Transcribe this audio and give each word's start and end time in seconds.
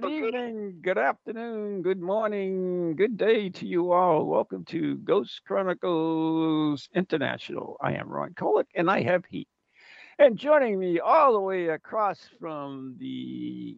good 0.00 0.12
evening, 0.12 0.78
good 0.80 0.96
afternoon, 0.96 1.82
good 1.82 2.00
morning, 2.00 2.96
good 2.96 3.18
day 3.18 3.50
to 3.50 3.66
you 3.66 3.92
all. 3.92 4.24
Welcome 4.24 4.64
to 4.66 4.96
Ghost 4.96 5.42
Chronicles 5.46 6.88
International. 6.94 7.76
I 7.82 7.92
am 7.92 8.08
Ron 8.08 8.30
Kolick 8.30 8.68
and 8.74 8.90
I 8.90 9.02
have 9.02 9.26
heat. 9.26 9.48
And 10.18 10.38
joining 10.38 10.78
me 10.78 11.00
all 11.00 11.34
the 11.34 11.40
way 11.40 11.68
across 11.68 12.18
from 12.40 12.96
the 12.98 13.76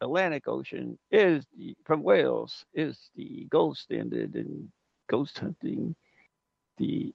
Atlantic 0.00 0.48
Ocean 0.48 0.98
is 1.10 1.44
the, 1.54 1.76
from 1.84 2.02
Wales 2.02 2.64
is 2.72 3.10
the 3.14 3.46
gold 3.50 3.76
standard 3.76 4.36
in 4.36 4.72
ghost 5.06 5.38
hunting, 5.38 5.94
the 6.78 7.12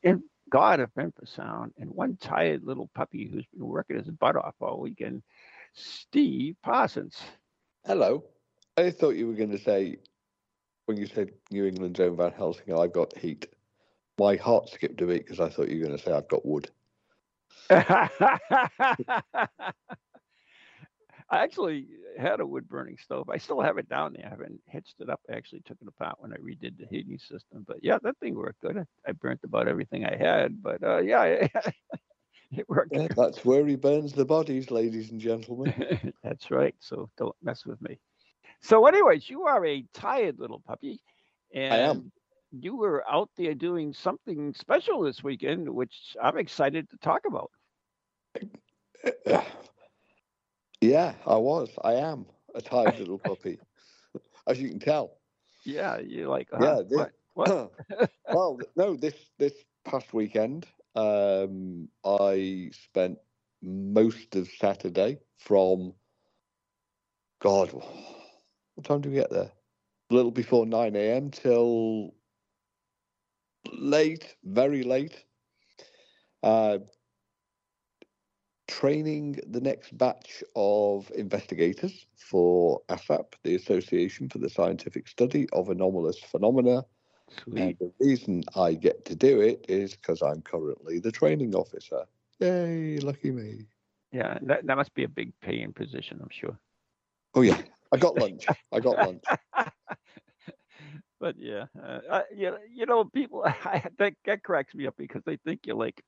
god 0.51 0.79
of 0.79 0.93
infrasound, 0.93 1.71
and 1.79 1.89
one 1.89 2.17
tired 2.17 2.63
little 2.63 2.89
puppy 2.93 3.27
who's 3.27 3.47
been 3.47 3.65
working 3.65 3.97
his 3.97 4.09
butt 4.09 4.35
off 4.35 4.53
all 4.59 4.79
weekend, 4.79 5.23
Steve 5.73 6.55
Parsons. 6.61 7.17
Hello. 7.85 8.23
I 8.77 8.91
thought 8.91 9.15
you 9.15 9.27
were 9.27 9.33
going 9.33 9.51
to 9.51 9.57
say, 9.57 9.97
when 10.85 10.97
you 10.97 11.07
said 11.07 11.31
New 11.49 11.65
England's 11.65 11.99
own 11.99 12.15
Van 12.15 12.31
Helsing, 12.31 12.77
I've 12.77 12.93
got 12.93 13.17
heat. 13.17 13.47
My 14.19 14.35
heart 14.35 14.69
skipped 14.69 15.01
a 15.01 15.07
beat 15.07 15.25
because 15.25 15.39
I 15.39 15.49
thought 15.49 15.69
you 15.69 15.79
were 15.79 15.87
going 15.87 15.97
to 15.97 16.03
say, 16.03 16.11
I've 16.11 16.27
got 16.27 16.45
wood. 16.45 16.69
I 17.69 18.09
actually 21.31 21.87
had 22.19 22.39
a 22.39 22.45
wood 22.45 22.67
burning 22.67 22.97
stove. 23.01 23.29
I 23.29 23.37
still 23.37 23.61
have 23.61 23.79
it 23.79 23.89
down 23.89 24.13
there. 24.13 24.27
I 24.27 24.29
haven't 24.29 24.61
hitched 24.67 24.95
it 24.99 25.09
up. 25.09 25.21
I 25.29 25.35
actually 25.35 25.61
took 25.61 25.77
it 25.81 25.87
apart 25.87 26.17
when 26.19 26.33
I 26.33 26.37
redid 26.37 26.77
the 26.77 26.85
heating 26.89 27.17
system. 27.17 27.65
But 27.65 27.77
yeah, 27.81 27.97
that 28.03 28.19
thing 28.19 28.35
worked 28.35 28.61
good. 28.61 28.85
I, 29.07 29.11
burnt 29.13 29.39
about 29.43 29.67
everything 29.67 30.05
I 30.05 30.17
had. 30.17 30.61
But 30.61 30.83
uh, 30.83 30.99
yeah, 30.99 31.47
it 32.57 32.67
worked. 32.69 32.93
Yeah, 32.93 33.07
that's 33.15 33.45
where 33.45 33.65
he 33.65 33.75
burns 33.75 34.13
the 34.13 34.25
bodies, 34.25 34.71
ladies 34.71 35.11
and 35.11 35.19
gentlemen. 35.19 35.73
that's 36.23 36.51
right. 36.51 36.75
So 36.79 37.09
don't 37.17 37.35
mess 37.41 37.65
with 37.65 37.81
me. 37.81 37.99
So, 38.61 38.85
anyways, 38.85 39.29
you 39.29 39.43
are 39.43 39.65
a 39.65 39.85
tired 39.93 40.39
little 40.39 40.59
puppy. 40.59 41.01
And 41.53 41.73
I 41.73 41.77
am. 41.77 42.11
You 42.51 42.75
were 42.75 43.03
out 43.09 43.29
there 43.37 43.53
doing 43.53 43.93
something 43.93 44.53
special 44.53 45.01
this 45.01 45.23
weekend, 45.23 45.69
which 45.69 46.15
I'm 46.21 46.37
excited 46.37 46.89
to 46.89 46.97
talk 46.97 47.21
about. 47.25 47.51
Yeah, 50.81 51.13
I 51.25 51.37
was. 51.37 51.69
I 51.83 51.93
am 51.93 52.25
a 52.55 52.61
tired 52.61 52.97
little 52.99 53.19
puppy, 53.19 53.59
as 54.47 54.59
you 54.59 54.69
can 54.69 54.79
tell. 54.79 55.17
Yeah, 55.63 55.99
you're 55.99 56.27
like, 56.27 56.49
huh? 56.51 56.59
Yeah, 56.61 56.81
this- 56.81 57.07
what? 57.33 57.71
what? 57.89 58.09
well, 58.33 58.59
no, 58.75 58.95
this 58.95 59.15
this 59.37 59.53
past 59.85 60.13
weekend, 60.13 60.65
um, 60.95 61.89
I 62.05 62.71
spent 62.73 63.17
most 63.61 64.35
of 64.35 64.49
Saturday 64.59 65.19
from 65.37 65.93
God, 67.41 67.71
what 67.73 68.85
time 68.85 69.01
do 69.01 69.09
we 69.09 69.15
get 69.15 69.31
there? 69.31 69.51
A 70.11 70.13
little 70.13 70.31
before 70.31 70.65
nine 70.65 70.95
a.m. 70.95 71.31
till 71.31 72.13
late, 73.73 74.35
very 74.43 74.83
late. 74.83 75.23
Uh, 76.43 76.79
training 78.67 79.39
the 79.47 79.61
next 79.61 79.97
batch 79.97 80.43
of 80.55 81.11
investigators 81.15 82.05
for 82.15 82.81
ASAP, 82.89 83.33
the 83.43 83.55
Association 83.55 84.29
for 84.29 84.39
the 84.39 84.49
Scientific 84.49 85.07
Study 85.07 85.47
of 85.53 85.69
Anomalous 85.69 86.19
Phenomena. 86.19 86.83
And 87.47 87.77
the 87.79 87.91
reason 87.99 88.43
I 88.55 88.73
get 88.73 89.05
to 89.05 89.15
do 89.15 89.41
it 89.41 89.65
is 89.67 89.95
because 89.95 90.21
I'm 90.21 90.41
currently 90.41 90.99
the 90.99 91.11
training 91.11 91.55
officer. 91.55 92.05
Yay, 92.39 92.99
lucky 92.99 93.31
me. 93.31 93.65
Yeah, 94.11 94.37
that, 94.43 94.65
that 94.65 94.77
must 94.77 94.93
be 94.93 95.03
a 95.03 95.09
big 95.09 95.31
paying 95.41 95.71
position, 95.73 96.19
I'm 96.21 96.29
sure. 96.29 96.57
Oh, 97.33 97.41
yeah, 97.41 97.61
I 97.91 97.97
got 97.97 98.17
lunch. 98.17 98.45
I 98.71 98.79
got 98.79 98.97
lunch. 98.97 99.23
but 101.19 101.35
yeah, 101.37 101.65
uh, 101.81 101.99
I, 102.11 102.23
you, 102.35 102.57
you 102.73 102.85
know, 102.85 103.05
people 103.05 103.43
I, 103.45 103.83
that 103.99 104.13
that 104.25 104.43
cracks 104.43 104.73
me 104.73 104.87
up 104.87 104.95
because 104.97 105.21
they 105.25 105.37
think 105.37 105.61
you're 105.65 105.75
like, 105.77 106.03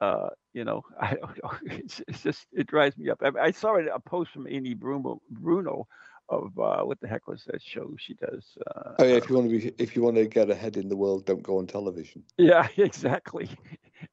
uh, 0.00 0.30
you 0.52 0.64
know, 0.64 0.82
I 1.00 1.14
don't 1.14 1.42
know. 1.42 1.52
It's, 1.62 2.02
it's 2.08 2.22
just 2.22 2.46
it 2.52 2.66
drives 2.66 2.98
me 2.98 3.08
up. 3.08 3.22
I, 3.22 3.30
I 3.40 3.50
saw 3.52 3.76
it, 3.76 3.88
a 3.92 4.00
post 4.00 4.32
from 4.32 4.46
Amy 4.48 4.74
Bruni, 4.74 5.14
Bruni 5.30 5.82
of 6.30 6.58
uh, 6.58 6.82
what 6.84 7.00
the 7.00 7.08
heck 7.08 7.26
was 7.26 7.44
that 7.46 7.60
show 7.62 7.94
she 7.98 8.14
does? 8.14 8.44
Uh, 8.74 8.92
Oh, 8.98 9.04
yeah, 9.04 9.14
if 9.16 9.28
you 9.28 9.34
want 9.36 9.50
to 9.50 9.58
be, 9.58 9.72
if 9.82 9.96
you 9.96 10.02
want 10.02 10.16
to 10.16 10.26
get 10.26 10.50
ahead 10.50 10.76
in 10.76 10.88
the 10.88 10.96
world, 10.96 11.26
don't 11.26 11.42
go 11.42 11.58
on 11.58 11.66
television. 11.66 12.24
Yeah, 12.38 12.68
exactly. 12.76 13.48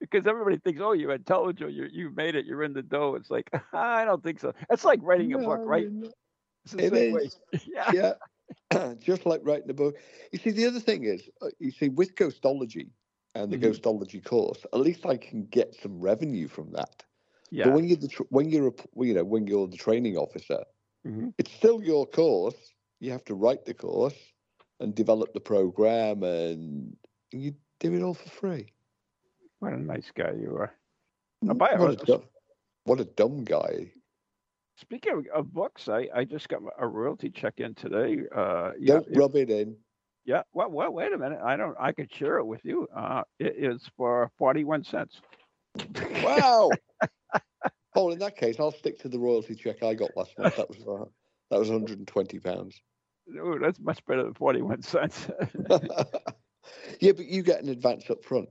Because 0.01 0.27
everybody 0.27 0.57
thinks, 0.57 0.81
oh, 0.83 0.91
you're 0.91 1.13
intelligent, 1.13 1.71
you 1.71 1.87
you 1.89 2.09
made 2.11 2.35
it, 2.35 2.45
you're 2.45 2.63
in 2.63 2.73
the 2.73 2.81
dough. 2.81 3.15
It's 3.15 3.29
like 3.31 3.49
I 3.73 4.03
don't 4.03 4.21
think 4.21 4.39
so. 4.41 4.53
It's 4.69 4.83
like 4.83 4.99
writing 5.01 5.33
a 5.33 5.37
book, 5.37 5.61
right? 5.65 5.83
you're. 5.83 6.11
It's 6.65 6.73
the 6.73 6.89
same 6.89 7.13
way. 7.13 7.29
Yeah. 7.65 7.91
yeah, 8.71 8.93
just 8.99 9.25
like 9.25 9.41
writing 9.45 9.69
a 9.69 9.73
book. 9.73 9.97
You 10.33 10.39
see, 10.39 10.51
the 10.51 10.65
other 10.65 10.81
thing 10.81 11.05
is, 11.05 11.29
uh, 11.41 11.51
you 11.59 11.71
see, 11.71 11.87
with 11.89 12.15
ghostology 12.15 12.89
and 13.33 13.51
the 13.51 13.57
Mhm. 13.57 13.61
ghostology 13.71 14.23
course, 14.23 14.65
at 14.73 14.79
least 14.79 15.05
I 15.05 15.15
can 15.17 15.45
get 15.45 15.73
some 15.75 15.99
revenue 16.01 16.47
from 16.49 16.71
that. 16.73 17.03
Yeah. 17.49 17.65
But 17.65 17.73
when 17.75 17.85
you're 17.85 17.97
the 17.97 18.09
tr- 18.09 18.23
when 18.29 18.49
you're 18.49 18.67
a, 18.67 18.73
you 19.05 19.13
know 19.13 19.23
when 19.23 19.47
you're 19.47 19.67
the 19.67 19.77
training 19.77 20.17
officer, 20.17 20.65
Mhm. 21.05 21.33
it's 21.37 21.51
still 21.51 21.81
your 21.83 22.05
course. 22.05 22.55
You 22.99 23.11
have 23.11 23.23
to 23.25 23.35
write 23.35 23.65
the 23.65 23.73
course 23.73 24.17
and 24.79 24.95
develop 24.95 25.33
the 25.33 25.39
program, 25.39 26.23
and 26.23 26.95
you 27.31 27.53
do 27.79 27.93
it 27.93 28.01
all 28.01 28.13
for 28.15 28.29
free. 28.29 28.73
What 29.59 29.73
a 29.73 29.77
nice 29.77 30.11
guy 30.15 30.33
you 30.39 30.55
are. 30.57 30.73
What 31.41 31.91
a, 32.01 32.05
dumb, 32.05 32.23
what 32.85 32.99
a 32.99 33.05
dumb 33.05 33.43
guy! 33.43 33.91
Speaking 34.79 35.23
of, 35.33 35.53
books, 35.53 35.87
I, 35.89 36.07
I 36.13 36.23
just 36.23 36.49
got 36.49 36.61
a 36.79 36.87
royalty 36.87 37.29
check 37.29 37.59
in 37.59 37.73
today. 37.75 38.23
Uh, 38.35 38.71
yeah, 38.79 38.95
Don't 38.95 39.07
it- 39.07 39.17
rub 39.17 39.35
it 39.35 39.49
in. 39.49 39.75
yeah. 40.25 40.43
Well, 40.53 40.69
well, 40.69 40.91
wait 40.91 41.13
a 41.13 41.17
minute. 41.17 41.39
I 41.43 41.55
don't. 41.57 41.75
I 41.79 41.91
could 41.91 42.11
share 42.13 42.37
it 42.37 42.45
with 42.45 42.63
you. 42.63 42.87
Uh, 42.95 43.23
it 43.39 43.55
is 43.57 43.87
for 43.97 44.31
forty-one 44.37 44.83
cents. 44.83 45.21
Wow. 46.23 46.69
oh, 47.97 48.11
in 48.11 48.19
that 48.19 48.37
case, 48.37 48.59
I'll 48.59 48.71
stick 48.71 48.99
to 48.99 49.09
the 49.09 49.19
royalty 49.19 49.55
check 49.55 49.83
I 49.83 49.93
got 49.93 50.15
last 50.15 50.37
month. 50.37 50.55
That 50.55 50.69
was 50.69 50.79
uh, 50.87 51.05
that 51.49 51.59
was 51.59 51.69
120 51.69 52.39
pounds. 52.39 52.81
Oh, 53.41 53.57
that's 53.59 53.79
much 53.79 54.05
better 54.05 54.23
than 54.23 54.33
forty-one 54.33 54.81
cents. 54.83 55.27
yeah, 57.01 57.11
but 57.11 57.25
you 57.25 57.43
get 57.43 57.61
an 57.61 57.69
advance 57.69 58.09
up 58.09 58.23
front. 58.23 58.47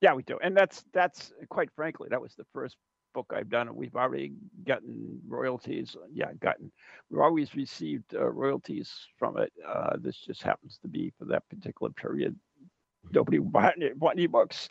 yeah, 0.00 0.12
we 0.14 0.22
do, 0.22 0.38
and 0.42 0.56
that's 0.56 0.84
that's 0.92 1.32
quite 1.48 1.70
frankly, 1.74 2.08
that 2.10 2.20
was 2.20 2.34
the 2.34 2.46
first 2.52 2.76
book 3.14 3.32
I've 3.34 3.48
done, 3.48 3.68
and 3.68 3.76
we've 3.76 3.96
already 3.96 4.32
gotten 4.66 5.20
royalties. 5.26 5.96
Yeah, 6.12 6.32
gotten. 6.40 6.70
We've 7.10 7.20
always 7.20 7.54
received 7.54 8.14
uh, 8.14 8.30
royalties 8.30 8.92
from 9.18 9.38
it. 9.38 9.52
Uh, 9.66 9.96
this 9.98 10.16
just 10.16 10.42
happens 10.42 10.78
to 10.82 10.88
be 10.88 11.12
for 11.18 11.24
that 11.26 11.48
particular 11.48 11.90
period. 11.92 12.36
Nobody 13.12 13.38
bought 13.42 13.74
any, 13.76 13.92
bought 13.94 14.14
any 14.14 14.26
books. 14.26 14.68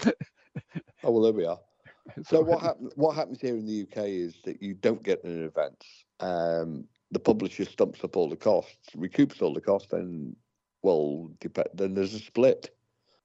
Oh 1.04 1.12
well, 1.12 1.24
there 1.24 1.34
we 1.34 1.46
are. 1.46 1.60
So 2.24 2.42
what 2.42 2.62
happens? 2.62 2.92
What 2.96 3.16
happens 3.16 3.40
here 3.42 3.56
in 3.56 3.66
the 3.66 3.84
UK 3.84 4.06
is 4.08 4.36
that 4.44 4.62
you 4.62 4.74
don't 4.74 5.04
get 5.04 5.24
an 5.24 5.44
advance. 5.46 6.06
Um, 6.20 6.86
the 7.12 7.20
publisher 7.20 7.66
stumps 7.66 8.04
up 8.04 8.18
all 8.18 8.30
the 8.30 8.36
costs, 8.36 8.90
recoups 8.96 9.42
all 9.42 9.54
the 9.54 9.62
costs, 9.62 9.94
and 9.94 10.36
well, 10.82 11.32
then 11.74 11.94
there's 11.94 12.14
a 12.14 12.20
split. 12.20 12.76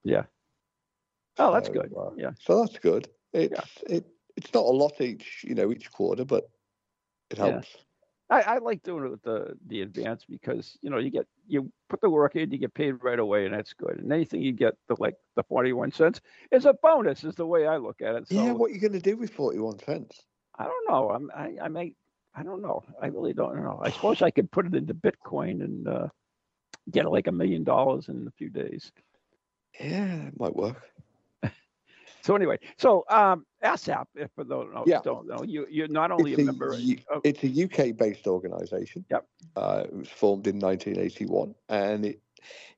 Yeah. 0.04 0.24
Oh, 1.38 1.52
that's 1.52 1.68
So, 1.68 1.74
good. 1.74 1.92
uh, 1.96 2.10
Yeah. 2.16 2.30
So 2.40 2.60
that's 2.60 2.78
good. 2.78 3.08
It's 3.32 3.82
it 3.88 4.06
it's 4.36 4.54
not 4.54 4.64
a 4.64 4.70
lot 4.70 5.00
each 5.00 5.44
you 5.44 5.54
know 5.54 5.70
each 5.72 5.90
quarter, 5.90 6.24
but 6.24 6.48
it 7.30 7.38
Yeah. 7.38 7.60
I, 8.30 8.42
I 8.42 8.58
like 8.58 8.82
doing 8.82 9.04
it 9.06 9.10
with 9.10 9.22
the 9.22 9.56
the 9.66 9.82
advance 9.82 10.24
because 10.28 10.76
you 10.82 10.90
know 10.90 10.98
you 10.98 11.10
get 11.10 11.26
you 11.46 11.70
put 11.88 12.00
the 12.00 12.10
work 12.10 12.36
in, 12.36 12.50
you 12.50 12.58
get 12.58 12.74
paid 12.74 12.92
right 13.02 13.18
away, 13.18 13.46
and 13.46 13.54
that's 13.54 13.72
good. 13.72 13.98
And 13.98 14.12
anything 14.12 14.42
you 14.42 14.52
get 14.52 14.74
the 14.88 14.96
like 14.98 15.14
the 15.36 15.42
forty 15.44 15.72
one 15.72 15.92
cents 15.92 16.20
is 16.50 16.66
a 16.66 16.74
bonus, 16.74 17.24
is 17.24 17.34
the 17.34 17.46
way 17.46 17.66
I 17.66 17.78
look 17.78 18.02
at 18.02 18.14
it. 18.14 18.28
So 18.28 18.42
yeah, 18.42 18.52
what 18.52 18.70
are 18.70 18.74
you 18.74 18.80
going 18.80 18.92
to 18.92 19.00
do 19.00 19.16
with 19.16 19.32
41 19.32 19.78
cents? 19.80 20.22
I 20.58 20.64
don't 20.64 20.88
know. 20.88 21.10
I'm 21.10 21.30
I, 21.34 21.56
I 21.62 21.68
may 21.68 21.94
I 22.34 22.42
don't 22.42 22.62
know. 22.62 22.84
I 23.02 23.06
really 23.06 23.32
don't 23.32 23.56
know. 23.62 23.80
I 23.82 23.90
suppose 23.90 24.22
I 24.22 24.30
could 24.30 24.50
put 24.50 24.66
it 24.66 24.74
into 24.74 24.94
Bitcoin 24.94 25.64
and 25.64 25.88
uh, 25.88 26.08
get 26.90 27.10
like 27.10 27.26
a 27.26 27.32
million 27.32 27.64
dollars 27.64 28.08
in 28.08 28.26
a 28.28 28.32
few 28.32 28.50
days. 28.50 28.92
Yeah, 29.80 30.26
it 30.26 30.38
might 30.38 30.54
work. 30.54 30.82
So 32.22 32.34
anyway, 32.36 32.58
so 32.76 33.04
um, 33.08 33.46
ASAP, 33.62 34.06
if 34.14 34.30
for 34.34 34.44
those 34.44 34.68
who 34.72 34.84
Yeah. 34.86 35.00
don't 35.02 35.26
know, 35.26 35.42
you 35.42 35.66
you're 35.70 35.88
not 35.88 36.10
only 36.10 36.32
It's 36.32 36.42
a 36.42 36.44
member. 36.44 36.70
Of, 37.10 37.22
It's 37.24 37.42
a 37.44 37.48
UK-based 37.64 38.26
organisation. 38.26 39.04
Yep. 39.10 39.26
Uh, 39.56 39.84
it 39.86 39.94
was 39.94 40.08
formed 40.08 40.46
in 40.46 40.58
1981, 40.58 41.54
and 41.68 42.04
it 42.04 42.20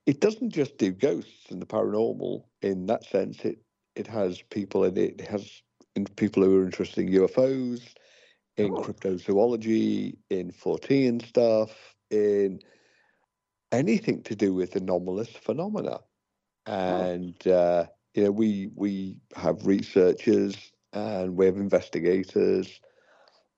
it 0.07 0.21
doesn't 0.21 0.51
just 0.51 0.79
do 0.79 0.91
ghosts 0.93 1.51
and 1.51 1.61
the 1.61 1.67
paranormal 1.67 2.45
in 2.63 2.87
that 2.87 3.05
sense. 3.05 3.45
It 3.45 3.59
it 3.97 4.07
has 4.07 4.43
people 4.43 4.85
in 4.85 4.97
it. 4.97 5.21
It 5.21 5.29
has 5.29 5.63
in- 5.97 6.07
people 6.07 6.43
who 6.43 6.61
are 6.61 6.65
interested 6.65 7.07
in 7.07 7.13
UFOs, 7.13 7.95
in 8.57 8.73
Oh. 8.73 8.83
cryptozoology, 8.83 10.17
in 10.31 10.51
Fortean 10.53 11.25
stuff, 11.27 11.95
in 12.11 12.61
anything 13.73 14.23
to 14.25 14.35
do 14.35 14.55
with 14.55 14.77
anomalous 14.77 15.29
phenomena. 15.31 16.01
And 16.67 17.47
uh, 17.47 17.87
you 18.15 18.25
know, 18.25 18.31
we 18.31 18.71
we 18.75 19.17
have 19.37 19.67
researchers 19.67 20.57
and 20.93 21.37
we 21.37 21.47
have 21.47 21.57
investigators, 21.57 22.81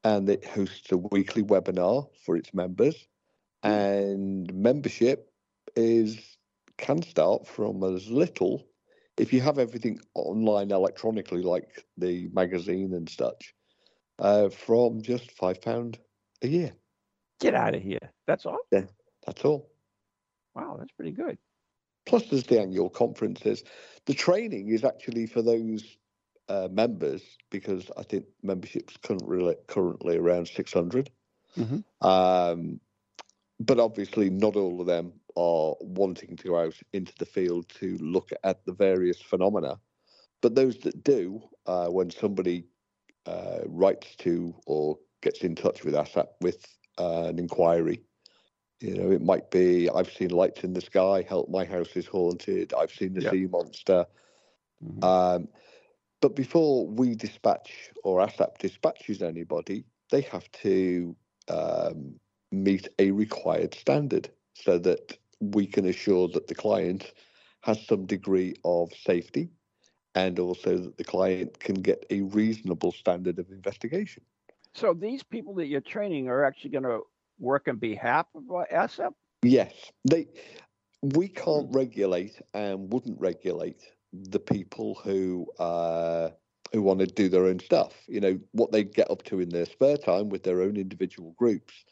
and 0.04 0.28
it 0.28 0.44
hosts 0.44 0.92
a 0.92 0.96
weekly 0.96 1.42
webinar 1.42 2.06
for 2.24 2.36
its 2.36 2.52
members. 2.52 3.06
And 3.62 4.52
membership 4.52 5.30
is 5.76 6.36
can 6.78 7.02
start 7.02 7.46
from 7.46 7.82
as 7.84 8.10
little 8.10 8.66
if 9.16 9.32
you 9.32 9.40
have 9.40 9.58
everything 9.58 10.00
online 10.14 10.70
electronically, 10.70 11.42
like 11.42 11.84
the 11.98 12.28
magazine 12.32 12.94
and 12.94 13.08
such, 13.08 13.54
uh, 14.18 14.48
from 14.48 15.02
just 15.02 15.30
five 15.32 15.60
pound 15.60 15.98
a 16.42 16.48
year. 16.48 16.72
get 17.40 17.54
out 17.54 17.74
of 17.74 17.82
here. 17.82 18.10
That's 18.26 18.46
all. 18.46 18.58
That's 19.26 19.44
all. 19.44 19.70
Wow, 20.54 20.76
that's 20.78 20.92
pretty 20.92 21.12
good. 21.12 21.38
Plus, 22.06 22.24
there's 22.26 22.44
the 22.44 22.60
annual 22.60 22.90
conferences. 22.90 23.62
The 24.06 24.14
training 24.14 24.68
is 24.68 24.84
actually 24.84 25.26
for 25.26 25.42
those 25.42 25.96
uh, 26.48 26.68
members 26.70 27.22
because 27.50 27.90
I 27.96 28.02
think 28.02 28.26
membership's 28.42 28.96
currently 28.96 29.54
currently 29.68 30.16
around 30.16 30.48
600. 30.48 31.10
Mhm. 31.56 31.84
Um, 32.00 32.80
but 33.60 33.78
obviously, 33.78 34.28
not 34.30 34.56
all 34.56 34.80
of 34.80 34.86
them 34.86 35.12
are 35.36 35.74
wanting 35.80 36.36
to 36.36 36.44
go 36.48 36.58
out 36.58 36.74
into 36.92 37.12
the 37.18 37.26
field 37.26 37.68
to 37.80 37.96
look 37.98 38.30
at 38.44 38.64
the 38.64 38.72
various 38.72 39.20
phenomena. 39.20 39.78
But 40.40 40.54
those 40.54 40.78
that 40.78 41.04
do, 41.04 41.40
uh, 41.66 41.86
when 41.86 42.10
somebody 42.10 42.66
uh, 43.26 43.60
writes 43.66 44.16
to 44.16 44.54
or 44.66 44.98
gets 45.22 45.42
in 45.42 45.54
touch 45.54 45.84
with 45.84 45.94
us 45.94 46.16
with 46.40 46.66
uh, 46.98 47.26
an 47.28 47.38
inquiry, 47.38 48.02
you 48.82 48.94
know, 48.96 49.10
it 49.10 49.22
might 49.22 49.50
be 49.50 49.88
I've 49.90 50.12
seen 50.12 50.30
lights 50.30 50.64
in 50.64 50.74
the 50.74 50.80
sky. 50.80 51.24
Help! 51.28 51.48
My 51.50 51.64
house 51.64 51.96
is 51.96 52.06
haunted. 52.06 52.74
I've 52.74 52.92
seen 52.92 53.14
the 53.14 53.22
Yep. 53.22 53.30
sea 53.30 53.46
monster. 53.46 54.06
Mhm. 54.82 55.06
Um, 55.06 55.48
but 56.20 56.36
before 56.36 56.86
we 56.86 57.14
dispatch 57.14 57.90
or 58.04 58.20
ASAP 58.20 58.58
dispatches 58.58 59.22
anybody, 59.22 59.84
they 60.10 60.22
have 60.22 60.50
to 60.52 61.16
um, 61.48 62.20
meet 62.52 62.88
a 62.98 63.10
required 63.10 63.74
standard 63.74 64.30
so 64.54 64.78
that 64.78 65.18
we 65.40 65.66
can 65.66 65.86
assure 65.86 66.28
that 66.28 66.46
the 66.48 66.54
client 66.54 67.12
has 67.62 67.84
some 67.86 68.06
degree 68.06 68.54
of 68.64 68.92
safety 68.94 69.50
and 70.14 70.38
also 70.38 70.78
that 70.78 70.98
the 70.98 71.04
client 71.04 71.58
can 71.60 71.76
get 71.76 72.04
a 72.10 72.22
reasonable 72.22 72.92
standard 72.92 73.38
of 73.38 73.50
investigation. 73.50 74.24
So 74.74 74.94
these 74.94 75.22
people 75.22 75.54
that 75.56 75.66
you're 75.66 75.80
training 75.80 76.28
are 76.28 76.44
actually 76.44 76.70
going 76.70 76.84
to 76.84 77.00
work 77.38 77.68
on 77.68 77.76
behalf 77.76 78.26
of 78.34 78.42
uh, 78.50 78.64
ASAP. 78.72 79.12
Yes, 79.42 79.72
they. 80.08 80.28
We 81.02 81.26
can't 81.26 81.66
regulate 81.74 82.40
and 82.54 82.92
wouldn't 82.92 83.20
regulate 83.20 83.82
the 84.12 84.38
people 84.38 84.94
who 85.02 85.48
uh, 85.58 86.30
who 86.72 86.82
want 86.82 87.00
to 87.00 87.06
do 87.06 87.28
their 87.28 87.46
own 87.46 87.58
stuff. 87.58 87.92
You 88.06 88.20
know 88.20 88.38
what 88.52 88.72
they 88.72 88.84
get 88.84 89.10
up 89.10 89.22
to 89.24 89.40
in 89.40 89.48
their 89.48 89.66
spare 89.66 89.96
time 89.96 90.28
with 90.28 90.44
their 90.44 90.62
own 90.62 90.76
individual 90.76 91.34
groups 91.36 91.84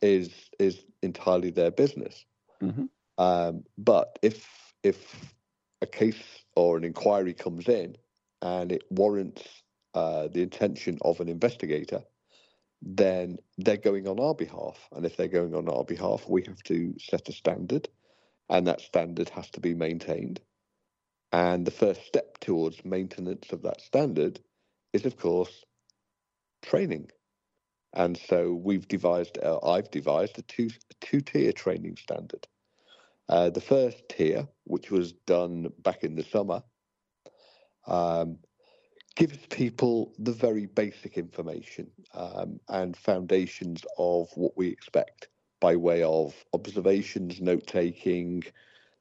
is 0.00 0.50
is 0.58 0.84
entirely 1.02 1.50
their 1.50 1.70
business. 1.70 2.24
Mhm. 2.62 2.88
Um, 3.18 3.64
but 3.76 4.18
if 4.22 4.72
if 4.82 5.34
a 5.82 5.86
case 5.86 6.44
or 6.56 6.76
an 6.76 6.84
inquiry 6.84 7.34
comes 7.34 7.68
in 7.68 7.96
and 8.42 8.72
it 8.72 8.82
warrants 8.90 9.62
uh, 9.94 10.28
the 10.28 10.42
intention 10.42 10.98
of 11.02 11.20
an 11.20 11.28
investigator, 11.28 12.02
then 12.82 13.38
they're 13.58 13.76
going 13.76 14.06
on 14.06 14.20
our 14.20 14.34
behalf. 14.34 14.88
And 14.92 15.04
if 15.04 15.16
they're 15.16 15.28
going 15.28 15.54
on 15.54 15.68
our 15.68 15.84
behalf, 15.84 16.24
we 16.28 16.42
have 16.44 16.62
to 16.64 16.94
set 16.98 17.28
a 17.28 17.32
standard, 17.32 17.88
and 18.48 18.66
that 18.66 18.80
standard 18.80 19.28
has 19.30 19.50
to 19.50 19.60
be 19.60 19.74
maintained. 19.74 20.40
And 21.32 21.66
the 21.66 21.70
first 21.70 22.06
step 22.06 22.38
towards 22.38 22.84
maintenance 22.84 23.52
of 23.52 23.62
that 23.62 23.80
standard 23.80 24.40
is, 24.92 25.04
of 25.04 25.16
course, 25.16 25.64
training. 26.62 27.10
And 27.94 28.16
so 28.16 28.52
we've 28.52 28.86
devised, 28.88 29.38
uh, 29.38 29.58
I've 29.62 29.90
devised 29.90 30.38
a 30.38 30.42
two 30.42 30.70
two 31.00 31.20
tier 31.20 31.52
training 31.52 31.96
standard. 31.96 32.46
Uh, 33.28 33.50
the 33.50 33.60
first 33.60 34.08
tier, 34.08 34.48
which 34.64 34.90
was 34.90 35.12
done 35.12 35.72
back 35.80 36.04
in 36.04 36.14
the 36.14 36.24
summer, 36.24 36.62
um, 37.86 38.38
gives 39.18 39.38
people 39.46 40.12
the 40.20 40.30
very 40.30 40.66
basic 40.66 41.18
information 41.18 41.90
um, 42.14 42.60
and 42.68 42.96
foundations 42.96 43.84
of 43.98 44.28
what 44.36 44.56
we 44.56 44.68
expect 44.68 45.26
by 45.58 45.74
way 45.74 46.04
of 46.04 46.32
observations, 46.54 47.40
note 47.40 47.66
taking, 47.66 48.44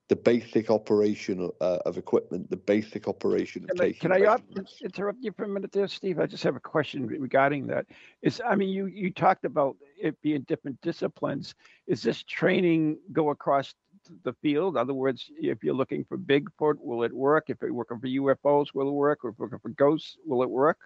the 0.08 0.16
basic 0.16 0.72
operation 0.72 1.52
uh, 1.62 1.78
of 1.86 1.98
equipment, 1.98 2.50
the 2.50 2.58
basic 2.58 3.08
operation 3.08 3.64
of 3.66 3.69
Can 3.69 3.78
taking. 3.78 4.00
can 4.00 4.12
I 4.14 4.19
measurements. 4.19 4.81
interrupt 4.81 5.19
you 5.22 5.34
for 5.34 5.44
a 5.44 5.48
minute 5.48 5.72
there, 5.72 5.88
Steve? 5.88 6.19
I 6.19 6.25
just 6.25 6.44
have 6.44 6.56
a 6.56 6.62
question 6.62 7.06
regarding 7.06 7.68
that. 7.68 7.86
Is 8.24 8.42
I 8.44 8.56
mean, 8.56 8.69
you 8.69 8.88
you 8.88 9.12
talked 9.12 9.46
about 9.46 9.75
it 10.02 10.19
being 10.24 10.42
different 10.44 10.81
disciplines. 10.81 11.54
Is 11.86 12.02
this 12.02 12.24
training 12.24 12.98
go 13.12 13.30
across 13.30 13.75
the 14.24 14.33
field? 14.42 14.75
In 14.75 14.81
other 14.81 14.94
words, 14.94 15.30
if 15.39 15.63
you're 15.63 15.75
looking 15.75 16.06
for 16.06 16.18
Bigfoot, 16.18 16.75
will 16.80 17.04
it 17.04 17.13
work? 17.13 17.45
If 17.50 17.57
you're 17.62 17.71
looking 17.74 18.00
for 18.00 18.07
UFOs, 18.07 18.74
will 18.74 18.89
it 18.89 18.94
work? 18.94 19.24
Or 19.24 19.30
if 19.30 19.36
you're 19.39 19.48
looking 19.48 19.59
for 19.59 19.69
ghosts, 19.69 20.18
will 20.25 20.44
it 20.44 20.50
work? 20.50 20.77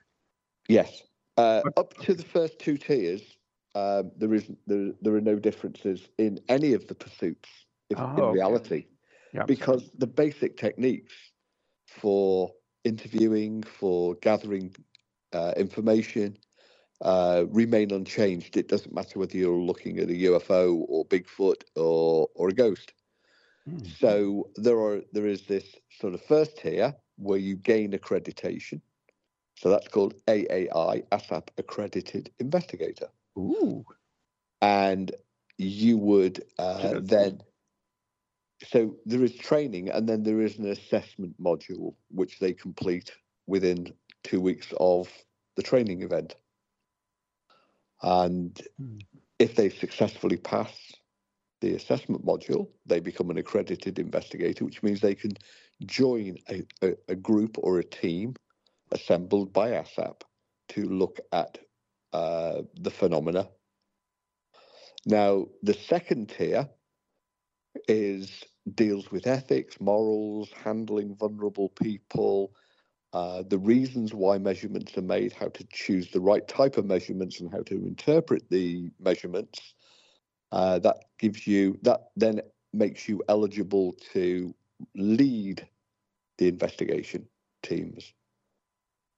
Yes. 0.68 1.03
Uh, 1.38 1.62
up 1.77 1.94
to 2.00 2.13
the 2.13 2.23
first 2.23 2.59
two 2.59 2.78
tiers, 2.78 3.21
um, 3.75 4.11
there 4.18 4.33
is 4.33 4.51
there, 4.68 4.92
there 5.01 5.16
are 5.16 5.21
no 5.21 5.37
differences 5.40 6.09
in 6.18 6.40
any 6.49 6.73
of 6.73 6.87
the 6.87 6.95
pursuits 6.95 7.49
if, 7.90 7.99
Oh, 7.99 8.04
in 8.18 8.19
okay. 8.19 8.31
reality, 8.33 8.85
Yeah. 9.33 9.45
because 9.45 9.90
the 9.97 10.07
basic 10.07 10.57
techniques 10.57 11.13
for 11.87 12.51
interviewing, 12.83 13.63
for 13.63 14.16
gathering 14.16 14.75
uh, 15.33 15.54
information, 15.56 16.37
uh, 17.01 17.45
remain 17.49 17.92
unchanged. 17.92 18.57
It 18.57 18.68
doesn't 18.68 18.94
matter 18.94 19.19
whether 19.19 19.37
you're 19.37 19.57
looking 19.57 19.99
at 19.99 20.09
a 20.09 20.13
UFO 20.13 20.85
or 20.87 21.06
Bigfoot 21.06 21.63
or 21.75 22.30
or 22.35 22.49
a 22.49 22.54
ghost. 22.54 22.94
Hmm. 23.65 23.80
So 23.99 24.49
there 24.56 24.80
are 24.80 25.01
there 25.11 25.27
is 25.27 25.44
this 25.44 25.75
sort 25.99 26.13
of 26.13 26.21
first 26.25 26.57
tier 26.57 26.95
where 27.18 27.37
you 27.39 27.56
gain 27.56 27.91
accreditation. 27.91 28.81
So 29.57 29.69
that's 29.69 29.87
called 29.87 30.15
AAI, 30.27 31.03
ASAP 31.11 31.49
Accredited 31.57 32.31
Investigator, 32.39 33.09
Ooh. 33.37 33.85
and 34.61 35.11
you 35.57 35.97
would 35.97 36.44
uh, 36.57 36.99
then. 37.01 37.41
So 38.63 38.95
there 39.06 39.23
is 39.23 39.35
training, 39.35 39.89
and 39.89 40.07
then 40.07 40.23
there 40.23 40.41
is 40.41 40.57
an 40.59 40.68
assessment 40.69 41.35
module 41.41 41.95
which 42.09 42.39
they 42.39 42.53
complete 42.53 43.11
within 43.47 43.94
two 44.23 44.39
weeks 44.39 44.71
of 44.80 45.09
the 45.56 45.63
training 45.63 46.01
event. 46.03 46.35
And 48.01 48.59
Hmm. 48.77 48.99
if 49.39 49.56
they 49.56 49.69
successfully 49.69 50.37
pass 50.37 50.94
the 51.61 51.75
assessment 51.75 52.25
module, 52.25 52.68
they 52.85 52.99
become 52.99 53.30
an 53.30 53.37
accredited 53.37 53.99
investigator, 53.99 54.65
which 54.65 54.83
means 54.83 54.99
they 54.99 55.15
can 55.15 55.31
join 55.85 56.37
a, 56.49 56.63
a, 56.81 56.94
a 57.09 57.15
group 57.15 57.57
or 57.59 57.80
a 57.80 57.83
team 57.83 58.35
assembled 58.91 59.53
by 59.53 59.71
ASAP 59.71 60.21
to 60.69 60.85
look 60.85 61.19
at 61.31 61.57
uh, 62.13 62.61
the 62.80 62.91
phenomena. 62.91 63.47
Now, 65.06 65.47
the 65.63 65.73
second 65.73 66.30
tier 66.30 66.69
is 67.87 68.44
deals 68.75 69.11
with 69.11 69.27
ethics, 69.27 69.80
morals, 69.80 70.51
handling 70.63 71.15
vulnerable 71.15 71.69
people, 71.69 72.53
uh, 73.13 73.44
the 73.47 73.57
reasons 73.57 74.13
why 74.13 74.37
measurements 74.37 74.97
are 74.97 75.01
made, 75.01 75.33
how 75.33 75.49
to 75.49 75.65
choose 75.71 76.11
the 76.11 76.21
right 76.21 76.47
type 76.47 76.77
of 76.77 76.85
measurements, 76.85 77.41
and 77.41 77.51
how 77.51 77.61
to 77.63 77.75
interpret 77.85 78.49
the 78.49 78.89
measurements. 78.99 79.73
Uh, 80.51 80.79
that 80.79 81.05
gives 81.17 81.47
you 81.47 81.79
that 81.81 82.09
then 82.15 82.41
makes 82.73 83.07
you 83.07 83.21
eligible 83.29 83.93
to 84.13 84.53
lead 84.95 85.67
the 86.37 86.47
investigation 86.47 87.25
teams, 87.63 88.13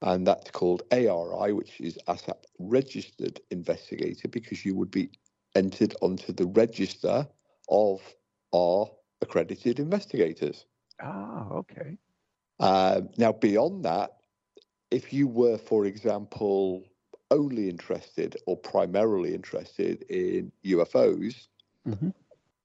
and 0.01 0.27
that's 0.27 0.51
called 0.51 0.83
ARI, 0.91 1.53
which 1.53 1.79
is 1.79 1.97
ASAP 2.07 2.43
Registered 2.59 3.39
Investigator, 3.49 4.27
because 4.27 4.65
you 4.65 4.75
would 4.75 4.91
be 4.91 5.09
entered 5.55 5.95
onto 6.01 6.33
the 6.33 6.47
register 6.47 7.27
of 7.69 8.01
our 8.53 8.87
accredited 9.21 9.79
investigators. 9.79 10.65
Ah, 11.01 11.49
okay. 11.49 11.97
Uh, 12.59 13.01
now, 13.17 13.31
beyond 13.31 13.85
that, 13.85 14.11
if 14.91 15.11
you 15.11 15.27
were, 15.27 15.57
for 15.57 15.85
example, 15.85 16.83
only 17.33 17.69
interested 17.69 18.37
or 18.45 18.55
primarily 18.57 19.33
interested 19.33 20.03
in 20.09 20.51
UFOs, 20.65 21.47
hmm 21.85 22.09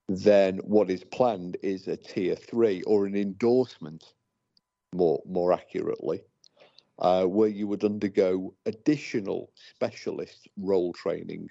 then 0.09 0.57
what 0.59 0.91
is 0.91 1.05
planned 1.05 1.59
is 1.63 1.87
a 1.87 1.97
tier 1.97 2.35
three 2.35 2.83
or 2.85 3.05
an 3.05 3.15
endorsement, 3.15 4.15
more 4.95 5.23
more 5.27 5.53
accurately, 5.53 6.23
uh, 6.99 7.25
where 7.25 7.51
you 7.51 7.67
would 7.67 7.85
undergo 7.85 8.55
additional 8.65 9.51
specialist 9.55 10.49
role 10.57 10.95
training 10.95 11.51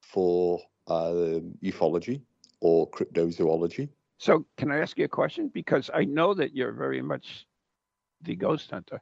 for 0.00 0.60
um, 0.88 1.52
ufology 1.62 2.20
or 2.60 2.90
cryptozoology. 2.90 3.88
So, 4.18 4.46
can 4.56 4.72
I 4.72 4.78
ask 4.78 4.98
you 4.98 5.04
a 5.04 5.08
question? 5.08 5.50
Because 5.52 5.90
I 5.94 6.04
know 6.04 6.34
that 6.34 6.56
you're 6.56 6.72
very 6.72 7.02
much 7.02 7.46
the 8.22 8.34
ghost 8.34 8.70
hunter. 8.70 9.00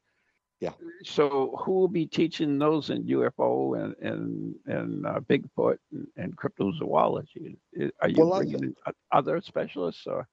Yeah. 0.64 0.72
So, 1.02 1.54
who 1.60 1.72
will 1.72 1.88
be 1.88 2.06
teaching 2.06 2.58
those 2.58 2.88
in 2.88 3.04
UFO 3.04 3.54
and 3.80 3.94
and 4.10 4.54
and 4.66 5.06
uh, 5.06 5.20
Bigfoot 5.20 5.78
and, 5.92 6.06
and 6.16 6.36
cryptozoology? 6.36 7.58
Are 8.00 8.08
you 8.08 8.16
Well, 8.24 8.38
bringing 8.38 8.62
in 8.62 8.76
other 9.12 9.40
specialists 9.42 10.06
or? 10.06 10.26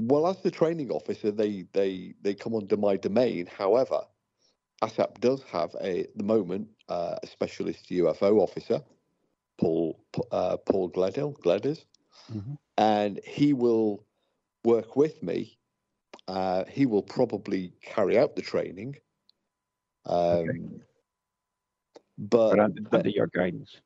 Well, 0.00 0.26
as 0.26 0.40
the 0.40 0.50
training 0.50 0.90
officer, 0.90 1.30
they 1.30 1.66
they 1.72 2.14
they 2.22 2.34
come 2.34 2.54
under 2.54 2.78
my 2.78 2.96
domain. 2.96 3.46
However, 3.46 4.00
ASAP 4.82 5.20
does 5.20 5.42
have 5.52 5.74
a 5.80 6.00
at 6.04 6.16
the 6.16 6.24
moment 6.24 6.68
uh, 6.88 7.16
a 7.22 7.26
specialist 7.26 7.90
UFO 7.90 8.38
officer, 8.40 8.80
Paul 9.58 10.00
uh, 10.32 10.56
Paul 10.56 10.90
Gledhill 10.90 11.34
Gleders, 11.44 11.84
Mhm. 12.32 12.56
and 12.78 13.20
he 13.24 13.52
will 13.52 14.06
work 14.64 14.96
with 14.96 15.22
me. 15.22 15.58
Uh, 16.28 16.64
he 16.64 16.86
will 16.86 17.02
probably 17.02 17.72
carry 17.82 18.18
out 18.18 18.36
the 18.36 18.42
training, 18.42 18.96
um, 20.06 20.80
but, 22.18 22.50
But 22.50 22.60
under, 22.60 22.82
under 22.92 23.08
your 23.10 23.26
guidance. 23.28 23.76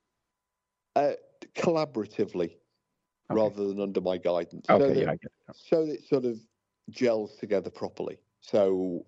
uh, 0.97 1.13
collaboratively 1.55 2.53
Okay. 3.31 3.41
rather 3.41 3.67
than 3.67 3.81
under 3.81 4.01
my 4.01 4.17
guidance. 4.19 4.67
so 4.67 4.75
Okay, 4.77 4.95
that- 4.95 5.01
yeah, 5.01 5.11
I 5.11 5.17
get 5.17 5.33
it. 5.49 5.57
so 5.57 5.83
it 5.83 6.05
sort 6.05 6.25
of 6.25 6.39
gels 6.91 7.37
together 7.37 7.71
properly. 7.71 8.19
So 8.41 9.07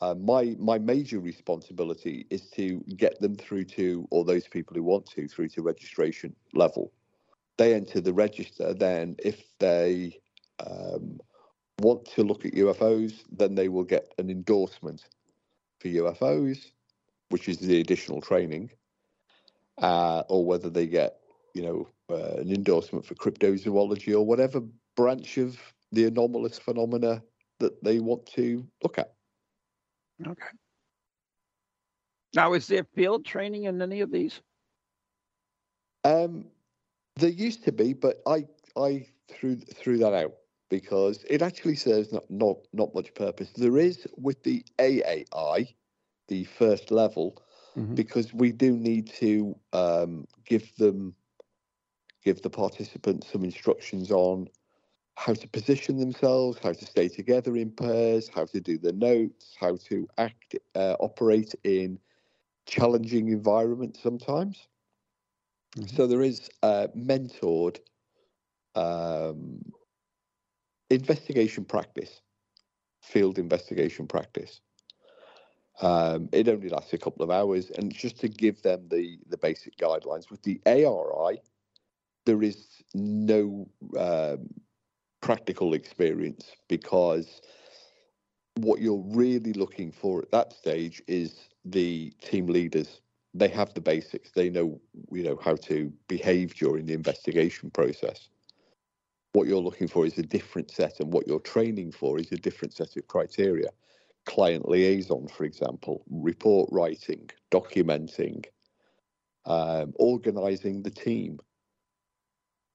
uh, 0.00 0.14
my 0.14 0.56
my 0.58 0.78
major 0.78 1.20
responsibility 1.20 2.26
is 2.30 2.50
to 2.50 2.80
get 2.96 3.18
them 3.20 3.34
through 3.36 3.64
to, 3.64 4.06
or 4.10 4.24
those 4.24 4.46
people 4.46 4.74
who 4.76 4.82
want 4.82 5.06
to, 5.06 5.26
through 5.28 5.48
to 5.50 5.62
registration 5.62 6.34
level. 6.54 6.92
They 7.56 7.74
enter 7.74 8.00
the 8.00 8.12
register. 8.12 8.74
Then, 8.74 9.16
if 9.18 9.42
they 9.58 10.20
um, 10.60 11.18
want 11.80 12.04
to 12.14 12.22
look 12.22 12.44
at 12.44 12.52
UFOs, 12.52 13.24
then 13.30 13.54
they 13.54 13.68
will 13.68 13.84
get 13.84 14.12
an 14.18 14.28
endorsement 14.30 15.08
for 15.80 15.88
UFOs, 15.88 16.70
which 17.30 17.48
is 17.48 17.58
the 17.58 17.80
additional 17.80 18.20
training, 18.20 18.70
uh, 19.78 20.22
or 20.28 20.44
whether 20.44 20.70
they 20.70 20.86
get, 20.86 21.20
you 21.54 21.62
know, 21.62 21.88
uh, 22.10 22.40
an 22.40 22.52
endorsement 22.52 23.04
for 23.04 23.14
cryptozoology 23.14 24.14
or 24.14 24.24
whatever 24.24 24.62
branch 24.96 25.38
of 25.38 25.58
the 25.92 26.04
anomalous 26.04 26.58
phenomena 26.58 27.22
that 27.58 27.82
they 27.82 27.98
want 27.98 28.26
to 28.26 28.66
look 28.82 28.98
at. 28.98 29.12
Okay. 30.26 30.46
Now, 32.34 32.52
is 32.52 32.66
there 32.66 32.84
field 32.94 33.24
training 33.24 33.64
in 33.64 33.80
any 33.80 34.00
of 34.00 34.10
these? 34.10 34.40
Um, 36.04 36.46
there 37.16 37.30
used 37.30 37.64
to 37.64 37.72
be, 37.72 37.92
but 37.92 38.22
I 38.26 38.46
I 38.76 39.06
threw 39.28 39.56
threw 39.56 39.98
that 39.98 40.12
out 40.12 40.34
because 40.68 41.24
it 41.28 41.42
actually 41.42 41.76
serves 41.76 42.12
not 42.12 42.30
not 42.30 42.56
not 42.72 42.94
much 42.94 43.14
purpose. 43.14 43.52
There 43.52 43.78
is 43.78 44.06
with 44.16 44.42
the 44.42 44.64
AAI, 44.78 45.74
the 46.28 46.44
first 46.44 46.90
level, 46.90 47.42
Mhm. 47.76 47.96
because 47.96 48.32
we 48.34 48.52
do 48.52 48.76
need 48.76 49.08
to 49.20 49.56
um, 49.72 50.26
give 50.44 50.74
them 50.76 51.14
give 52.22 52.42
the 52.42 52.50
participants 52.50 53.28
some 53.32 53.44
instructions 53.44 54.10
on 54.10 54.48
how 55.16 55.34
to 55.34 55.48
position 55.48 55.98
themselves, 55.98 56.58
how 56.58 56.72
to 56.72 56.84
stay 56.86 57.08
together 57.08 57.56
in 57.56 57.70
pairs, 57.70 58.28
how 58.28 58.44
to 58.46 58.60
do 58.60 58.78
the 58.78 58.92
notes, 58.92 59.56
how 59.58 59.76
to 59.76 60.06
act 60.18 60.56
uh, 60.74 60.96
operate 61.00 61.54
in 61.64 61.98
challenging 62.66 63.28
environments 63.28 64.00
sometimes. 64.02 64.68
Mhm. 65.76 65.96
So 65.96 66.06
there 66.06 66.22
is 66.22 66.48
uh, 66.62 66.88
mentored 66.96 67.78
um, 68.74 69.60
investigation 70.90 71.64
practice, 71.64 72.20
field 73.02 73.38
investigation 73.38 74.06
practice. 74.06 74.60
Um, 75.82 76.28
it 76.32 76.48
only 76.48 76.70
lasts 76.70 76.92
a 76.94 76.98
couple 76.98 77.22
of 77.22 77.30
hours, 77.30 77.70
and 77.70 77.92
just 77.92 78.18
to 78.20 78.28
give 78.28 78.62
them 78.62 78.88
the 78.88 79.18
the 79.28 79.36
basic 79.36 79.76
guidelines. 79.76 80.30
With 80.30 80.42
the 80.42 80.60
ARI, 80.66 81.40
there 82.24 82.42
is 82.42 82.66
no 82.94 83.68
um, 83.98 84.48
practical 85.20 85.74
experience 85.74 86.52
because 86.68 87.40
what 88.56 88.80
you're 88.80 89.04
really 89.08 89.52
looking 89.52 89.92
for 89.92 90.22
at 90.22 90.30
that 90.30 90.52
stage 90.52 91.02
is 91.06 91.48
the 91.64 92.10
team 92.22 92.46
leaders. 92.46 93.00
They 93.34 93.48
have 93.48 93.74
the 93.74 93.82
basics. 93.82 94.30
They 94.30 94.48
know 94.48 94.80
you 95.12 95.24
know 95.24 95.38
how 95.42 95.56
to 95.56 95.92
behave 96.08 96.54
during 96.54 96.86
the 96.86 96.94
investigation 96.94 97.70
process. 97.70 98.28
What 99.36 99.48
you're 99.48 99.60
looking 99.68 99.88
for 99.88 100.06
is 100.06 100.18
a 100.18 100.22
different 100.22 100.70
set, 100.70 101.00
and 101.00 101.12
what 101.12 101.26
you're 101.28 101.40
training 101.56 101.92
for 101.92 102.18
is 102.18 102.32
a 102.32 102.36
different 102.46 102.74
set 102.74 102.96
of 102.96 103.06
criteria 103.08 103.70
client 104.26 104.68
liaison, 104.68 105.28
for 105.28 105.44
example, 105.44 106.04
report 106.10 106.68
writing, 106.72 107.30
documenting, 107.50 108.44
um, 109.46 109.92
organizing 109.96 110.82
the 110.82 110.90
team. 110.90 111.38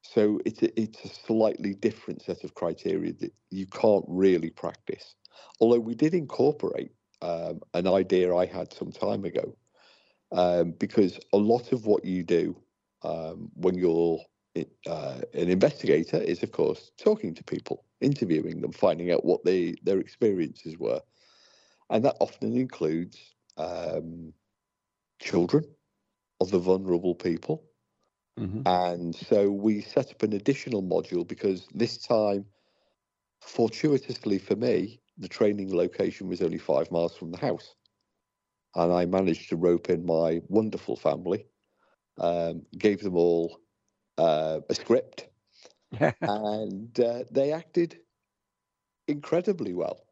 So 0.04 0.40
it's 0.46 0.64
a, 0.64 0.82
it's 0.82 1.04
a 1.06 1.10
slightly 1.10 1.74
different 1.76 2.22
set 2.22 2.44
of 2.44 2.56
criteria 2.56 3.14
that 3.22 3.34
you 3.52 3.68
can't 3.68 4.06
really 4.08 4.50
practice. 4.50 5.16
Although 5.60 5.80
we 5.80 5.96
did 5.96 6.14
incorporate 6.14 6.92
um, 7.22 7.62
an 7.74 7.88
idea 7.88 8.36
I 8.36 8.46
had 8.46 8.74
some 8.74 8.92
time 8.92 9.26
ago, 9.26 9.58
um, 10.32 10.72
because 10.80 11.20
a 11.34 11.38
lot 11.38 11.72
of 11.74 11.86
what 11.86 12.06
you 12.06 12.24
do 12.24 12.58
um, 13.04 13.50
when 13.56 13.76
you're 13.76 14.20
uh, 14.56 15.22
an 15.34 15.50
investigator 15.50 16.18
is, 16.18 16.44
of 16.44 16.52
course, 16.52 16.92
talking 16.98 17.34
to 17.36 17.44
people, 17.44 17.86
interviewing 18.02 18.62
them, 18.62 18.72
finding 18.72 19.12
out 19.12 19.26
what 19.26 19.44
they 19.46 19.76
their 19.84 20.00
experiences 20.00 20.78
were 20.78 21.02
and 21.92 22.06
that 22.06 22.18
often 22.20 22.56
includes 22.58 23.36
um, 23.58 24.34
children, 25.22 25.64
other 26.42 26.58
vulnerable 26.58 27.16
people. 27.16 27.66
Mhm. 28.38 28.68
And 28.68 29.16
so 29.16 29.52
we 29.52 29.82
set 29.82 30.12
up 30.12 30.24
an 30.24 30.34
additional 30.34 30.84
module 30.84 31.28
because 31.28 31.68
this 31.74 31.98
time, 31.98 32.46
fortuitously 33.42 34.40
for 34.40 34.56
me, 34.56 35.02
the 35.18 35.28
training 35.28 35.76
location 35.76 36.28
was 36.28 36.42
only 36.42 36.58
five 36.58 36.92
miles 36.92 37.16
from 37.18 37.32
the 37.32 37.38
house. 37.40 37.76
And 38.76 38.94
I 38.94 39.06
managed 39.06 39.50
to 39.50 39.58
rope 39.58 39.90
in 39.90 40.06
my 40.06 40.42
wonderful 40.48 40.96
family, 40.96 41.46
um, 42.20 42.66
gave 42.78 43.02
them 43.02 43.18
all 43.18 43.60
uh, 44.22 44.60
a 44.70 44.76
script, 44.76 45.30
and 46.22 47.00
uh, 47.00 47.24
they 47.32 47.52
acted 47.52 48.00
incredibly 49.08 49.74
well. 49.74 50.06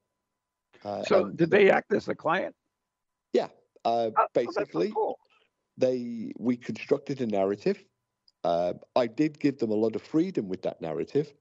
Uh, 0.83 1.03
so, 1.03 1.29
did 1.29 1.51
they 1.51 1.69
act 1.69 1.93
as 1.93 2.05
the 2.05 2.15
client? 2.15 2.55
Yeah. 3.33 3.49
Uh, 3.85 4.11
Oh, 4.17 4.27
basically, 4.33 4.91
cool. 4.91 5.19
they 5.77 6.31
we 6.37 6.57
constructed 6.57 7.21
a 7.21 7.27
narrative. 7.27 7.83
Uh, 8.43 8.73
I 8.95 9.07
did 9.07 9.39
give 9.39 9.59
them 9.59 9.71
a 9.71 9.75
lot 9.75 9.95
of 9.95 10.01
freedom 10.01 10.47
with 10.49 10.61
that 10.63 10.81
narrative. 10.81 11.33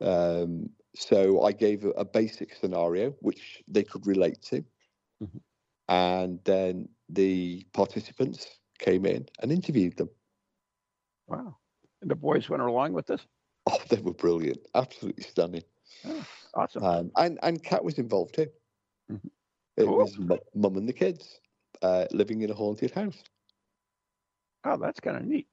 Um, 0.00 0.70
so 0.94 1.42
I 1.42 1.52
gave 1.52 1.84
a, 1.84 1.90
a 1.90 2.04
basic 2.04 2.54
scenario 2.54 3.10
which 3.20 3.62
they 3.68 3.84
could 3.84 4.06
relate 4.06 4.40
to, 4.50 4.64
Mhm. 5.22 5.40
and 5.88 6.40
then 6.44 6.88
the 7.08 7.64
participants 7.72 8.60
came 8.78 9.06
in 9.06 9.26
and 9.40 9.52
interviewed 9.52 9.96
them. 9.96 10.10
Wow. 11.26 11.56
And 12.04 12.10
the 12.10 12.16
boys 12.16 12.50
went 12.50 12.62
along 12.62 12.92
with 12.92 13.06
this. 13.06 13.26
Oh, 13.66 13.78
they 13.90 14.00
were 14.00 14.14
brilliant, 14.14 14.66
absolutely 14.74 15.22
stunning. 15.24 15.64
Awesome. 16.54 16.84
Um, 16.84 17.10
and 17.16 17.38
and 17.42 17.62
Kat 17.62 17.82
was 17.84 17.98
involved 17.98 18.34
too. 18.36 18.48
Mhm. 19.10 19.30
It 19.76 19.84
Cool. 19.84 20.00
was 20.00 20.18
mu- 20.18 20.38
mum 20.52 20.76
and 20.76 20.88
the 20.88 20.92
kids 20.92 21.38
uh, 21.80 22.08
living 22.10 22.42
in 22.42 22.50
a 22.50 22.54
haunted 22.54 22.90
house. 22.90 23.22
oh, 24.64 24.76
that's 24.76 25.00
kind 25.00 25.16
of 25.16 25.24
neat. 25.24 25.48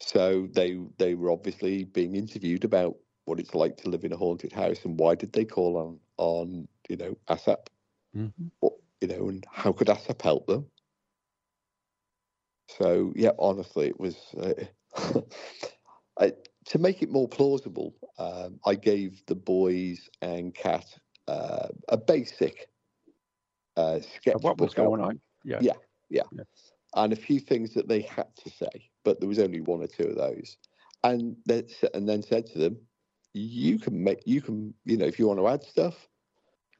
So 0.00 0.46
they 0.46 0.76
they 0.98 1.14
were 1.14 1.30
obviously 1.30 1.84
being 1.84 2.14
interviewed 2.14 2.64
about 2.64 2.96
what 3.24 3.40
it's 3.40 3.54
like 3.54 3.76
to 3.78 3.88
live 3.88 4.04
in 4.04 4.12
a 4.12 4.16
haunted 4.16 4.52
house 4.52 4.84
and 4.84 4.98
why 5.00 5.14
did 5.16 5.32
they 5.32 5.44
call 5.44 5.76
on 5.76 6.00
on 6.18 6.68
you 6.88 6.96
know 6.96 7.16
ASAP, 7.28 7.68
Mhm. 8.14 8.50
what, 8.60 8.74
you 9.00 9.08
know, 9.08 9.28
and 9.28 9.46
how 9.50 9.72
could 9.72 9.88
ASAP 9.88 10.22
help 10.22 10.46
them? 10.46 10.70
So 12.68 13.12
yeah, 13.16 13.32
honestly, 13.38 13.88
it 13.88 13.98
was 14.00 14.16
uh, 14.34 14.64
I, 16.18 16.32
to 16.66 16.78
make 16.78 17.02
it 17.02 17.10
more 17.10 17.28
plausible. 17.28 17.94
Um, 18.18 18.60
I 18.64 18.74
gave 18.74 19.22
the 19.26 19.34
boys 19.34 20.08
and 20.22 20.54
Kat 20.54 20.86
uh, 21.28 21.68
a 21.88 21.96
basic 21.96 22.68
uh, 23.76 24.00
sketchbook. 24.00 24.44
What 24.44 24.60
was 24.60 24.74
going 24.74 25.00
on? 25.00 25.20
Yeah. 25.44 25.58
Yeah, 25.60 25.72
yeah. 26.10 26.22
And 26.94 27.12
a 27.12 27.16
few 27.16 27.40
things 27.40 27.74
that 27.74 27.88
they 27.88 28.02
had 28.02 28.34
to 28.36 28.50
say, 28.50 28.90
but 29.04 29.20
there 29.20 29.28
was 29.28 29.38
only 29.38 29.60
one 29.60 29.82
or 29.82 29.86
two 29.86 30.04
of 30.04 30.16
those. 30.16 30.56
And 31.02 31.36
then, 31.44 31.66
and 31.92 32.08
then 32.08 32.22
said 32.22 32.46
to 32.46 32.58
them, 32.58 32.78
you 33.34 33.78
can 33.78 34.02
make, 34.02 34.20
you 34.24 34.40
can, 34.40 34.72
you 34.84 34.96
know, 34.96 35.06
if 35.06 35.18
you 35.18 35.26
want 35.26 35.40
to 35.40 35.48
add 35.48 35.64
stuff, 35.64 36.08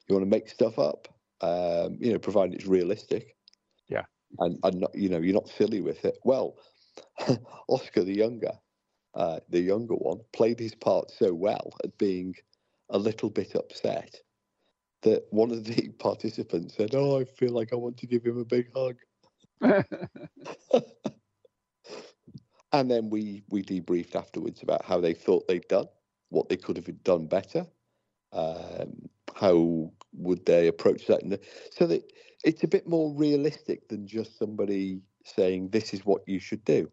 you 0.09 0.15
want 0.15 0.25
to 0.25 0.31
make 0.31 0.49
stuff 0.49 0.79
up, 0.79 1.09
um, 1.41 1.99
you 2.01 2.13
know, 2.13 2.19
providing 2.19 2.55
it's 2.55 2.67
realistic. 2.67 3.37
Yeah. 3.89 4.05
And, 4.39 4.59
and 4.63 4.81
not, 4.81 4.95
you 4.95 5.09
know, 5.09 5.19
you're 5.19 5.35
not 5.35 5.49
silly 5.49 5.81
with 5.81 6.05
it. 6.05 6.19
Well, 6.25 6.57
Oscar 7.69 8.05
the 8.05 8.15
younger, 8.15 8.53
uh, 9.15 9.41
the 9.49 9.61
younger 9.61 9.95
one, 9.95 10.21
played 10.33 10.59
his 10.59 10.75
part 10.75 11.11
so 11.11 11.33
well 11.33 11.73
at 11.85 11.97
being 11.99 12.35
a 12.91 12.99
little 12.99 13.31
bit 13.31 13.55
upset 13.55 14.21
that 15.03 15.25
one 15.31 15.51
of 15.51 15.65
the 15.65 15.89
participants 15.99 16.77
said, 16.77 16.95
"Oh, 16.95 17.21
I 17.21 17.25
feel 17.25 17.53
like 17.53 17.73
I 17.73 17.77
want 17.77 17.97
to 17.99 18.07
give 18.07 18.25
him 18.25 18.39
a 18.39 18.45
big 18.45 18.71
hug." 18.75 18.97
and 22.73 22.91
then 22.91 23.09
we 23.09 23.45
we 23.49 23.63
debriefed 23.63 24.17
afterwards 24.17 24.63
about 24.63 24.85
how 24.85 25.01
they 25.01 25.15
thought 25.15 25.47
they'd 25.47 25.69
done, 25.69 25.87
what 26.31 26.49
they 26.49 26.57
could 26.57 26.77
have 26.77 27.05
done 27.05 27.27
better, 27.27 27.67
um, 28.33 29.09
how 29.35 29.93
would 30.13 30.45
they 30.45 30.67
approach 30.69 31.07
that, 31.07 31.41
so 31.71 31.87
that 31.87 32.03
it's 32.45 32.65
a 32.65 32.69
bit 32.69 32.87
more 32.87 33.15
realistic 33.15 33.89
than 33.89 34.07
just 34.07 34.39
somebody 34.39 35.01
saying 35.25 35.71
this 35.71 35.95
is 35.95 36.05
what 36.05 36.23
you 36.27 36.39
should 36.39 36.65
do. 36.65 36.91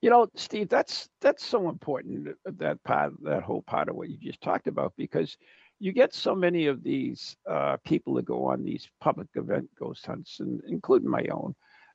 You 0.00 0.10
know, 0.10 0.28
Steve, 0.34 0.68
that's 0.68 1.08
that's 1.20 1.44
so 1.44 1.68
important 1.68 2.28
uh, 2.28 2.50
that 2.58 2.82
part, 2.84 3.12
that 3.24 3.42
whole 3.42 3.62
part 3.62 3.88
of 3.88 3.96
what 3.96 4.08
you 4.08 4.16
just 4.16 4.40
talked 4.40 4.66
about, 4.66 4.94
because 4.96 5.36
you 5.78 5.92
get 5.92 6.14
so 6.14 6.34
many 6.34 6.66
of 6.66 6.82
these 6.82 7.36
uh, 7.48 7.76
people 7.84 8.14
that 8.14 8.24
go 8.24 8.44
on 8.46 8.64
these 8.64 8.88
public 9.00 9.28
event 9.34 9.68
ghost 9.78 10.06
hunts, 10.06 10.40
and 10.40 10.62
including 10.68 11.10
my 11.10 11.26
own, 11.30 11.54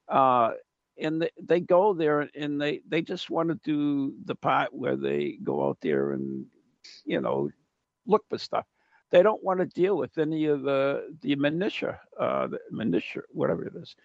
uh, 0.10 0.52
and 1.00 1.22
they, 1.22 1.30
they 1.42 1.60
go 1.60 1.94
there 1.94 2.30
and 2.36 2.62
they 2.62 2.82
they 2.88 3.02
just 3.02 3.30
want 3.32 3.50
to 3.50 3.60
do 3.64 4.14
the 4.26 4.36
part 4.36 4.74
where 4.74 4.96
they 4.96 5.38
go 5.44 5.68
out 5.68 5.78
there 5.82 6.12
and 6.12 6.46
you 7.06 7.22
know 7.22 7.50
look 8.06 8.24
for 8.30 8.38
stuff. 8.38 8.66
They 9.12 9.24
don't 9.24 9.44
want 9.44 9.60
to 9.60 9.66
deal 9.66 9.98
with 9.98 10.18
any 10.18 10.46
of 10.46 10.62
the 10.62 11.16
the 11.22 11.36
minutia, 11.36 12.00
uh, 12.20 12.48
the 12.48 12.60
minutia, 12.72 13.24
whatever 13.30 13.66
it 13.66 13.74
is 13.76 13.96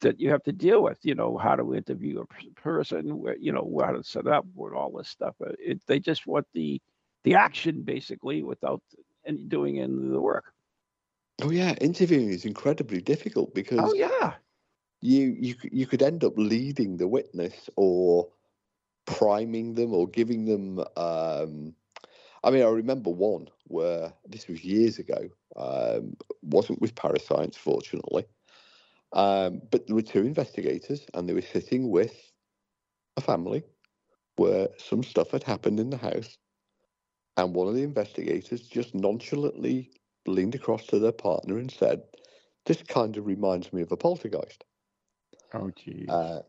that 0.00 0.20
you 0.20 0.30
have 0.30 0.42
to 0.44 0.52
deal 0.52 0.82
with. 0.82 0.98
You 1.02 1.14
know, 1.14 1.36
how 1.36 1.56
to 1.56 1.74
interview 1.74 2.20
a 2.20 2.60
person, 2.60 3.18
where 3.18 3.36
you 3.38 3.52
know 3.52 3.80
how 3.84 3.92
to 3.92 4.02
set 4.02 4.26
up, 4.26 4.46
with 4.54 4.74
all 4.74 4.90
this 4.96 5.08
stuff. 5.08 5.34
Uh, 5.44 5.52
it, 5.58 5.80
they 5.86 5.98
just 5.98 6.26
want 6.26 6.46
the 6.54 6.80
the 7.24 7.34
action 7.34 7.82
basically 7.82 8.42
without 8.42 8.82
any 9.26 9.42
doing 9.42 9.80
any 9.80 9.92
of 9.92 10.10
the 10.10 10.20
work. 10.20 10.52
Oh 11.42 11.50
yeah, 11.50 11.74
interviewing 11.80 12.30
is 12.30 12.44
incredibly 12.44 13.00
difficult 13.00 13.54
because 13.54 13.78
Oh 13.78 13.94
yeah, 13.94 14.34
you 15.00 15.36
you 15.38 15.54
you 15.70 15.86
could 15.86 16.02
end 16.02 16.24
up 16.24 16.34
leading 16.36 16.96
the 16.96 17.08
witness 17.08 17.68
or 17.76 18.28
priming 19.06 19.74
them 19.74 19.94
or 19.94 20.08
giving 20.08 20.46
them 20.46 20.80
um 20.96 21.74
I 22.42 22.50
mean 22.50 22.62
I 22.62 22.68
remember 22.68 23.10
one 23.10 23.48
where 23.64 24.12
this 24.26 24.48
was 24.48 24.64
years 24.64 24.98
ago 24.98 25.28
um 25.56 26.16
wasn't 26.42 26.80
with 26.80 26.94
parascience 26.94 27.56
fortunately 27.56 28.26
um 29.12 29.60
but 29.70 29.86
there 29.86 29.96
were 29.96 30.02
two 30.02 30.22
investigators 30.22 31.06
and 31.14 31.28
they 31.28 31.34
were 31.34 31.42
sitting 31.42 31.90
with 31.90 32.32
a 33.16 33.20
family 33.20 33.62
where 34.36 34.68
some 34.78 35.02
stuff 35.02 35.30
had 35.30 35.42
happened 35.42 35.80
in 35.80 35.90
the 35.90 35.96
house 35.96 36.38
and 37.36 37.54
one 37.54 37.68
of 37.68 37.74
the 37.74 37.82
investigators 37.82 38.62
just 38.62 38.94
nonchalantly 38.94 39.90
leaned 40.26 40.54
across 40.54 40.86
to 40.86 40.98
their 40.98 41.12
partner 41.12 41.58
and 41.58 41.70
said 41.70 42.02
this 42.66 42.82
kind 42.82 43.16
of 43.16 43.26
reminds 43.26 43.72
me 43.72 43.82
of 43.82 43.92
a 43.92 43.96
poltergeist 43.96 44.64
oh 45.54 45.70
geez. 45.76 46.08
uh, 46.08 46.40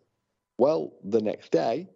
well, 0.57 0.93
the 1.03 1.21
next 1.21 1.51
day, 1.51 1.87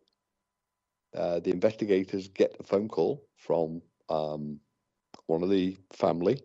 uh, 1.16 1.40
the 1.40 1.52
investigators 1.52 2.28
get 2.28 2.56
a 2.60 2.64
phone 2.64 2.88
call 2.88 3.26
from 3.38 3.82
um, 4.10 4.60
one 5.28 5.44
of 5.44 5.50
the 5.50 5.78
family 5.92 6.42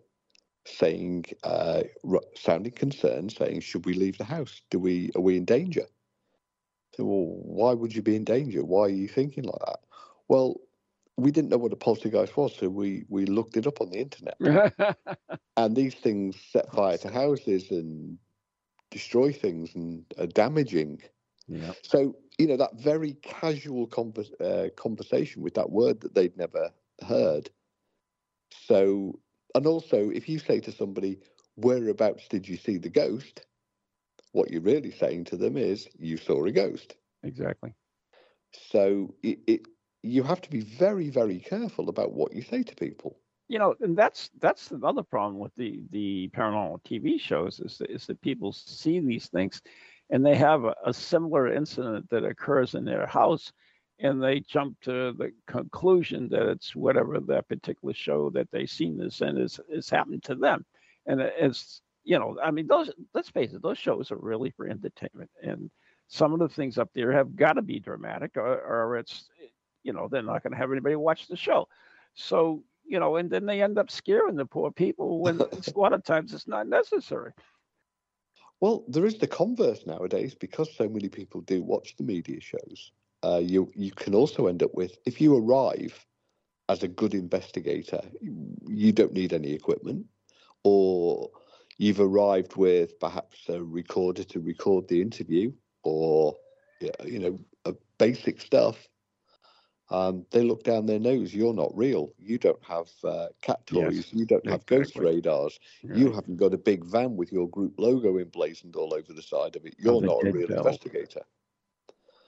saying, 0.67 1.25
uh, 1.43 1.83
r- 2.09 2.21
sounding 2.35 2.73
concerned, 2.73 3.33
saying, 3.33 3.61
"Should 3.61 3.85
we 3.85 3.93
leave 3.95 4.17
the 4.19 4.25
house? 4.25 4.61
Do 4.71 4.79
we 4.79 5.11
are 5.15 5.21
we 5.21 5.37
in 5.37 5.45
danger?" 5.45 5.87
So, 6.95 7.05
well, 7.05 7.25
why 7.43 7.73
would 7.73 7.95
you 7.95 8.01
be 8.03 8.15
in 8.15 8.25
danger? 8.25 8.65
Why 8.65 8.81
are 8.83 8.89
you 8.89 9.07
thinking 9.07 9.45
like 9.45 9.59
that? 9.65 9.79
Well, 10.27 10.61
we 11.17 11.31
didn't 11.31 11.49
know 11.51 11.57
what 11.57 11.73
a 11.73 11.77
poltergeist 11.77 12.37
was, 12.37 12.55
so 12.55 12.69
we 12.69 13.05
we 13.09 13.25
looked 13.25 13.57
it 13.57 13.67
up 13.67 13.81
on 13.81 13.91
the 13.91 13.99
internet. 13.99 14.39
And 15.57 15.75
these 15.75 15.95
things 15.95 16.39
set 16.51 16.73
fire 16.73 16.97
to 16.99 17.09
houses 17.09 17.71
and 17.71 18.19
destroy 18.91 19.31
things 19.33 19.75
and 19.75 20.05
are 20.19 20.27
damaging. 20.27 21.01
yeah. 21.47 21.73
So, 21.83 22.15
you 22.37 22.47
know, 22.47 22.57
that 22.57 22.75
very 22.79 23.13
casual 23.23 23.87
convers- 23.87 24.33
uh, 24.41 24.69
conversation 24.77 25.41
with 25.43 25.55
that 25.55 25.71
word 25.71 26.01
that 26.01 26.15
they'd 26.15 26.37
never 26.37 26.71
heard. 27.05 27.49
So, 28.51 29.19
and 29.55 29.65
also, 29.67 30.09
if 30.09 30.27
you 30.29 30.39
say 30.39 30.59
to 30.61 30.71
somebody, 30.71 31.19
whereabouts 31.55 32.27
did 32.27 32.47
you 32.47 32.57
see 32.57 32.77
the 32.77 32.89
ghost? 32.89 33.45
What 34.33 34.51
you're 34.51 34.61
really 34.61 34.91
saying 34.91 35.25
to 35.25 35.37
them 35.37 35.57
is, 35.57 35.87
you 35.97 36.17
saw 36.17 36.45
a 36.45 36.51
ghost. 36.51 36.95
Exactly. 37.23 37.73
So, 38.71 39.15
it, 39.23 39.39
it 39.47 39.61
you 40.03 40.23
have 40.23 40.41
to 40.41 40.49
be 40.49 40.61
very, 40.61 41.09
very 41.09 41.39
careful 41.39 41.89
about 41.89 42.13
what 42.13 42.33
you 42.33 42.41
say 42.41 42.63
to 42.63 42.75
people. 42.75 43.19
you 43.49 43.59
know, 43.59 43.75
and 43.81 43.97
that's 43.97 44.29
that's 44.39 44.71
another 44.71 45.03
problem 45.03 45.39
with 45.39 45.55
the 45.55 45.83
the 45.91 46.29
paranormal 46.35 46.83
TV 46.83 47.19
shows 47.19 47.59
is 47.59 47.77
that, 47.77 47.89
is 47.89 48.05
that 48.07 48.21
people 48.21 48.51
see 48.51 48.99
these 48.99 49.27
things, 49.27 49.61
and 50.09 50.25
they 50.25 50.35
have 50.35 50.65
a, 50.65 50.75
a 50.85 50.93
similar 50.93 51.53
incident 51.53 52.09
that 52.09 52.25
occurs 52.25 52.75
in 52.75 52.85
their 52.85 53.05
house, 53.05 53.53
and 53.99 54.21
they 54.21 54.39
jump 54.41 54.79
to 54.81 55.13
the 55.13 55.31
conclusion 55.47 56.29
that 56.29 56.47
it's 56.47 56.75
whatever 56.75 57.19
that 57.19 57.47
particular 57.47 57.93
show 57.93 58.29
that 58.31 58.49
they've 58.51 58.69
seen 58.69 58.97
this 58.97 59.21
in 59.21 59.37
is 59.37 59.59
is 59.69 59.89
happened 59.89 60.23
to 60.23 60.35
them, 60.35 60.65
and 61.05 61.21
it's 61.21 61.81
you 62.03 62.17
know, 62.17 62.37
I 62.41 62.51
mean, 62.51 62.67
those 62.67 62.89
let's 63.13 63.29
face 63.29 63.53
it, 63.53 63.61
those 63.61 63.77
shows 63.77 64.11
are 64.11 64.17
really 64.17 64.49
for 64.51 64.67
entertainment, 64.67 65.29
and 65.43 65.69
some 66.07 66.33
of 66.33 66.39
the 66.39 66.47
things 66.47 66.77
up 66.77 66.89
there 66.93 67.11
have 67.11 67.35
got 67.35 67.53
to 67.53 67.61
be 67.61 67.79
dramatic, 67.79 68.37
or, 68.37 68.61
or 68.61 68.97
it's 68.97 69.29
you 69.83 69.91
know 69.93 70.07
they're 70.07 70.21
not 70.21 70.41
going 70.41 70.53
to 70.53 70.57
have 70.57 70.71
anybody 70.71 70.95
watch 70.95 71.27
the 71.27 71.35
show. 71.35 71.67
So 72.15 72.63
you 72.85 72.99
know, 72.99 73.17
and 73.17 73.29
then 73.29 73.45
they 73.45 73.61
end 73.61 73.77
up 73.77 73.91
scaring 73.91 74.35
the 74.35 74.45
poor 74.45 74.71
people 74.71 75.19
when 75.19 75.35
it's- 75.41 75.67
a 75.67 75.77
lot 75.77 75.93
of 75.93 76.03
times 76.05 76.33
it's 76.33 76.47
not 76.47 76.67
necessary. 76.67 77.33
Well, 78.59 78.85
there 78.87 79.05
is 79.05 79.17
the 79.17 79.27
converse 79.27 79.85
nowadays 79.85 80.33
because 80.33 80.73
so 80.75 80.87
many 80.89 81.09
people 81.09 81.41
do 81.41 81.61
watch 81.61 81.95
the 81.95 82.03
media 82.03 82.39
shows. 82.39 82.91
Uh, 83.23 83.41
you 83.43 83.71
you 83.75 83.91
can 83.91 84.13
also 84.13 84.47
end 84.47 84.61
up 84.61 84.73
with 84.75 84.97
if 85.05 85.19
you 85.19 85.35
arrive 85.35 86.05
as 86.69 86.83
a 86.83 86.87
good 86.87 87.13
investigator, 87.13 88.01
you 88.67 88.91
don't 88.91 89.13
need 89.13 89.33
any 89.33 89.53
equipment, 89.53 90.05
or 90.63 91.29
you've 91.77 92.01
arrived 92.01 92.55
with 92.57 92.99
perhaps 92.99 93.47
a 93.49 93.63
recorder 93.63 94.23
to 94.23 94.39
record 94.39 94.87
the 94.87 95.01
interview, 95.01 95.51
or 95.83 96.35
you 97.05 97.19
know, 97.19 97.75
basic 97.97 98.41
stuff. 98.41 98.87
Um, 99.89 100.25
they 100.31 100.41
look 100.41 100.63
down 100.63 100.85
their 100.85 100.99
nose. 100.99 101.33
You're 101.33 101.53
not 101.53 101.75
real. 101.75 102.13
You 102.19 102.37
don't 102.37 102.61
have 102.63 102.89
uh, 103.05 103.27
cat 103.41 103.61
Yes, 103.71 103.93
toys. 103.93 104.09
you 104.11 104.25
don't 104.25 104.45
have 104.49 104.65
ghost 104.65 104.89
exactly. 104.89 105.15
radars. 105.15 105.59
You 105.81 106.11
haven't 106.11 106.35
got 106.35 106.53
a 106.53 106.57
big 106.57 106.83
van 106.83 107.15
with 107.15 107.31
your 107.31 107.49
group 107.49 107.73
logo 107.77 108.17
emblazoned 108.17 108.75
all 108.75 108.93
over 108.93 109.13
the 109.13 109.21
side 109.21 109.55
of 109.55 109.65
it. 109.65 109.75
You're 109.79 110.01
not 110.01 110.23
a 110.23 110.31
real 110.31 110.51
investigator. 110.51 111.21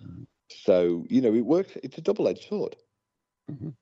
Mhm. 0.02 0.25
So, 0.50 1.06
you 1.10 1.22
know, 1.22 1.34
it 1.34 1.46
works, 1.46 1.78
it's 1.84 1.98
a 1.98 2.02
double 2.02 2.28
edged 2.28 2.48
sword. 2.48 2.76
Mhm. 3.50 3.76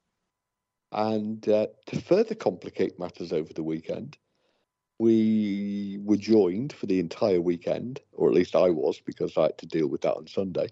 And 0.92 1.48
uh, 1.50 1.68
to 1.88 2.02
further 2.02 2.36
complicate 2.36 3.00
matters 3.00 3.34
over 3.34 3.54
the 3.54 3.64
weekend, 3.64 4.18
we 5.00 6.00
were 6.02 6.18
joined 6.18 6.74
for 6.74 6.88
the 6.88 7.00
entire 7.00 7.42
weekend, 7.42 8.02
or 8.14 8.30
at 8.30 8.34
least 8.34 8.56
I 8.56 8.70
was, 8.70 9.00
because 9.00 9.38
I 9.38 9.44
had 9.44 9.58
to 9.60 9.66
deal 9.66 9.88
with 9.88 10.02
that 10.02 10.16
on 10.16 10.28
Sunday. 10.28 10.70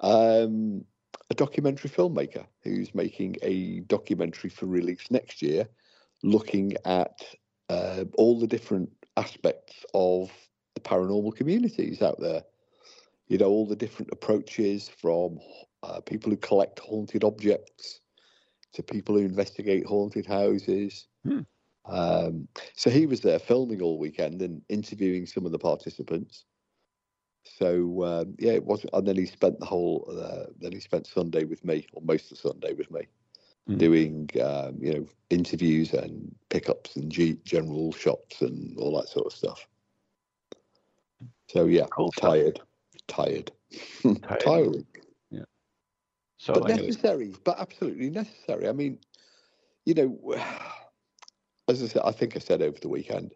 Um, 0.00 0.84
a 1.30 1.34
documentary 1.34 1.90
filmmaker 1.90 2.46
who's 2.62 2.94
making 2.94 3.36
a 3.42 3.80
documentary 3.80 4.50
for 4.50 4.66
release 4.66 5.10
next 5.10 5.42
year, 5.42 5.68
looking 6.22 6.74
at 6.84 7.22
uh, 7.68 8.04
all 8.16 8.38
the 8.38 8.46
different 8.46 8.90
aspects 9.16 9.84
of 9.92 10.30
the 10.74 10.80
paranormal 10.80 11.34
communities 11.34 12.00
out 12.00 12.20
there. 12.20 12.42
You 13.28 13.38
know, 13.38 13.48
all 13.48 13.66
the 13.66 13.76
different 13.76 14.10
approaches 14.12 14.88
from 14.88 15.38
uh, 15.82 16.00
people 16.00 16.30
who 16.30 16.36
collect 16.36 16.78
haunted 16.78 17.24
objects 17.24 18.00
to 18.72 18.82
people 18.82 19.16
who 19.16 19.22
investigate 19.22 19.86
haunted 19.86 20.26
houses. 20.26 21.06
Hmm. 21.24 21.40
Um, 21.86 22.48
so 22.74 22.90
he 22.90 23.06
was 23.06 23.20
there 23.20 23.38
filming 23.38 23.80
all 23.80 23.98
weekend 23.98 24.42
and 24.42 24.62
interviewing 24.68 25.26
some 25.26 25.46
of 25.46 25.52
the 25.52 25.58
participants. 25.58 26.44
So 27.44 28.04
um, 28.04 28.34
yeah, 28.38 28.52
it 28.52 28.64
was, 28.64 28.84
and 28.92 29.06
then 29.06 29.16
he 29.16 29.26
spent 29.26 29.58
the 29.58 29.66
whole. 29.66 30.06
Uh, 30.10 30.52
then 30.60 30.72
he 30.72 30.80
spent 30.80 31.06
Sunday 31.06 31.44
with 31.44 31.64
me, 31.64 31.86
or 31.92 32.02
most 32.02 32.30
of 32.30 32.38
Sunday 32.38 32.74
with 32.74 32.90
me. 32.90 33.02
mm. 33.68 33.78
doing 33.78 34.28
um, 34.42 34.76
you 34.80 34.92
know 34.94 35.06
interviews 35.30 35.92
and 35.92 36.34
pickups 36.48 36.96
and 36.96 37.10
G- 37.10 37.38
general 37.44 37.92
shops 37.92 38.40
and 38.40 38.76
all 38.78 38.96
that 38.98 39.08
sort 39.08 39.26
of 39.26 39.32
stuff. 39.32 39.66
So 41.48 41.66
yeah, 41.66 41.86
cool 41.90 42.12
tired, 42.12 42.60
tired, 43.08 43.52
tired, 44.22 44.40
tiring. 44.40 44.86
Yeah. 45.30 45.44
So 46.38 46.54
but 46.54 46.68
necessary, 46.68 47.34
but 47.44 47.58
absolutely 47.58 48.10
necessary. 48.10 48.68
I 48.68 48.72
mean, 48.72 49.00
you 49.84 49.94
know, 49.94 50.34
as 51.68 51.82
I 51.82 51.86
said, 51.88 52.02
I 52.04 52.12
think 52.12 52.36
I 52.36 52.40
said 52.40 52.62
over 52.62 52.78
the 52.78 52.88
weekend 52.88 53.34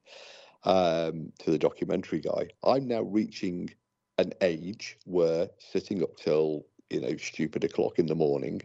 um, 0.64 1.32
to 1.40 1.50
the 1.50 1.58
documentary 1.58 2.20
guy, 2.20 2.48
I'm 2.62 2.86
now 2.86 3.02
reaching 3.02 3.70
an 4.18 4.32
age 4.42 4.98
where 5.04 5.48
sitting 5.58 6.02
up 6.02 6.16
till 6.16 6.66
you 6.90 7.00
know 7.00 7.16
stupid 7.16 7.64
o'clock 7.64 7.98
in 7.98 8.06
the 8.06 8.14
morning 8.14 8.60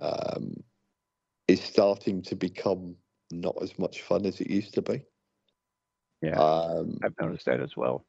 um, 0.00 0.54
is 1.46 1.62
starting 1.62 2.22
to 2.22 2.36
become 2.36 2.96
not 3.30 3.56
as 3.62 3.78
much 3.78 4.02
fun 4.02 4.26
as 4.26 4.40
it 4.40 4.50
used 4.50 4.74
to 4.74 4.82
be. 4.82 5.04
Yeah, 6.20 6.40
um, 6.40 6.98
I've 7.02 7.14
noticed 7.20 7.46
that 7.46 7.60
as 7.60 7.76
well. 7.76 8.04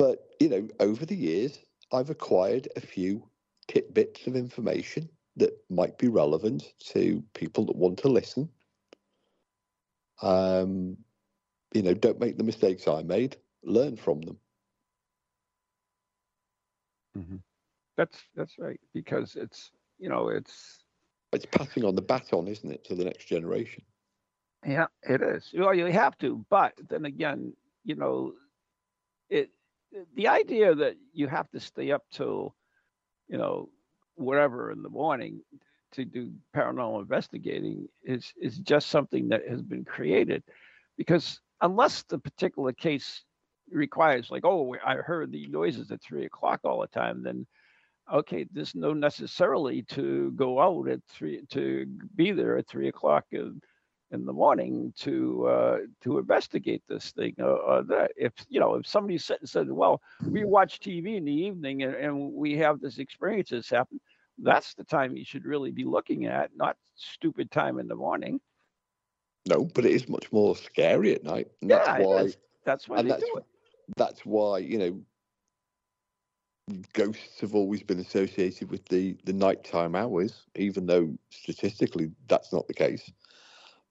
But 0.00 0.30
you 0.40 0.48
know, 0.48 0.66
over 0.80 1.04
the 1.04 1.14
years, 1.14 1.58
I've 1.92 2.08
acquired 2.08 2.68
a 2.74 2.80
few 2.80 3.22
tidbits 3.68 4.26
of 4.26 4.34
information 4.34 5.10
that 5.36 5.52
might 5.68 5.98
be 5.98 6.08
relevant 6.08 6.72
to 6.92 7.22
people 7.34 7.66
that 7.66 7.76
want 7.76 7.98
to 7.98 8.08
listen. 8.08 8.48
Um, 10.22 10.96
you 11.74 11.82
know, 11.82 11.92
don't 11.92 12.18
make 12.18 12.38
the 12.38 12.44
mistakes 12.44 12.88
I 12.88 13.02
made. 13.02 13.36
Learn 13.62 13.94
from 13.94 14.22
them. 14.22 14.38
Mm-hmm. 17.18 17.36
That's 17.98 18.16
that's 18.34 18.58
right 18.58 18.80
because 18.94 19.36
it's 19.36 19.70
you 19.98 20.08
know 20.08 20.28
it's 20.28 20.78
it's 21.34 21.44
passing 21.44 21.84
on 21.84 21.94
the 21.94 22.00
baton, 22.00 22.48
isn't 22.48 22.72
it, 22.72 22.84
to 22.84 22.94
the 22.94 23.04
next 23.04 23.26
generation? 23.26 23.82
Yeah, 24.66 24.86
it 25.02 25.20
is. 25.20 25.52
Well, 25.54 25.74
you 25.74 25.84
have 25.92 26.16
to, 26.20 26.42
but 26.48 26.72
then 26.88 27.04
again, 27.04 27.52
you 27.84 27.96
know, 27.96 28.32
the 30.14 30.28
idea 30.28 30.74
that 30.74 30.96
you 31.12 31.26
have 31.26 31.50
to 31.50 31.60
stay 31.60 31.90
up 31.90 32.02
till 32.10 32.54
you 33.28 33.38
know 33.38 33.68
whatever 34.16 34.70
in 34.70 34.82
the 34.82 34.88
morning 34.88 35.40
to 35.92 36.04
do 36.04 36.30
paranormal 36.54 37.00
investigating 37.00 37.88
is 38.04 38.32
is 38.40 38.58
just 38.58 38.88
something 38.88 39.28
that 39.28 39.48
has 39.48 39.62
been 39.62 39.84
created. 39.84 40.42
Because 40.96 41.40
unless 41.60 42.02
the 42.04 42.18
particular 42.18 42.72
case 42.72 43.24
requires 43.70 44.30
like 44.30 44.44
oh 44.44 44.74
i 44.84 44.96
heard 44.96 45.30
the 45.30 45.46
noises 45.46 45.90
at 45.92 46.02
three 46.02 46.24
o'clock 46.24 46.60
all 46.64 46.80
the 46.80 46.88
time 46.88 47.22
then 47.22 47.46
okay 48.12 48.44
there's 48.52 48.74
no 48.74 48.92
necessarily 48.92 49.82
to 49.82 50.32
go 50.32 50.60
out 50.60 50.88
at 50.88 51.00
three 51.08 51.42
to 51.50 51.86
be 52.16 52.32
there 52.32 52.56
at 52.58 52.66
three 52.66 52.88
o'clock 52.88 53.24
in, 53.30 53.60
in 54.12 54.24
the 54.24 54.32
morning 54.32 54.92
to 54.96 55.46
uh, 55.46 55.78
to 56.00 56.18
investigate 56.18 56.82
this 56.88 57.10
thing 57.12 57.34
uh, 57.40 57.52
uh, 57.52 57.82
that 57.82 58.12
if 58.16 58.32
you 58.48 58.60
know 58.60 58.74
if 58.74 58.86
somebody 58.86 59.18
said, 59.18 59.38
said 59.44 59.70
well 59.70 60.00
we 60.30 60.44
watch 60.44 60.80
tv 60.80 61.16
in 61.16 61.24
the 61.24 61.32
evening 61.32 61.82
and, 61.82 61.94
and 61.94 62.32
we 62.32 62.56
have 62.56 62.80
this 62.80 62.98
experience 62.98 63.50
that's 63.50 63.70
happened 63.70 64.00
that's 64.38 64.74
the 64.74 64.84
time 64.84 65.16
you 65.16 65.24
should 65.24 65.44
really 65.44 65.70
be 65.70 65.84
looking 65.84 66.26
at 66.26 66.50
not 66.56 66.76
stupid 66.96 67.50
time 67.50 67.78
in 67.78 67.88
the 67.88 67.94
morning. 67.94 68.40
No 69.48 69.64
but 69.64 69.84
it 69.84 69.92
is 69.92 70.08
much 70.08 70.30
more 70.32 70.56
scary 70.56 71.14
at 71.14 71.24
night 71.24 71.48
and 71.60 71.70
yeah, 71.70 71.84
that's 71.84 72.06
why 72.06 72.28
that's 72.64 72.88
why 72.88 73.02
they 73.02 73.08
that's, 73.08 73.22
do 73.22 73.36
it. 73.36 73.44
that's 73.96 74.26
why 74.26 74.58
you 74.58 74.78
know 74.78 75.00
ghosts 76.92 77.40
have 77.40 77.54
always 77.54 77.82
been 77.82 78.00
associated 78.00 78.70
with 78.70 78.84
the 78.86 79.16
the 79.24 79.32
nighttime 79.32 79.94
hours, 79.94 80.46
even 80.54 80.86
though 80.86 81.12
statistically 81.30 82.10
that's 82.28 82.52
not 82.52 82.66
the 82.66 82.74
case. 82.74 83.10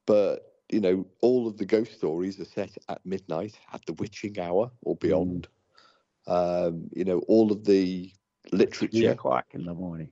But 0.10 0.56
you 0.72 0.80
know, 0.80 1.06
all 1.22 1.48
of 1.48 1.58
the 1.58 1.66
ghost 1.66 1.94
stories 1.94 2.40
are 2.40 2.46
set 2.46 2.76
at 2.90 3.06
midnight, 3.06 3.60
at 3.72 3.86
the 3.86 3.94
witching 3.94 4.40
hour 4.40 4.72
or 4.82 4.96
mm. 4.96 5.00
beyond. 5.00 5.48
Mm. 6.28 6.68
Um, 6.68 6.90
you 6.96 7.06
know, 7.06 7.20
all 7.28 7.52
of 7.52 7.64
the 7.64 8.12
literature. 8.52 9.12
O'clock 9.12 9.46
in 9.54 9.66
the 9.66 9.74
morning. 9.76 10.10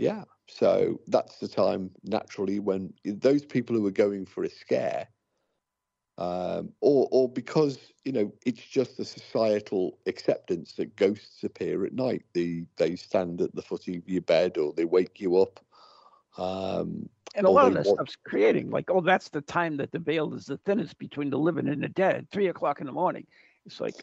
Yeah, 0.00 0.24
so 0.48 1.00
that's 1.06 1.38
the 1.38 1.48
time 1.48 1.90
naturally 2.04 2.58
when 2.58 2.92
those 3.06 3.46
people 3.46 3.74
who 3.74 3.86
are 3.86 4.02
going 4.04 4.26
for 4.26 4.44
a 4.44 4.50
scare 4.50 5.08
um, 6.18 6.72
or 6.82 7.08
or 7.10 7.28
because 7.30 7.78
you 8.04 8.12
know 8.12 8.30
it's 8.44 8.62
just 8.62 8.98
the 8.98 9.04
societal 9.06 9.98
acceptance 10.06 10.74
that 10.74 10.94
ghosts 10.96 11.42
appear 11.42 11.86
at 11.86 11.94
night. 11.94 12.24
They 12.34 12.66
they 12.76 12.96
stand 12.96 13.40
at 13.40 13.54
the 13.54 13.62
foot 13.62 13.88
of 13.88 14.06
your 14.06 14.22
bed 14.22 14.58
or 14.58 14.74
they 14.74 14.84
wake 14.84 15.20
you 15.20 15.38
up. 15.38 15.64
Um, 16.38 17.08
and 17.34 17.46
a 17.46 17.50
lot 17.50 17.68
of 17.68 17.74
that 17.74 17.84
want... 17.84 17.98
stuff's 17.98 18.16
creating 18.24 18.70
like, 18.70 18.90
oh, 18.90 19.00
that's 19.00 19.28
the 19.28 19.40
time 19.42 19.76
that 19.76 19.92
the 19.92 19.98
veil 19.98 20.32
is 20.34 20.46
the 20.46 20.56
thinnest 20.58 20.98
between 20.98 21.30
the 21.30 21.38
living 21.38 21.68
and 21.68 21.82
the 21.82 21.88
dead. 21.88 22.26
Three 22.30 22.48
o'clock 22.48 22.80
in 22.80 22.86
the 22.86 22.92
morning. 22.92 23.26
It's 23.66 23.80
like 23.80 23.94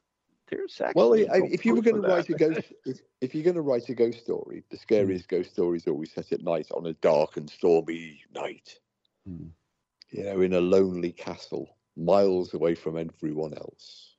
there's 0.50 0.80
actually 0.80 1.26
well, 1.26 1.44
if 1.52 1.66
you 1.66 1.76
were 1.76 1.82
going 1.82 2.02
to 2.02 2.08
write 2.08 2.30
a 2.30 2.34
ghost, 2.34 2.72
if, 2.86 3.00
if 3.22 3.34
you're 3.34 3.44
going 3.44 3.56
to 3.56 3.62
write 3.62 3.90
a 3.90 3.96
ghost 3.96 4.20
story, 4.20 4.64
the 4.70 4.78
hmm. 4.78 4.82
scariest 4.82 5.26
mm. 5.26 5.30
ghost 5.30 5.52
stories 5.52 5.88
always 5.88 6.12
set 6.12 6.32
at 6.32 6.44
night 6.44 6.68
on 6.76 6.86
a 6.86 6.94
dark 6.94 7.38
and 7.38 7.50
stormy 7.50 8.22
night. 8.34 8.80
Mm. 9.28 9.50
You 10.12 10.24
know, 10.24 10.42
in 10.42 10.54
a 10.54 10.62
lonely 10.62 11.12
castle 11.12 11.76
miles 11.98 12.54
away 12.54 12.76
from 12.76 12.98
everyone 12.98 13.54
else. 13.54 14.16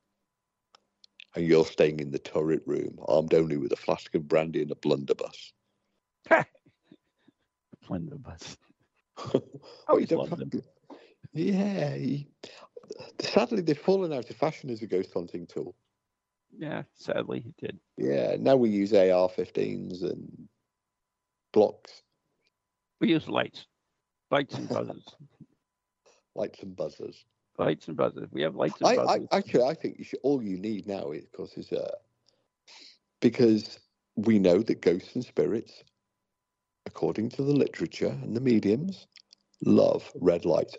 And 1.34 1.46
you're 1.46 1.66
staying 1.66 2.00
in 2.00 2.10
the 2.10 2.18
turret 2.18 2.62
room, 2.66 2.98
armed 3.06 3.34
only 3.34 3.58
with 3.58 3.72
a 3.72 3.76
flask 3.76 4.14
of 4.14 4.26
brandy 4.26 4.62
and 4.62 4.70
a 4.70 4.76
blunderbuss. 4.76 5.52
Blunderbuss. 7.88 8.56
oh, 9.88 9.98
you 9.98 10.06
don't 10.06 10.28
have 10.28 10.50
to, 10.50 10.62
yeah. 11.32 11.94
He, 11.94 12.28
sadly, 13.20 13.62
they've 13.62 13.78
fallen 13.78 14.12
out 14.12 14.28
of 14.30 14.36
fashion 14.36 14.70
as 14.70 14.82
a 14.82 14.86
ghost 14.86 15.12
hunting 15.12 15.46
tool. 15.46 15.74
Yeah, 16.56 16.82
sadly, 16.94 17.40
he 17.40 17.54
did. 17.58 17.78
Yeah, 17.96 18.36
now 18.38 18.56
we 18.56 18.70
use 18.70 18.92
AR-15s 18.92 20.02
and 20.02 20.48
blocks. 21.52 22.02
We 23.00 23.08
use 23.08 23.28
lights, 23.28 23.66
lights 24.30 24.54
and 24.54 24.68
buzzers. 24.68 25.04
lights 26.34 26.62
and 26.62 26.76
buzzers. 26.76 27.24
Lights 27.58 27.88
and 27.88 27.96
buzzers. 27.96 28.28
We 28.32 28.42
have 28.42 28.54
lights 28.54 28.80
and 28.80 28.88
I, 28.88 28.96
buzzers. 28.96 29.28
I, 29.30 29.36
actually, 29.36 29.64
I 29.64 29.74
think 29.74 29.98
you 29.98 30.04
should, 30.04 30.20
all 30.22 30.42
you 30.42 30.58
need 30.58 30.86
now 30.86 31.12
is, 31.12 31.24
of 31.24 31.32
course, 31.32 31.56
is 31.56 31.72
uh, 31.72 31.90
because 33.20 33.78
we 34.16 34.38
know 34.38 34.62
that 34.62 34.80
ghosts 34.80 35.14
and 35.14 35.24
spirits, 35.24 35.84
according 36.86 37.28
to 37.30 37.42
the 37.42 37.52
literature 37.52 38.16
and 38.22 38.34
the 38.34 38.40
mediums, 38.40 39.06
love 39.64 40.10
red 40.20 40.44
light. 40.44 40.74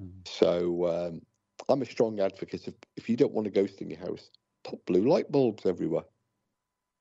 Mm. 0.00 0.26
So 0.26 0.86
um, 0.86 1.22
I'm 1.68 1.82
a 1.82 1.86
strong 1.86 2.20
advocate 2.20 2.66
of 2.68 2.74
if 2.96 3.08
you 3.08 3.16
don't 3.16 3.32
want 3.32 3.46
a 3.46 3.50
ghost 3.50 3.80
in 3.82 3.90
your 3.90 3.98
house, 3.98 4.30
put 4.64 4.84
blue 4.86 5.08
light 5.08 5.30
bulbs 5.30 5.66
everywhere. 5.66 6.04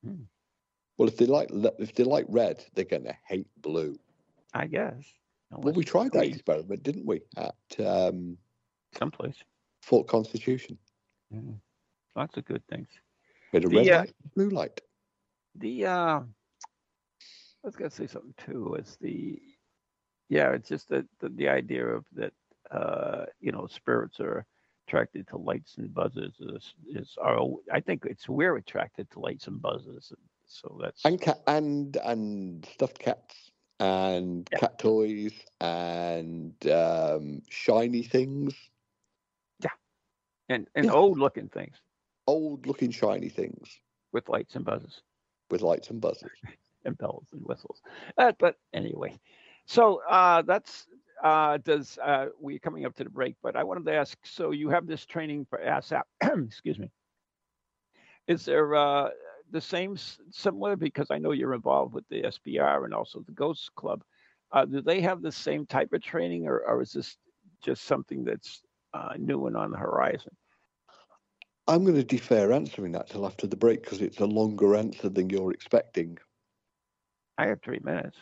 Mm. 0.05 0.25
Well, 0.97 1.07
if 1.07 1.17
they 1.17 1.27
like 1.27 1.49
if 1.51 1.95
they 1.95 2.03
like 2.03 2.25
red, 2.27 2.63
they're 2.73 2.85
going 2.85 3.05
to 3.05 3.15
hate 3.25 3.47
blue. 3.61 3.97
I 4.53 4.67
guess. 4.67 5.05
well, 5.51 5.73
we 5.73 5.83
tried 5.83 6.11
that 6.13 6.25
experiment, 6.25 6.83
didn't 6.83 7.05
we? 7.05 7.21
At 7.37 7.55
um, 7.85 8.37
someplace. 8.97 9.37
Fort 9.81 10.07
Constitution. 10.07 10.77
Mm. 11.33 11.55
Lots 12.15 12.35
of 12.37 12.45
good 12.45 12.63
things. 12.67 12.87
With 13.53 13.65
a 13.65 13.69
the, 13.69 13.75
red 13.77 13.87
uh, 13.87 13.99
light, 13.99 14.13
blue 14.35 14.49
light. 14.49 14.81
The 15.55 15.85
uh, 15.85 16.19
I 17.63 17.67
was 17.67 17.75
gonna 17.75 17.89
say 17.89 18.07
something 18.07 18.33
too. 18.37 18.75
Is 18.79 18.97
the 19.01 19.39
yeah, 20.29 20.51
it's 20.51 20.69
just 20.69 20.89
that 20.89 21.05
the, 21.19 21.29
the 21.29 21.49
idea 21.49 21.85
of 21.85 22.05
that 22.13 22.33
uh, 22.71 23.25
you 23.39 23.51
know 23.51 23.67
spirits 23.67 24.19
are 24.19 24.45
attracted 24.87 25.27
to 25.27 25.37
lights 25.37 25.77
and 25.77 25.93
buzzes 25.93 26.33
is 26.39 26.73
is 26.89 27.15
our 27.21 27.55
I 27.71 27.79
think 27.79 28.05
it's 28.05 28.27
we're 28.29 28.55
attracted 28.55 29.09
to 29.11 29.19
lights 29.19 29.47
and 29.47 29.61
buzzes. 29.61 30.13
So 30.45 30.79
that's 30.81 31.05
and 31.05 31.21
and 31.47 31.97
and 31.97 32.65
stuffed 32.73 32.99
cats 32.99 33.51
and 33.79 34.47
yeah. 34.51 34.59
cat 34.59 34.79
toys 34.79 35.33
and 35.61 36.53
um, 36.67 37.41
shiny 37.49 38.03
things 38.03 38.53
Yeah, 39.63 39.69
and 40.49 40.67
and 40.75 40.85
yeah. 40.85 40.91
old 40.91 41.19
looking 41.19 41.49
things. 41.49 41.75
Old 42.27 42.65
looking 42.67 42.91
shiny 42.91 43.29
things 43.29 43.79
with 44.11 44.29
lights 44.29 44.55
and 44.55 44.65
buzzes. 44.65 45.01
With 45.51 45.61
lights 45.61 45.89
and 45.89 45.99
buzzes. 46.01 46.29
And 46.85 46.97
bells 46.97 47.27
and 47.31 47.41
whistles. 47.43 47.81
Uh, 48.17 48.31
but 48.39 48.55
anyway, 48.73 49.19
so 49.65 50.01
uh, 50.09 50.41
that's 50.41 50.87
uh, 51.23 51.57
does 51.57 51.97
uh, 52.03 52.27
we're 52.39 52.59
coming 52.59 52.85
up 52.85 52.95
to 52.95 53.03
the 53.03 53.09
break, 53.09 53.35
but 53.43 53.55
I 53.55 53.63
wanted 53.63 53.85
to 53.85 53.93
ask. 53.93 54.17
So 54.23 54.51
you 54.51 54.69
have 54.69 54.87
this 54.87 55.05
training 55.05 55.45
for 55.49 55.59
ASAP. 55.59 56.03
excuse 56.47 56.79
me. 56.79 56.91
Is 58.27 58.45
there 58.45 58.75
uh, 58.75 59.09
the 59.51 59.61
same 59.61 59.97
similar? 60.31 60.75
Because 60.75 61.07
I 61.09 61.17
know 61.17 61.31
you're 61.31 61.55
involved 61.55 61.93
with 61.93 62.07
the 62.09 62.23
SPR 62.23 62.85
and 62.85 62.93
also 62.93 63.21
the 63.25 63.31
Ghost 63.31 63.71
Club. 63.75 64.03
Uh, 64.51 64.65
do 64.65 64.81
they 64.81 65.01
have 65.01 65.21
the 65.21 65.31
same 65.31 65.65
type 65.65 65.93
of 65.93 66.01
training, 66.01 66.47
or, 66.47 66.59
or 66.59 66.81
is 66.81 66.93
this 66.93 67.17
just 67.61 67.83
something 67.83 68.23
that's 68.23 68.61
uh, 68.93 69.13
new 69.17 69.45
and 69.47 69.55
on 69.55 69.71
the 69.71 69.77
horizon? 69.77 70.35
I'm 71.67 71.83
going 71.83 71.95
to 71.95 72.03
defer 72.03 72.51
answering 72.51 72.93
that 72.93 73.11
till 73.11 73.27
after 73.27 73.45
the 73.45 73.55
break 73.55 73.83
because 73.83 74.01
it's 74.01 74.19
a 74.19 74.25
longer 74.25 74.75
answer 74.75 75.07
than 75.07 75.29
you're 75.29 75.51
expecting. 75.51 76.17
I 77.39 77.47
have 77.47 77.61
three 77.61 77.79
minutes. 77.81 78.17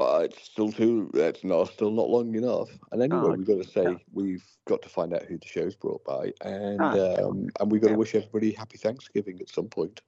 Uh, 0.00 0.22
it's 0.24 0.42
still 0.42 0.72
too. 0.72 1.10
It's 1.12 1.44
not 1.44 1.68
still 1.68 1.90
not 1.90 2.08
long 2.08 2.34
enough. 2.34 2.70
And 2.90 3.02
anyway, 3.02 3.20
Oh, 3.22 3.34
we've 3.34 3.46
got 3.46 3.62
to 3.62 3.68
say 3.68 3.82
yeah. 3.84 3.96
we've 4.12 4.44
got 4.66 4.80
to 4.82 4.88
find 4.88 5.12
out 5.12 5.24
who 5.24 5.36
the 5.36 5.46
show's 5.46 5.76
brought 5.76 6.02
by, 6.04 6.32
and 6.42 6.80
Ah, 6.80 7.16
um, 7.18 7.48
and 7.60 7.70
we've 7.70 7.82
got 7.82 7.88
to 7.88 7.94
wish 7.94 8.14
everybody 8.14 8.52
happy 8.52 8.78
Thanksgiving 8.78 9.40
at 9.40 9.50
some 9.50 9.68
point. 9.68 10.00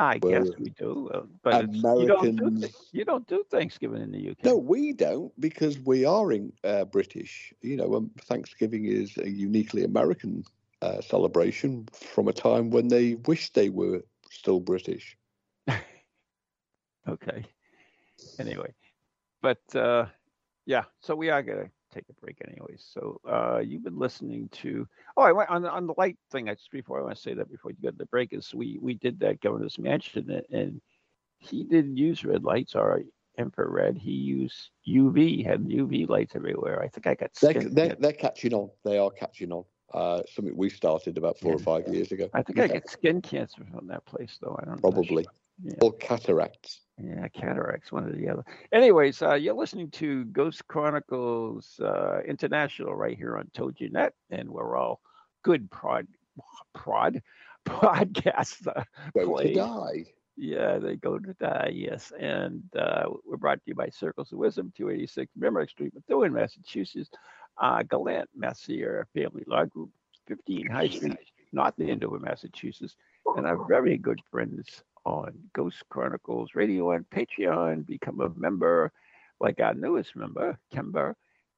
I 0.00 0.18
guess 0.18 0.48
we 0.58 0.70
do, 0.70 1.08
uh, 1.14 1.22
but 1.44 1.64
it's, 1.64 1.76
you 1.76 2.06
don't 2.08 2.36
do 2.36 2.68
you 2.90 3.04
don't 3.04 3.26
do 3.28 3.44
Thanksgiving 3.48 4.02
in 4.02 4.10
the 4.10 4.30
UK. 4.30 4.44
No, 4.44 4.56
we 4.56 4.92
don't 4.92 5.32
because 5.40 5.78
we 5.78 6.04
are 6.04 6.32
in 6.32 6.52
uh, 6.64 6.84
British. 6.86 7.54
You 7.62 7.76
know, 7.76 7.94
um, 7.94 8.10
Thanksgiving 8.22 8.86
is 8.86 9.16
a 9.16 9.30
uniquely 9.30 9.84
American 9.84 10.44
uh, 10.82 11.00
celebration 11.00 11.88
from 11.92 12.26
a 12.26 12.32
time 12.32 12.70
when 12.70 12.88
they 12.88 13.14
wished 13.14 13.54
they 13.54 13.68
were 13.68 14.02
still 14.28 14.58
British. 14.58 15.16
Okay. 17.08 17.44
Anyway, 18.38 18.72
but 19.40 19.58
uh, 19.74 20.06
yeah, 20.66 20.84
so 21.00 21.14
we 21.16 21.28
are 21.30 21.42
gonna 21.42 21.68
take 21.92 22.04
a 22.08 22.12
break 22.24 22.36
anyways. 22.46 22.84
So 22.92 23.20
uh, 23.28 23.58
you've 23.58 23.82
been 23.82 23.98
listening 23.98 24.48
to. 24.60 24.86
Oh, 25.16 25.22
I 25.22 25.32
went 25.32 25.50
on 25.50 25.62
the- 25.62 25.70
on 25.72 25.86
the 25.88 25.94
light 25.98 26.18
thing. 26.30 26.48
I 26.48 26.54
just 26.54 26.70
before 26.70 27.00
I 27.00 27.02
want 27.02 27.16
to 27.16 27.20
say 27.20 27.34
that 27.34 27.50
before 27.50 27.72
you 27.72 27.78
go 27.82 27.90
to 27.90 27.96
the 27.96 28.06
break 28.06 28.32
is 28.32 28.54
we 28.54 28.78
we 28.80 28.94
did 28.94 29.18
that 29.20 29.40
governor's 29.40 29.76
mansion 29.78 30.30
and, 30.30 30.44
and 30.60 30.80
he 31.38 31.64
didn't 31.64 31.96
use 31.96 32.24
red 32.24 32.44
lights 32.44 32.76
or 32.76 33.02
infrared. 33.38 33.98
He 33.98 34.12
used 34.12 34.70
UV. 34.86 35.44
Had 35.44 35.62
UV 35.64 36.08
lights 36.08 36.36
everywhere. 36.36 36.80
I 36.80 36.86
think 36.88 37.08
I 37.08 37.14
got 37.14 37.30
They're, 37.40 37.54
they're, 37.54 37.96
they're 37.98 38.12
catching 38.12 38.54
on. 38.54 38.70
They 38.84 38.98
are 38.98 39.10
catching 39.10 39.50
on. 39.50 39.64
Uh, 39.92 40.22
something 40.32 40.56
we 40.56 40.70
started 40.70 41.18
about 41.18 41.38
four 41.40 41.54
or 41.54 41.58
five 41.58 41.88
years 41.88 42.12
ago. 42.12 42.28
I 42.34 42.42
think 42.42 42.60
I 42.60 42.68
get 42.68 42.88
skin 42.88 43.20
cancer 43.20 43.64
from 43.74 43.88
that 43.88 44.04
place 44.04 44.38
though. 44.40 44.56
I 44.62 44.64
don't 44.66 44.76
know. 44.82 44.90
Probably. 44.92 45.26
Yeah. 45.64 45.74
Or 45.82 45.92
cataracts. 45.94 46.81
Yeah, 46.98 47.26
cataracts, 47.28 47.90
one 47.90 48.04
or 48.08 48.12
the 48.12 48.28
other. 48.28 48.44
Anyways, 48.72 49.22
uh, 49.22 49.34
you're 49.34 49.54
listening 49.54 49.90
to 49.92 50.24
Ghost 50.26 50.66
Chronicles 50.68 51.80
uh, 51.80 52.20
International 52.26 52.94
right 52.94 53.16
here 53.16 53.36
on 53.38 53.50
TogiNet, 53.56 54.10
and 54.30 54.48
we're 54.50 54.76
all 54.76 55.00
good 55.42 55.70
prod, 55.70 56.06
prod 56.74 57.22
podcasts. 57.68 58.66
Uh, 58.66 58.84
Go 59.16 59.34
Play. 59.34 59.48
to 59.48 59.54
die. 59.54 60.04
yeah, 60.36 60.78
they 60.78 60.96
go 60.96 61.18
to 61.18 61.32
die, 61.40 61.72
yes. 61.74 62.12
And 62.18 62.62
uh, 62.78 63.04
we're 63.24 63.38
brought 63.38 63.56
to 63.56 63.62
you 63.66 63.74
by 63.74 63.88
Circles 63.88 64.30
of 64.32 64.38
Wisdom, 64.38 64.72
286 64.76 65.32
Merrimack 65.36 65.70
Street, 65.70 65.92
Methuen, 65.94 66.32
Massachusetts. 66.32 67.10
Uh, 67.60 67.82
Gallant 67.82 68.30
Messier 68.34 69.06
Family 69.14 69.44
Law 69.46 69.64
Group, 69.66 69.90
15 70.26 70.68
High 70.70 70.88
Street, 70.88 71.18
North 71.52 71.78
Andover, 71.78 72.18
Massachusetts. 72.18 72.96
And 73.36 73.46
our 73.46 73.62
very 73.66 73.98
good 73.98 74.20
friends 74.30 74.82
on 75.04 75.32
Ghost 75.52 75.82
Chronicles 75.88 76.50
Radio 76.54 76.92
on 76.92 77.04
Patreon. 77.14 77.86
Become 77.86 78.20
a 78.20 78.30
member, 78.38 78.92
like 79.40 79.60
our 79.60 79.74
newest 79.74 80.16
member, 80.16 80.58
Kemba, 80.72 81.14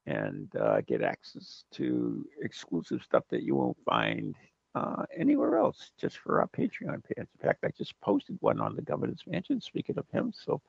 and 0.07 0.55
uh, 0.57 0.81
get 0.83 1.03
access 1.03 1.65
to 1.73 2.27
exclusive 2.43 3.03
stuff 3.03 3.25
that 3.31 3.43
you 3.43 3.55
won't 3.55 3.77
find 3.85 4.35
uh, 4.75 5.05
anywhere 5.17 5.57
else, 5.57 5.93
just 5.99 6.19
for 6.19 6.41
our 6.41 6.49
Patreon 6.49 7.03
fans. 7.05 7.29
In 7.41 7.47
fact, 7.47 7.65
I 7.65 7.71
just 7.77 7.99
posted 8.01 8.37
one 8.41 8.61
on 8.61 8.75
the 8.77 8.83
Governor's 8.83 9.23
Mansion. 9.27 9.61
Speaking 9.61 9.99
of 9.99 10.07
him, 10.13 10.33
so 10.35 10.61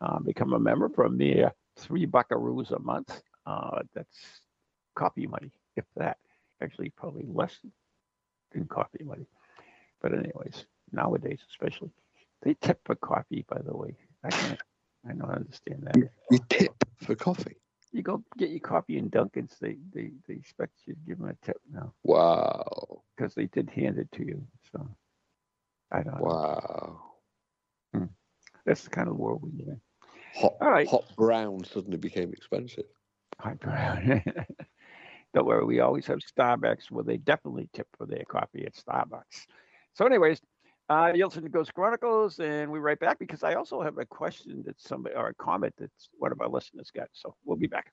uh, 0.00 0.18
become 0.18 0.52
a 0.52 0.58
member 0.58 0.88
for 0.88 1.04
a 1.04 1.10
mere 1.10 1.52
three 1.76 2.06
buckaroos 2.06 2.70
a 2.72 2.78
month. 2.80 3.20
Uh, 3.46 3.82
that's 3.94 4.40
coffee 4.94 5.26
money, 5.26 5.52
if 5.76 5.84
that. 5.96 6.18
Actually, 6.62 6.90
probably 6.90 7.26
less 7.28 7.58
than 8.52 8.64
coffee 8.64 9.04
money. 9.04 9.26
But 10.00 10.14
anyways, 10.14 10.66
nowadays 10.90 11.40
especially, 11.50 11.90
they 12.42 12.54
tip 12.60 12.80
for 12.84 12.94
coffee. 12.96 13.44
By 13.48 13.60
the 13.62 13.76
way, 13.76 13.96
I 14.24 14.30
can't. 14.30 14.60
I 15.08 15.12
don't 15.12 15.30
understand 15.30 15.82
that. 15.84 15.96
You 16.30 16.38
tip 16.48 16.74
for 17.02 17.14
coffee. 17.14 17.56
You 17.92 18.02
go 18.02 18.22
get 18.36 18.50
your 18.50 18.60
coffee 18.60 18.98
in 18.98 19.08
Dunkin's. 19.08 19.56
They 19.60 19.76
they 19.92 20.10
they 20.26 20.34
expect 20.34 20.72
you 20.86 20.94
to 20.94 21.00
give 21.06 21.18
them 21.18 21.28
a 21.28 21.46
tip 21.46 21.60
now 21.72 21.92
Wow. 22.04 23.02
because 23.16 23.34
they 23.34 23.46
did 23.46 23.70
hand 23.70 23.98
it 23.98 24.10
to 24.12 24.24
you. 24.24 24.46
So 24.72 24.88
I 25.92 26.02
don't 26.02 26.18
know. 26.18 26.24
Wow. 26.24 27.02
Hmm. 27.94 28.04
That's 28.64 28.82
the 28.82 28.90
kind 28.90 29.08
of 29.08 29.16
world 29.16 29.42
we 29.42 29.52
live 29.52 29.68
in. 29.68 29.80
Hot, 30.34 30.54
All 30.60 30.70
right. 30.70 30.88
hot 30.88 31.04
brown 31.16 31.64
suddenly 31.64 31.96
became 31.96 32.32
expensive. 32.32 32.84
High 33.38 33.54
brown. 33.54 34.22
Don't 35.34 35.46
worry, 35.46 35.64
we 35.64 35.80
always 35.80 36.06
have 36.06 36.18
Starbucks 36.18 36.90
where 36.90 37.04
they 37.04 37.16
definitely 37.18 37.68
tip 37.74 37.86
for 37.96 38.06
their 38.06 38.24
coffee 38.28 38.64
at 38.66 38.74
Starbucks. 38.74 39.46
So, 39.94 40.04
anyways, 40.06 40.40
uh, 40.88 41.12
to 41.42 41.48
Ghost 41.48 41.74
Chronicles, 41.74 42.38
and 42.38 42.70
we're 42.70 42.80
right 42.80 42.98
back 42.98 43.18
because 43.18 43.42
I 43.42 43.54
also 43.54 43.82
have 43.82 43.98
a 43.98 44.06
question 44.06 44.62
that 44.66 44.80
somebody 44.80 45.14
or 45.14 45.28
a 45.28 45.34
comment 45.34 45.74
that 45.78 45.90
one 46.18 46.32
of 46.32 46.40
our 46.40 46.48
listeners 46.48 46.90
got. 46.94 47.08
So 47.12 47.34
we'll 47.44 47.56
be 47.56 47.66
back. 47.66 47.92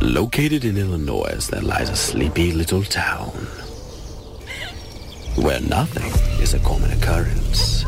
Located 0.00 0.64
in 0.64 0.78
Illinois, 0.78 1.46
there 1.50 1.60
lies 1.60 1.90
a 1.90 1.96
sleepy 1.96 2.52
little 2.52 2.82
town 2.82 3.28
where 5.36 5.60
nothing 5.60 6.10
is 6.42 6.54
a 6.54 6.58
common 6.60 6.90
occurrence. 6.90 7.84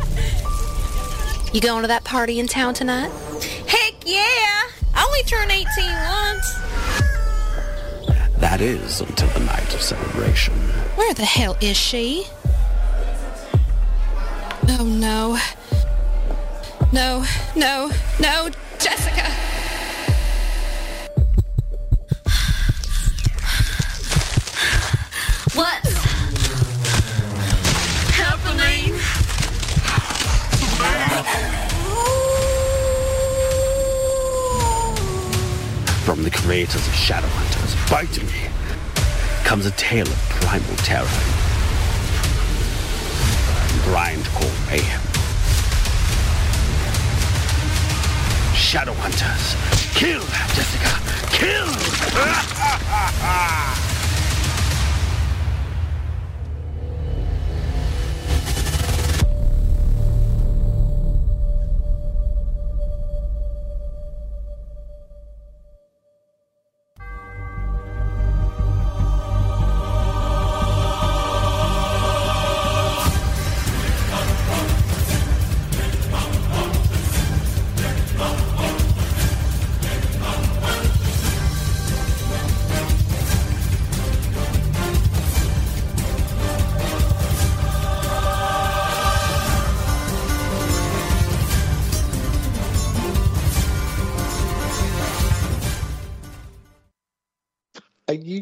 You 1.55 1.61
going 1.63 1.83
to 1.83 1.89
that 1.89 2.05
party 2.05 2.39
in 2.39 2.47
town 2.47 2.75
tonight? 2.75 3.11
Heck 3.67 3.95
yeah! 4.05 4.69
I 4.95 5.05
only 5.07 5.23
turned 5.23 5.51
18 5.51 5.67
once. 5.67 6.55
That 8.39 8.61
is 8.61 9.01
until 9.01 9.29
the 9.29 9.41
night 9.41 9.75
of 9.75 9.81
celebration. 9.81 10.55
Where 10.97 11.15
the 11.15 11.25
hell 11.25 11.57
is 11.63 11.77
she? 11.79 12.27
Oh 14.69 14.85
no. 14.85 15.39
No, 16.93 17.25
no, 17.57 17.91
no, 18.21 18.51
Jessica! 18.79 19.52
What's 25.55 25.93
happening? 28.17 28.95
From 36.07 36.23
the 36.23 36.31
creators 36.31 36.87
of 36.87 36.95
Shadowhunters, 36.95 37.91
Bite 37.91 38.23
Me, 38.23 38.49
comes 39.45 39.67
a 39.67 39.73
tale 39.73 40.09
of 40.09 40.19
primal 40.31 40.75
terror 40.77 41.05
and 43.59 43.81
grindcore 43.83 44.71
mayhem. 44.71 45.03
Shadowhunters, 48.55 49.55
kill, 49.95 50.23
Jessica, 50.55 50.99
kill! 51.37 51.69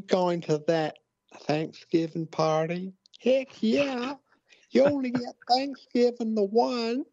you 0.00 0.06
going 0.06 0.40
to 0.40 0.62
that 0.66 0.98
Thanksgiving 1.42 2.26
party? 2.26 2.92
Heck 3.20 3.62
yeah. 3.62 4.14
You 4.70 4.84
only 4.84 5.10
get 5.10 5.34
Thanksgiving 5.50 6.34
the 6.34 6.44
once. 6.44 7.06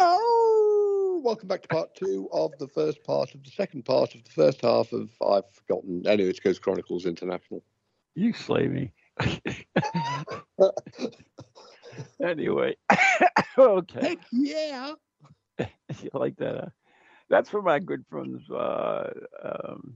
Oh, 0.00 1.20
welcome 1.24 1.46
back 1.46 1.62
to 1.62 1.68
part 1.68 1.94
two 1.94 2.28
of 2.32 2.50
the 2.58 2.66
first 2.68 3.04
part 3.04 3.34
of 3.34 3.44
the 3.44 3.50
second 3.50 3.84
part 3.84 4.14
of 4.16 4.24
the 4.24 4.30
first 4.30 4.62
half 4.62 4.92
of 4.92 5.10
I've 5.24 5.48
forgotten. 5.52 6.02
Anyway, 6.06 6.30
it's 6.30 6.40
Ghost 6.40 6.60
Chronicles 6.62 7.06
International. 7.06 7.62
You 8.16 8.32
slay 8.32 8.66
me. 8.66 8.92
anyway, 12.20 12.76
okay. 13.58 14.00
Heck 14.00 14.18
yeah. 14.32 14.94
you 15.58 16.10
like 16.12 16.36
that? 16.38 16.56
Huh? 16.56 16.68
That's 17.30 17.48
for 17.48 17.62
my 17.62 17.78
good 17.78 18.04
friends, 18.10 18.50
uh, 18.50 19.10
um, 19.44 19.94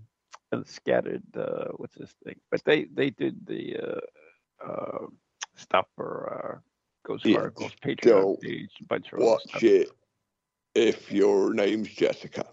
and 0.52 0.66
scattered. 0.66 1.22
Uh, 1.36 1.68
what's 1.76 1.96
this 1.96 2.14
thing? 2.24 2.36
But 2.50 2.64
they 2.64 2.84
they 2.84 3.10
did 3.10 3.46
the 3.46 3.76
uh, 3.76 4.66
uh, 4.66 5.06
stuff 5.56 5.86
for 5.96 6.10
uh, 6.56 6.58
Ghost 7.06 7.24
Yeah, 7.24 7.34
Chronicles 7.34 7.72
Patreon 7.82 8.40
page, 8.40 8.70
a 8.80 8.84
bunch 8.84 9.12
of 9.12 9.20
Watch 9.20 9.42
stuff. 9.48 9.62
it 9.62 9.90
if 10.74 11.10
your 11.12 11.52
name's 11.54 11.88
Jessica. 11.88 12.46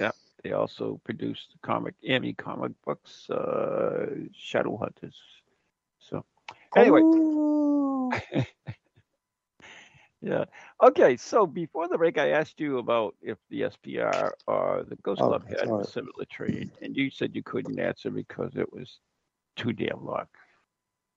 Yeah, 0.00 0.10
they 0.42 0.52
also 0.52 1.00
produced 1.04 1.52
the 1.52 1.58
comic 1.66 1.94
Amy 2.04 2.32
comic 2.34 2.72
books, 2.84 3.28
uh, 3.30 4.06
Shadow 4.34 4.76
Hunters. 4.76 5.16
So 5.98 6.24
anyway, 6.76 7.00
yeah. 10.22 10.44
Okay, 10.82 11.16
so 11.16 11.46
before 11.46 11.88
the 11.88 11.98
break, 11.98 12.16
I 12.16 12.30
asked 12.30 12.60
you 12.60 12.78
about 12.78 13.16
if 13.20 13.38
the 13.50 13.62
SPR 13.62 14.30
or 14.46 14.84
the 14.88 14.96
Ghost 14.96 15.20
Oh, 15.20 15.28
Club 15.28 15.48
had 15.48 15.68
a 15.68 15.84
similar 15.84 16.24
trade, 16.30 16.70
and 16.80 16.96
you 16.96 17.10
said 17.10 17.34
you 17.34 17.42
couldn't 17.42 17.78
answer 17.78 18.10
because 18.10 18.52
it 18.54 18.72
was 18.72 19.00
too 19.56 19.72
damn 19.72 20.04
long. 20.04 20.26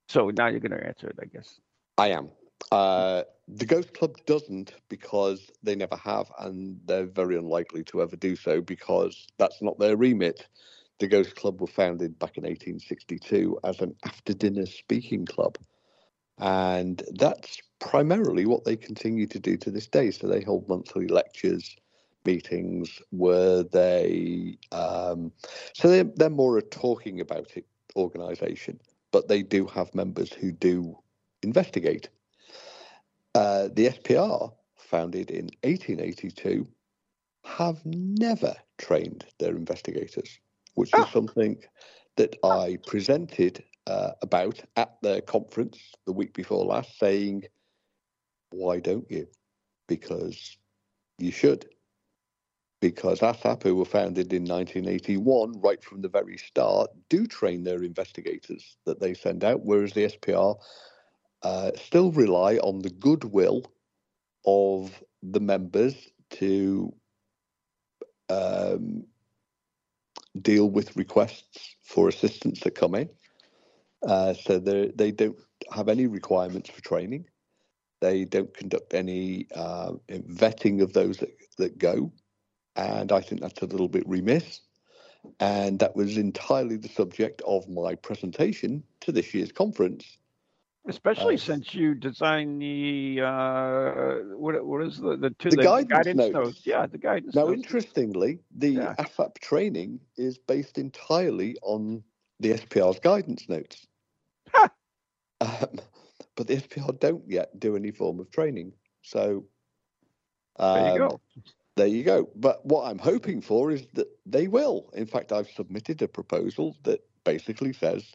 So 0.10 0.32
now 0.32 0.48
you're 0.48 0.60
going 0.60 0.72
to 0.72 0.86
answer 0.86 1.08
it, 1.08 1.18
I 1.22 1.26
guess. 1.26 1.60
I 1.98 2.10
am. 2.10 2.30
Uh, 2.72 3.24
the 3.48 3.66
Ghost 3.66 3.94
Club 3.94 4.16
doesn't 4.26 4.74
because 4.90 5.52
they 5.62 5.76
never 5.76 5.96
have, 5.98 6.32
and 6.40 6.80
they're 6.86 7.06
very 7.06 7.38
unlikely 7.38 7.84
to 7.86 8.02
ever 8.02 8.16
do 8.16 8.36
so 8.36 8.62
because 8.62 9.28
that's 9.38 9.62
not 9.62 9.78
their 9.78 9.96
remit. 9.96 10.48
The 11.00 11.08
Ghost 11.08 11.36
Club 11.36 11.62
were 11.62 11.68
founded 11.68 12.18
back 12.18 12.38
in 12.38 12.44
1862 12.44 13.60
as 13.64 13.82
an 13.82 13.96
after 14.04 14.34
dinner 14.34 14.66
speaking 14.66 15.26
club. 15.26 15.58
And 16.38 17.04
that's 17.14 17.62
primarily 17.80 18.46
what 18.46 18.64
they 18.64 18.76
continue 18.76 19.28
to 19.28 19.40
do 19.40 19.58
to 19.58 19.72
this 19.72 19.88
day. 19.88 20.12
So 20.12 20.28
they 20.28 20.42
hold 20.42 20.68
monthly 20.68 21.08
lectures, 21.08 21.76
meetings 22.26 23.02
where 23.12 23.64
they, 23.64 24.58
um, 24.72 25.32
so 25.74 25.90
they're, 25.90 26.04
they're 26.04 26.30
more 26.30 26.58
a 26.58 26.62
talking 26.62 27.20
about 27.20 27.52
it 27.56 27.66
organization, 27.96 28.80
but 29.12 29.28
they 29.28 29.42
do 29.42 29.66
have 29.68 29.94
members 29.96 30.34
who 30.34 30.52
do 30.52 30.98
investigate. 31.44 32.10
Uh, 33.34 33.70
the 33.74 33.88
SPR, 33.88 34.54
founded 34.76 35.32
in 35.32 35.50
1882, 35.64 36.68
have 37.44 37.86
never 37.86 38.56
trained 38.78 39.26
their 39.40 39.56
investigators, 39.56 40.40
which 40.76 40.98
is 40.98 41.08
something 41.10 41.58
that 42.16 42.36
I 42.44 42.78
presented 42.88 43.64
uh, 43.88 44.12
about 44.22 44.62
at 44.76 44.96
the 45.02 45.22
conference 45.22 45.80
the 46.06 46.12
week 46.12 46.34
before 46.34 46.66
last, 46.66 46.98
saying, 46.98 47.44
Why 48.56 48.80
don't 48.80 49.10
you? 49.12 49.28
Because 49.88 50.58
you 51.18 51.32
should. 51.32 51.66
Because 52.80 53.20
ASAP, 53.20 53.64
who 53.64 53.76
were 53.76 53.86
founded 53.86 54.32
in 54.32 54.44
1981, 54.44 55.60
right 55.60 55.84
from 55.84 56.02
the 56.02 56.10
very 56.10 56.38
start, 56.38 56.90
do 57.10 57.28
train 57.28 57.64
their 57.64 57.84
investigators 57.84 58.78
that 58.86 59.00
they 59.00 59.14
send 59.14 59.44
out, 59.44 59.66
whereas 59.66 59.94
the 59.94 60.06
SPR 60.06 60.56
uh, 61.42 61.72
still 61.76 62.12
rely 62.12 62.58
on 62.58 62.80
the 62.80 62.90
goodwill 62.90 63.72
of 64.46 65.04
the 65.22 65.40
members 65.40 65.96
to 66.30 66.94
um, 68.30 69.04
deal 70.42 70.70
with 70.70 70.96
requests 70.96 71.76
for 71.84 72.08
assistance 72.08 72.62
that 72.62 72.76
come 72.76 72.96
in. 72.96 73.10
Uh, 74.08 74.34
so 74.34 74.60
they 74.60 75.12
don't 75.12 75.38
have 75.74 75.90
any 75.90 76.08
requirements 76.08 76.70
for 76.70 76.82
training. 76.82 77.26
They 78.02 78.26
don't 78.26 78.54
conduct 78.54 78.94
any 78.94 79.48
uh, 79.56 79.94
vetting 80.10 80.82
of 80.82 80.94
those 80.94 81.18
that, 81.18 81.32
that 81.58 81.78
go, 81.78 82.12
and 82.76 83.12
I 83.12 83.22
think 83.22 83.42
that's 83.42 83.62
a 83.62 83.66
little 83.66 83.88
bit 83.88 84.08
remiss. 84.08 84.62
And 85.40 85.80
that 85.80 85.96
was 85.96 86.18
entirely 86.18 86.78
the 86.78 86.88
subject 86.90 87.42
of 87.48 87.68
my 87.68 87.96
presentation 87.96 88.84
to 89.02 89.12
this 89.12 89.34
year's 89.34 89.52
conference. 89.52 90.18
Especially 90.88 91.34
Uh, 91.36 91.40
since 91.40 91.74
you 91.74 91.96
designed 91.96 92.62
the 92.62 93.22
uh, 93.22 94.38
what 94.38 94.64
what 94.64 94.84
is 94.84 95.00
the 95.00 95.18
the, 95.18 95.32
to 95.40 95.50
The 95.50 95.58
guidance 95.58 96.18
notes. 96.18 96.62
Yeah, 96.64 96.86
the 96.86 97.00
guidance 97.00 97.34
Now, 97.34 97.48
notes. 97.48 97.64
interestingly, 97.64 98.40
the 98.56 98.70
Yeah. 98.70 98.96
ASAP 99.00 99.40
training 99.40 100.00
is 100.16 100.38
based 100.38 100.78
entirely 100.78 101.58
on 101.64 102.04
the 102.40 102.52
SPR's 102.54 103.00
guidance 103.00 103.50
notes. 103.50 103.88
Um, 105.42 105.80
but 106.36 106.48
the 106.48 106.58
SPR 106.58 107.00
don't 107.00 107.24
yet 107.28 107.60
do 107.60 107.76
any 107.76 107.92
form 107.92 108.20
of 108.20 108.30
training. 108.32 108.74
So 109.02 109.46
There 110.58 110.84
you 110.86 110.92
um, 110.92 110.98
go. 110.98 111.22
There 111.76 111.88
you 111.88 112.04
go. 112.04 112.30
But 112.36 112.66
what 112.66 112.90
I'm 112.90 113.00
hoping 113.00 113.42
for 113.42 113.72
is 113.72 113.88
that 113.94 114.08
they 114.26 114.48
will. 114.48 114.90
In 114.94 115.06
fact, 115.06 115.32
I've 115.32 115.50
submitted 115.50 116.02
a 116.02 116.08
proposal 116.08 116.78
that 116.84 117.02
basically 117.26 117.74
says, 117.74 118.14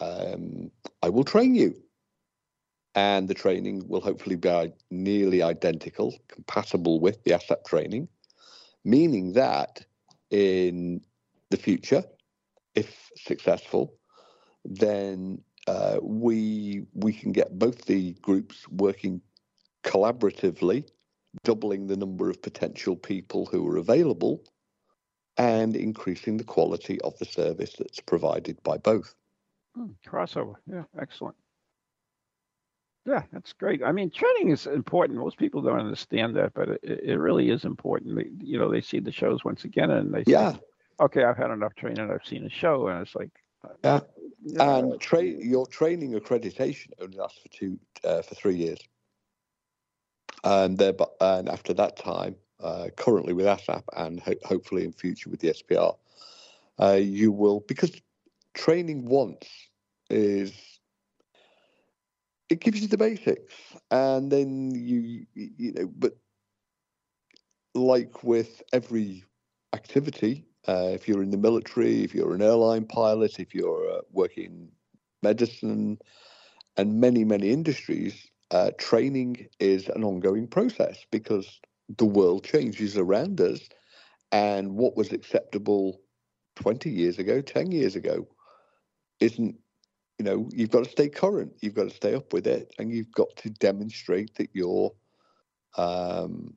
um, 0.00 0.70
I 1.02 1.08
will 1.08 1.24
train 1.24 1.54
you. 1.54 1.74
And 2.96 3.26
the 3.26 3.34
training 3.34 3.88
will 3.88 4.00
hopefully 4.00 4.36
be 4.36 4.72
nearly 4.90 5.42
identical, 5.42 6.14
compatible 6.28 7.00
with 7.00 7.22
the 7.24 7.32
ASAP 7.32 7.64
training, 7.64 8.08
meaning 8.84 9.32
that 9.32 9.84
in 10.30 11.00
the 11.50 11.56
future, 11.56 12.04
if 12.76 13.10
successful, 13.16 13.94
then 14.64 15.40
uh, 15.66 15.98
we 16.02 16.84
we 16.94 17.12
can 17.12 17.32
get 17.32 17.58
both 17.58 17.84
the 17.86 18.12
groups 18.22 18.68
working 18.68 19.20
collaboratively 19.82 20.84
doubling 21.42 21.86
the 21.86 21.96
number 21.96 22.30
of 22.30 22.40
potential 22.40 22.96
people 22.96 23.46
who 23.46 23.66
are 23.68 23.76
available 23.76 24.44
and 25.36 25.74
increasing 25.74 26.36
the 26.36 26.44
quality 26.44 27.00
of 27.00 27.18
the 27.18 27.24
service 27.24 27.74
that's 27.78 28.00
provided 28.00 28.62
by 28.62 28.78
both. 28.78 29.14
Hmm, 29.74 29.90
crossover. 30.06 30.54
Yeah, 30.70 30.84
excellent. 31.00 31.34
Yeah, 33.06 33.22
that's 33.32 33.52
great. 33.52 33.82
I 33.82 33.92
mean, 33.92 34.10
training 34.10 34.50
is 34.50 34.66
important. 34.66 35.18
Most 35.18 35.36
people 35.36 35.60
don't 35.60 35.78
understand 35.78 36.36
that, 36.36 36.54
but 36.54 36.68
it, 36.68 36.80
it 36.82 37.18
really 37.18 37.50
is 37.50 37.64
important. 37.64 38.16
They, 38.16 38.30
you 38.38 38.58
know, 38.58 38.70
they 38.70 38.80
see 38.80 39.00
the 39.00 39.12
shows 39.12 39.44
once 39.44 39.64
again 39.64 39.90
and 39.90 40.14
they 40.14 40.24
say, 40.24 40.32
Yeah, 40.32 40.56
okay, 41.00 41.24
I've 41.24 41.36
had 41.36 41.50
enough 41.50 41.74
training. 41.74 42.10
I've 42.10 42.24
seen 42.24 42.46
a 42.46 42.50
show. 42.50 42.88
And 42.88 43.02
it's 43.02 43.14
like, 43.14 43.30
Yeah. 43.82 44.00
Yeah, 44.44 44.78
and 44.78 45.00
tra- 45.00 45.22
your 45.22 45.66
training 45.66 46.12
accreditation 46.12 46.90
only 47.00 47.16
lasts 47.18 47.40
for 47.42 47.48
two 47.48 47.78
uh, 48.04 48.22
for 48.22 48.34
three 48.34 48.56
years, 48.56 48.78
and 50.44 50.78
there, 50.78 50.94
and 51.20 51.48
after 51.48 51.74
that 51.74 51.96
time, 51.96 52.36
uh, 52.60 52.88
currently 52.96 53.32
with 53.32 53.46
ASAP 53.46 53.84
and 53.96 54.20
ho- 54.20 54.34
hopefully 54.44 54.84
in 54.84 54.92
future 54.92 55.30
with 55.30 55.40
the 55.40 55.48
SPR, 55.50 55.96
uh, 56.80 56.92
you 56.92 57.32
will 57.32 57.60
because 57.60 57.92
training 58.54 59.06
once 59.06 59.48
is 60.10 60.52
it 62.50 62.60
gives 62.60 62.80
you 62.82 62.88
the 62.88 62.98
basics, 62.98 63.54
and 63.90 64.30
then 64.30 64.72
you 64.74 65.26
you 65.34 65.72
know, 65.72 65.90
but 65.96 66.16
like 67.74 68.22
with 68.22 68.62
every 68.72 69.24
activity, 69.72 70.46
uh, 70.68 70.90
if 70.92 71.06
you're 71.08 71.22
in 71.22 71.30
the 71.30 71.36
military, 71.36 72.04
if 72.04 72.14
you're 72.14 72.34
an 72.34 72.42
airline 72.42 72.86
pilot, 72.86 73.38
if 73.38 73.54
you're 73.54 73.90
uh, 73.90 74.00
working 74.12 74.44
in 74.44 74.68
medicine, 75.22 75.98
and 76.76 77.00
many, 77.00 77.24
many 77.24 77.50
industries, 77.50 78.30
uh, 78.50 78.70
training 78.78 79.48
is 79.60 79.88
an 79.88 80.04
ongoing 80.04 80.46
process 80.46 81.04
because 81.10 81.60
the 81.98 82.04
world 82.04 82.44
changes 82.44 82.96
around 82.96 83.40
us. 83.40 83.68
And 84.32 84.74
what 84.74 84.96
was 84.96 85.12
acceptable 85.12 86.00
20 86.56 86.90
years 86.90 87.18
ago, 87.18 87.40
10 87.40 87.70
years 87.70 87.94
ago, 87.94 88.26
isn't, 89.20 89.56
you 90.18 90.24
know, 90.24 90.48
you've 90.52 90.70
got 90.70 90.84
to 90.84 90.90
stay 90.90 91.08
current, 91.08 91.52
you've 91.60 91.74
got 91.74 91.88
to 91.88 91.94
stay 91.94 92.14
up 92.14 92.32
with 92.32 92.46
it, 92.46 92.72
and 92.78 92.90
you've 92.90 93.12
got 93.12 93.34
to 93.36 93.50
demonstrate 93.50 94.34
that 94.36 94.50
you're 94.52 94.92
um, 95.76 96.54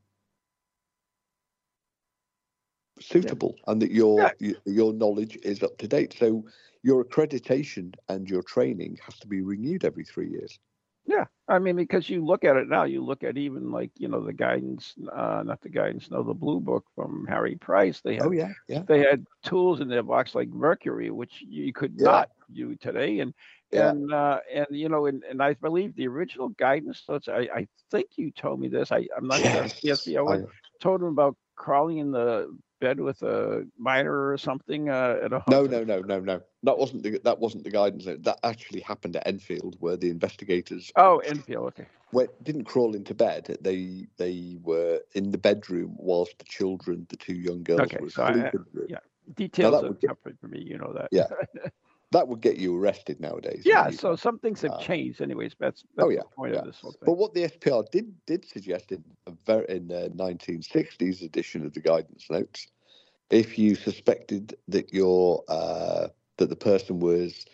suitable 2.99 3.57
and 3.67 3.81
that 3.81 3.91
your 3.91 4.31
Yeah. 4.39 4.53
your 4.65 4.93
knowledge 4.93 5.37
is 5.43 5.63
up 5.63 5.77
to 5.79 5.87
date. 5.87 6.13
So 6.17 6.45
your 6.83 7.03
accreditation 7.03 7.95
and 8.09 8.29
your 8.29 8.43
training 8.43 8.97
has 9.05 9.19
to 9.19 9.27
be 9.27 9.41
renewed 9.41 9.83
every 9.85 10.03
three 10.05 10.29
years. 10.29 10.59
Yeah, 11.05 11.25
I 11.47 11.59
mean, 11.59 11.75
because 11.77 12.09
you 12.09 12.23
look 12.23 12.43
at 12.43 12.57
it 12.57 12.67
now, 12.67 12.83
you 12.83 13.03
look 13.03 13.23
at 13.23 13.37
even 13.37 13.71
like 13.71 13.91
you 13.97 14.07
know 14.07 14.23
the 14.23 14.33
guidance, 14.33 14.95
uh, 15.11 15.43
not 15.45 15.61
the 15.61 15.69
guidance, 15.69 16.11
no, 16.11 16.23
the 16.23 16.33
blue 16.33 16.59
book 16.59 16.85
from 16.95 17.25
Harry 17.27 17.55
Price. 17.55 18.01
They 18.01 18.15
had, 18.15 18.25
Oh 18.25 18.31
yeah, 18.31 18.53
yeah, 18.67 18.83
they 18.87 18.99
had 18.99 19.25
tools 19.43 19.79
in 19.79 19.87
their 19.87 20.03
box 20.03 20.35
like 20.35 20.49
mercury, 20.49 21.09
which 21.09 21.41
you 21.41 21.71
could 21.73 21.97
Yeah. 21.97 22.01
not 22.01 22.29
do 22.51 22.75
today, 22.75 23.19
and 23.19 23.33
yeah. 23.71 23.91
and 23.91 24.11
uh, 24.13 24.39
and 24.53 24.67
you 24.71 24.89
know, 24.89 25.05
and, 25.05 25.23
and 25.23 25.41
I 25.41 25.53
believe 25.53 25.95
the 25.95 26.07
original 26.07 26.49
guidance 26.49 27.03
notes. 27.07 27.27
I, 27.29 27.47
I 27.53 27.67
think 27.91 28.09
you 28.17 28.31
told 28.31 28.59
me 28.59 28.67
this. 28.67 28.91
I 28.91 29.07
I'm 29.15 29.27
not 29.27 29.43
Yes, 29.43 29.45
sure. 29.45 29.71
Yes, 29.81 30.05
yeah, 30.05 30.21
I- 30.25 30.39
told 30.81 31.01
him 31.01 31.07
about 31.07 31.37
crawling 31.55 31.97
in 31.99 32.11
the 32.11 32.55
bed 32.79 32.99
with 32.99 33.21
a 33.23 33.63
miner 33.77 34.29
or 34.31 34.37
something 34.37 34.89
uh, 34.89 35.19
at 35.23 35.33
a 35.33 35.41
No, 35.49 35.63
no, 35.63 35.83
no, 35.83 35.99
no, 36.01 36.19
no. 36.19 36.41
That 36.63 36.77
wasn't 36.77 37.03
the 37.03 37.19
that 37.23 37.39
wasn't 37.39 37.63
the 37.63 37.71
guidance. 37.71 38.05
That 38.05 38.39
actually 38.43 38.81
happened 38.81 39.15
at 39.15 39.27
Enfield, 39.27 39.75
where 39.79 39.97
the 39.97 40.09
investigators 40.09 40.91
Oh, 40.95 41.17
Enfield. 41.19 41.67
Okay. 41.67 41.85
went, 42.11 42.29
didn't 42.43 42.65
crawl 42.65 42.95
into 42.95 43.13
bed. 43.13 43.57
They 43.61 44.07
they 44.17 44.57
were 44.61 45.01
in 45.15 45.31
the 45.31 45.37
bedroom 45.37 45.95
whilst 45.97 46.37
the 46.39 46.45
children, 46.45 47.05
the 47.09 47.17
two 47.17 47.35
young 47.35 47.63
girls, 47.63 47.81
Okay, 47.81 47.97
were 47.99 48.09
so 48.09 48.23
I- 48.23 48.29
asleep. 48.31 48.45
in 48.53 48.65
the 48.73 48.79
room. 48.79 48.87
yeah. 48.89 48.99
Details 49.35 49.71
that 49.73 49.83
of 49.83 49.89
would 49.89 50.01
comfort 50.07 50.37
for 50.39 50.47
me. 50.47 50.61
You 50.65 50.77
know 50.77 50.93
that. 50.93 51.09
Yeah. 51.11 51.27
That 52.11 52.27
would 52.29 52.39
get 52.41 52.57
you 52.57 52.77
arrested 52.77 53.19
nowadays. 53.19 53.63
Yeah, 53.65 53.89
so 53.89 54.15
some 54.15 54.39
things 54.39 54.61
have 54.61 54.71
Uh, 54.71 54.79
changed, 54.79 55.21
anyways. 55.21 55.55
That's, 55.59 55.83
that's 55.95 56.05
oh, 56.05 56.09
yeah, 56.09 56.21
the 56.21 56.35
point 56.35 56.53
yeah. 56.53 56.59
of 56.59 56.65
this 56.65 56.79
whole 56.79 56.91
thing. 56.91 57.05
But 57.05 57.17
what 57.17 57.33
the 57.33 57.43
SPR 57.43 57.89
did 57.91 58.13
did 58.25 58.45
suggest 58.45 58.91
in 58.91 59.03
in 59.27 59.91
a 59.91 60.09
1960s 60.09 61.21
edition 61.21 61.65
of 61.65 61.73
the 61.73 61.81
guidance 61.81 62.29
notes, 62.29 62.67
if 63.29 63.59
you 63.59 63.75
suspected 63.75 64.55
that 64.69 64.93
your 64.93 65.43
uh, 65.49 66.07
that 66.37 66.49
the 66.49 66.55
person 66.55 66.99
was 66.99 67.45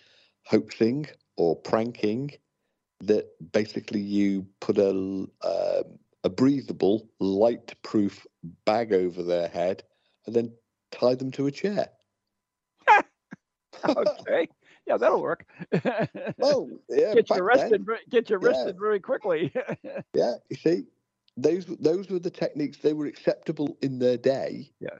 hoaxing 0.45 1.07
or 1.35 1.55
pranking, 1.55 2.31
that 3.01 3.25
basically 3.51 4.01
you 4.01 4.45
put 4.59 4.77
a 4.77 4.91
um, 4.91 5.29
a 6.23 6.29
breathable, 6.29 7.09
light-proof 7.19 8.25
bag 8.65 8.93
over 8.93 9.23
their 9.23 9.47
head 9.47 9.83
and 10.25 10.35
then 10.35 10.53
tie 10.91 11.15
them 11.15 11.31
to 11.31 11.47
a 11.47 11.51
chair. 11.51 11.89
okay, 14.21 14.47
yeah, 14.87 14.97
that'll 14.97 15.21
work. 15.21 15.45
Well, 16.37 16.69
yeah, 16.89 17.13
get 17.13 17.29
you 17.29 17.35
then- 17.35 17.39
arrested. 17.39 17.85
ver- 17.85 17.99
Get 18.09 18.29
you 18.29 18.39
Yeah. 18.41 18.47
arrested 18.47 18.77
very 18.79 18.99
quickly. 18.99 19.53
Yeah, 20.13 20.33
you 20.49 20.55
see, 20.57 20.83
those 21.37 21.65
those 21.79 22.09
were 22.09 22.19
the 22.19 22.29
techniques. 22.29 22.77
They 22.77 22.93
were 22.93 23.05
acceptable 23.07 23.77
in 23.81 23.99
their 23.99 24.17
day. 24.17 24.71
Yeah. 24.79 24.97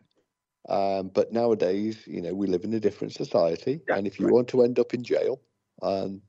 Um, 0.69 1.09
but 1.09 1.34
nowadays, 1.34 2.07
you 2.07 2.21
know, 2.21 2.34
we 2.34 2.47
live 2.47 2.63
in 2.63 2.73
a 2.73 2.79
different 2.79 3.13
society, 3.13 3.81
Yeah, 3.88 3.97
and 3.97 4.07
if 4.07 4.19
you 4.19 4.27
right. 4.27 4.34
want 4.34 4.47
to 4.49 4.63
end 4.63 4.79
up 4.79 4.93
in 4.93 5.03
jail, 5.03 5.41
um, 5.81 6.21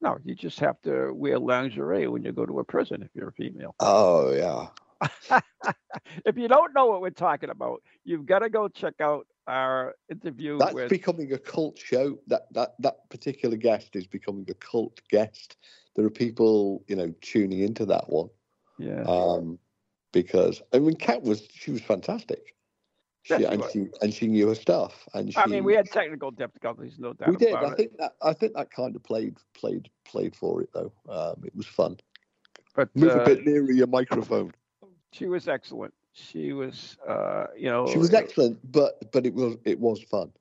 no, 0.00 0.18
you 0.24 0.34
just 0.34 0.58
have 0.60 0.80
to 0.82 1.12
wear 1.14 1.38
lingerie 1.38 2.08
when 2.08 2.24
you 2.24 2.32
go 2.32 2.46
to 2.46 2.58
a 2.58 2.64
prison 2.64 3.02
if 3.02 3.10
you're 3.14 3.28
a 3.28 3.32
female. 3.32 3.74
oh 3.80 4.32
yeah, 4.32 4.66
if 6.24 6.36
you 6.36 6.48
don't 6.48 6.74
know 6.74 6.86
what 6.86 7.00
we're 7.00 7.10
talking 7.10 7.50
about, 7.50 7.82
you've 8.04 8.26
got 8.26 8.40
to 8.40 8.50
go 8.50 8.68
check 8.68 8.94
out 9.00 9.26
our 9.46 9.94
interview 10.10 10.58
that's 10.58 10.74
with. 10.74 10.90
becoming 10.90 11.32
a 11.32 11.38
cult 11.38 11.78
show. 11.78 12.18
That 12.26 12.42
that 12.52 12.74
that 12.80 13.08
particular 13.10 13.56
guest 13.56 13.96
is 13.96 14.06
becoming 14.06 14.46
a 14.48 14.54
cult 14.54 15.00
guest. 15.10 15.56
There 15.96 16.04
are 16.04 16.10
people, 16.10 16.84
you 16.86 16.96
know, 16.96 17.12
tuning 17.20 17.60
into 17.60 17.84
that 17.86 18.08
one 18.08 18.30
yeah. 18.80 19.02
um, 19.02 19.58
because 20.12 20.62
I 20.72 20.78
mean, 20.78 20.96
Kat 20.96 21.22
was 21.22 21.46
she 21.52 21.70
was 21.70 21.82
fantastic. 21.82 22.54
She, 23.22 23.34
Yes, 23.34 23.52
and 23.52 23.64
she 23.70 23.86
and 24.00 24.14
she 24.14 24.26
knew 24.26 24.48
her 24.48 24.54
stuff, 24.54 25.06
and 25.12 25.30
she, 25.30 25.38
I 25.38 25.46
mean, 25.46 25.62
we 25.62 25.74
had 25.74 25.90
technical 25.90 26.30
difficulties, 26.30 26.94
no 26.98 27.12
doubt 27.12 27.28
we 27.28 27.36
did. 27.36 27.54
I 27.54 27.70
it. 27.70 27.76
think 27.76 27.96
that 27.98 28.12
I 28.22 28.32
think 28.32 28.54
that 28.54 28.70
kind 28.70 28.96
of 28.96 29.02
played 29.02 29.36
played 29.52 29.90
played 30.06 30.34
for 30.34 30.62
it 30.62 30.70
though. 30.72 30.90
Um, 31.08 31.42
it 31.44 31.54
was 31.54 31.66
fun. 31.66 31.98
But 32.74 32.88
Move 32.96 33.10
uh, 33.10 33.20
a 33.20 33.24
bit 33.26 33.44
nearer 33.44 33.70
your 33.70 33.88
microphone. 33.88 34.52
She 35.12 35.26
was 35.26 35.48
excellent. 35.48 35.94
She 36.12 36.52
was, 36.52 36.96
uh, 37.08 37.46
you 37.56 37.66
know, 37.70 37.86
She 37.86 37.98
was 37.98 38.12
excellent, 38.14 38.58
but 38.72 39.10
but 39.12 39.26
it 39.26 39.34
was 39.34 39.56
it 39.64 39.78
was 39.78 40.02
fun 40.02 40.32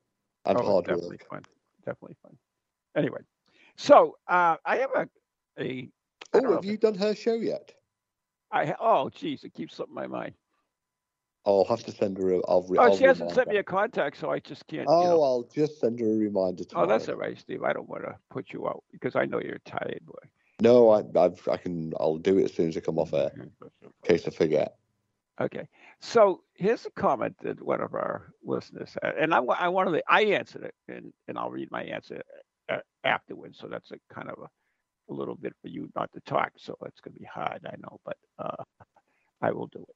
and 0.45 0.57
Oh, 0.57 0.63
hard 0.63 0.88
work. 0.88 0.97
definitely 0.97 1.17
work. 1.17 1.30
fun. 1.30 1.43
Definitely 1.86 2.15
fun. 2.24 2.38
Anyway, 2.95 3.22
so 3.78 4.17
uh, 4.28 4.57
I 4.65 4.78
have 4.78 4.91
a 4.95 5.09
a. 5.59 5.89
Oh, 6.34 6.55
have 6.55 6.65
you 6.65 6.78
done 6.78 6.95
her 6.95 7.15
show 7.15 7.36
yet? 7.36 7.74
I 8.51 8.74
oh 8.80 9.09
geez, 9.09 9.43
it 9.43 9.53
keeps 9.53 9.76
slipping 9.76 9.95
my 9.95 10.07
mind. 10.07 10.34
I'll 11.45 11.65
have 11.65 11.84
to 11.84 11.91
send 11.91 12.17
her. 12.17 12.34
A, 12.34 12.38
I'll. 12.47 12.63
Re- 12.67 12.78
Oh, 12.80 12.84
I'll 12.84 12.97
she 12.97 13.05
hasn't 13.05 13.30
remind 13.30 13.36
sent 13.36 13.49
me 13.49 13.57
a 13.57 13.63
contact, 13.63 14.17
so 14.17 14.32
I 14.32 14.39
just 14.39 14.65
can't. 14.67 14.88
Oh, 14.89 15.01
you 15.01 15.07
know. 15.07 15.24
I'll 15.24 15.49
just 15.53 15.80
send 15.80 15.99
her 15.99 16.05
a 16.07 16.15
reminder 16.17 16.63
to 16.63 16.78
oh, 16.78 16.86
that's 16.88 17.09
all 17.09 17.15
right, 17.15 17.38
Steve. 17.38 17.63
I 17.63 17.74
don't 17.74 17.89
want 17.89 18.03
to 18.03 18.15
put 18.30 18.51
you 18.51 18.67
out 18.67 18.84
because 18.91 19.15
I 19.15 19.26
know 19.26 19.39
you're 19.39 19.59
tired, 19.65 20.01
boy. 20.05 20.28
No, 20.62 20.89
I 20.91 21.03
I've, 21.16 21.47
I 21.47 21.57
can. 21.57 21.93
I'll 21.99 22.18
do 22.18 22.38
it 22.38 22.45
as 22.45 22.53
soon 22.53 22.70
as 22.70 22.78
I 22.78 22.82
come 22.82 22.99
off 22.99 23.14
air, 23.14 23.32
in 23.36 23.51
case 24.03 24.28
I 24.28 24.32
forget. 24.32 24.76
Okay, 25.41 25.68
so 26.01 26.41
here's 26.53 26.86
a 26.86 26.91
comment 26.91 27.34
that 27.43 27.62
one 27.64 27.80
of 27.80 27.93
our 27.93 28.34
listeners 28.43 28.95
had, 29.01 29.16
and 29.16 29.34
I, 29.34 29.38
I 29.39 29.70
wanted 29.70 29.91
to, 29.91 30.03
I 30.10 30.24
answered 30.24 30.64
it, 30.64 30.76
and, 30.89 31.14
and 31.30 31.38
I'll 31.38 31.49
read 31.49 31.72
my 31.72 31.84
answer 31.84 32.22
uh, 32.68 32.80
afterwards. 33.05 33.57
So 33.57 33.68
that's 33.68 33.89
a 33.91 34.14
kind 34.14 34.30
of 34.30 34.38
a, 34.39 35.12
a 35.12 35.14
little 35.14 35.36
bit 35.36 35.53
for 35.62 35.70
you 35.70 35.89
not 35.95 36.12
to 36.12 36.20
talk. 36.22 36.51
So 36.57 36.76
it's 36.86 36.99
going 36.99 37.14
to 37.14 37.20
be 37.20 37.26
hard, 37.26 37.66
I 37.66 37.76
know, 37.80 38.01
but 38.03 38.18
uh, 38.38 38.64
I 39.41 39.51
will 39.51 39.68
do 39.68 39.86
it. 39.88 39.95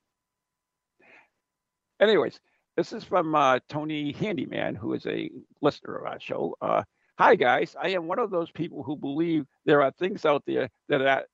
Anyways, 2.02 2.40
this 2.78 2.94
is 2.94 3.04
from 3.04 3.36
uh, 3.36 3.60
Tony 3.68 4.14
Handyman, 4.14 4.76
who 4.76 4.94
is 4.94 5.06
a 5.06 5.30
listener 5.62 5.96
of 5.98 6.06
our 6.06 6.20
show. 6.22 6.56
Uh, 6.62 6.84
Hi, 7.20 7.36
guys. 7.36 7.76
I 7.80 7.90
am 7.90 8.08
one 8.08 8.18
of 8.18 8.32
those 8.32 8.50
people 8.50 8.82
who 8.82 8.96
believe 8.96 9.46
there 9.66 9.84
are 9.84 9.92
things 9.92 10.26
out 10.26 10.44
there 10.48 10.70
that 10.90 11.28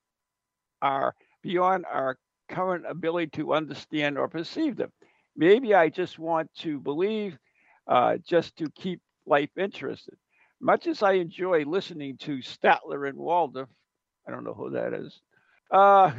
are, 0.82 1.16
beyond 1.42 1.86
our 1.86 2.18
current 2.50 2.86
ability 2.86 3.28
to 3.28 3.54
understand 3.54 4.18
or 4.18 4.28
perceive 4.28 4.76
them. 4.76 4.92
Maybe 5.38 5.74
I 5.74 5.88
just 5.88 6.20
want 6.20 6.54
to 6.60 6.82
believe 6.82 7.38
uh, 7.88 8.18
just 8.28 8.58
to 8.58 8.70
keep 8.72 9.00
life 9.26 9.52
interested. 9.58 10.16
Much 10.60 10.86
as 10.86 11.02
I 11.02 11.14
enjoy 11.14 11.64
listening 11.64 12.18
to 12.18 12.40
Statler 12.40 13.08
and 13.08 13.18
Waldorf, 13.18 13.70
I 14.28 14.32
don't 14.32 14.44
know 14.44 14.54
who 14.54 14.72
that 14.72 14.94
is. 14.94 15.22
Uh, 15.72 16.12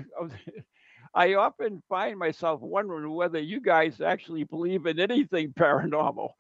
I 1.15 1.35
often 1.35 1.83
find 1.87 2.19
myself 2.19 2.63
wondering 2.63 3.13
whether 3.13 3.39
you 3.41 3.61
guys 3.61 4.01
actually 4.01 4.45
believe 4.45 4.87
in 4.87 4.99
anything 4.99 5.53
paranormal. 5.53 6.31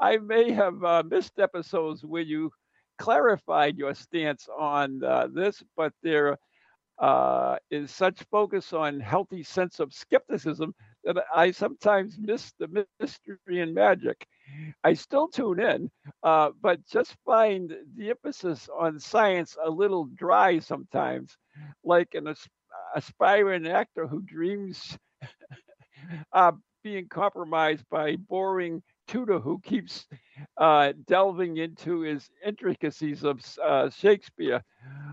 I 0.00 0.18
may 0.18 0.50
have 0.52 0.82
uh, 0.84 1.02
missed 1.06 1.38
episodes 1.38 2.04
where 2.04 2.22
you 2.22 2.50
clarified 2.98 3.76
your 3.78 3.94
stance 3.94 4.48
on 4.58 5.02
uh, 5.04 5.28
this, 5.32 5.62
but 5.76 5.92
there 6.02 6.38
uh, 6.98 7.56
is 7.70 7.90
such 7.90 8.22
focus 8.30 8.72
on 8.72 9.00
healthy 9.00 9.42
sense 9.42 9.80
of 9.80 9.92
skepticism 9.92 10.74
that 11.04 11.16
I 11.34 11.50
sometimes 11.52 12.18
miss 12.18 12.52
the 12.58 12.68
mystery 12.68 13.60
and 13.60 13.74
magic. 13.74 14.26
I 14.84 14.94
still 14.94 15.28
tune 15.28 15.60
in, 15.60 15.90
uh, 16.22 16.50
but 16.60 16.84
just 16.86 17.16
find 17.24 17.72
the 17.96 18.10
emphasis 18.10 18.68
on 18.76 18.98
science 18.98 19.56
a 19.62 19.70
little 19.70 20.06
dry 20.14 20.58
sometimes, 20.58 21.36
like 21.84 22.14
an 22.14 22.28
as- 22.28 22.48
aspiring 22.94 23.66
actor 23.66 24.06
who 24.06 24.22
dreams 24.22 24.98
uh, 26.32 26.52
being 26.82 27.08
compromised 27.08 27.84
by 27.90 28.16
boring 28.16 28.82
tutor 29.08 29.40
who 29.40 29.58
keeps 29.60 30.06
uh, 30.58 30.92
delving 31.06 31.56
into 31.56 32.00
his 32.02 32.30
intricacies 32.46 33.24
of 33.24 33.40
uh, 33.64 33.90
Shakespeare. 33.90 34.62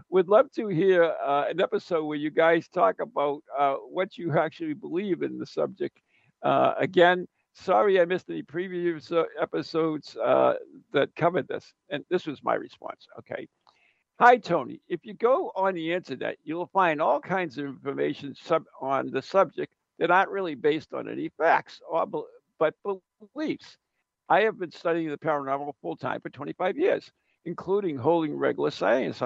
Would 0.09 0.27
love 0.27 0.51
to 0.51 0.67
hear 0.67 1.03
uh, 1.03 1.45
an 1.49 1.59
episode 1.61 2.05
where 2.05 2.17
you 2.17 2.29
guys 2.29 2.67
talk 2.67 2.99
about 2.99 3.41
uh, 3.57 3.75
what 3.89 4.17
you 4.17 4.37
actually 4.37 4.73
believe 4.73 5.23
in 5.23 5.39
the 5.39 5.45
subject. 5.45 5.99
Uh, 6.43 6.73
again, 6.77 7.27
sorry 7.53 7.99
I 7.99 8.05
missed 8.05 8.29
any 8.29 8.43
previous 8.43 9.11
uh, 9.11 9.23
episodes 9.41 10.13
that 10.13 11.09
covered 11.15 11.47
this. 11.47 11.73
And 11.89 12.03
this 12.09 12.27
was 12.27 12.43
my 12.43 12.53
response. 12.53 13.07
Okay. 13.19 13.47
Hi, 14.19 14.37
Tony. 14.37 14.79
If 14.87 15.01
you 15.03 15.13
go 15.13 15.51
on 15.55 15.73
the 15.73 15.91
internet, 15.91 16.37
you'll 16.43 16.67
find 16.67 17.01
all 17.01 17.19
kinds 17.19 17.57
of 17.57 17.65
information 17.65 18.35
sub- 18.41 18.63
on 18.79 19.09
the 19.11 19.21
subject 19.21 19.73
that 19.99 20.11
aren't 20.11 20.29
really 20.29 20.55
based 20.55 20.93
on 20.93 21.09
any 21.09 21.29
facts 21.37 21.81
or 21.89 22.05
but 22.57 22.73
beliefs. 23.33 23.77
I 24.27 24.41
have 24.41 24.57
been 24.57 24.71
studying 24.71 25.09
the 25.09 25.17
paranormal 25.17 25.73
full 25.81 25.95
time 25.95 26.21
for 26.21 26.29
25 26.29 26.77
years, 26.77 27.11
including 27.45 27.97
holding 27.97 28.35
regular 28.35 28.71
science 28.71 29.21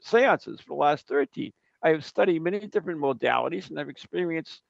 seances 0.00 0.60
for 0.60 0.68
the 0.68 0.74
last 0.74 1.08
13. 1.08 1.50
I 1.82 1.90
have 1.90 2.04
studied 2.04 2.42
many 2.42 2.66
different 2.66 3.00
modalities 3.00 3.70
and 3.70 3.78
I've 3.78 3.88
experienced 3.88 4.62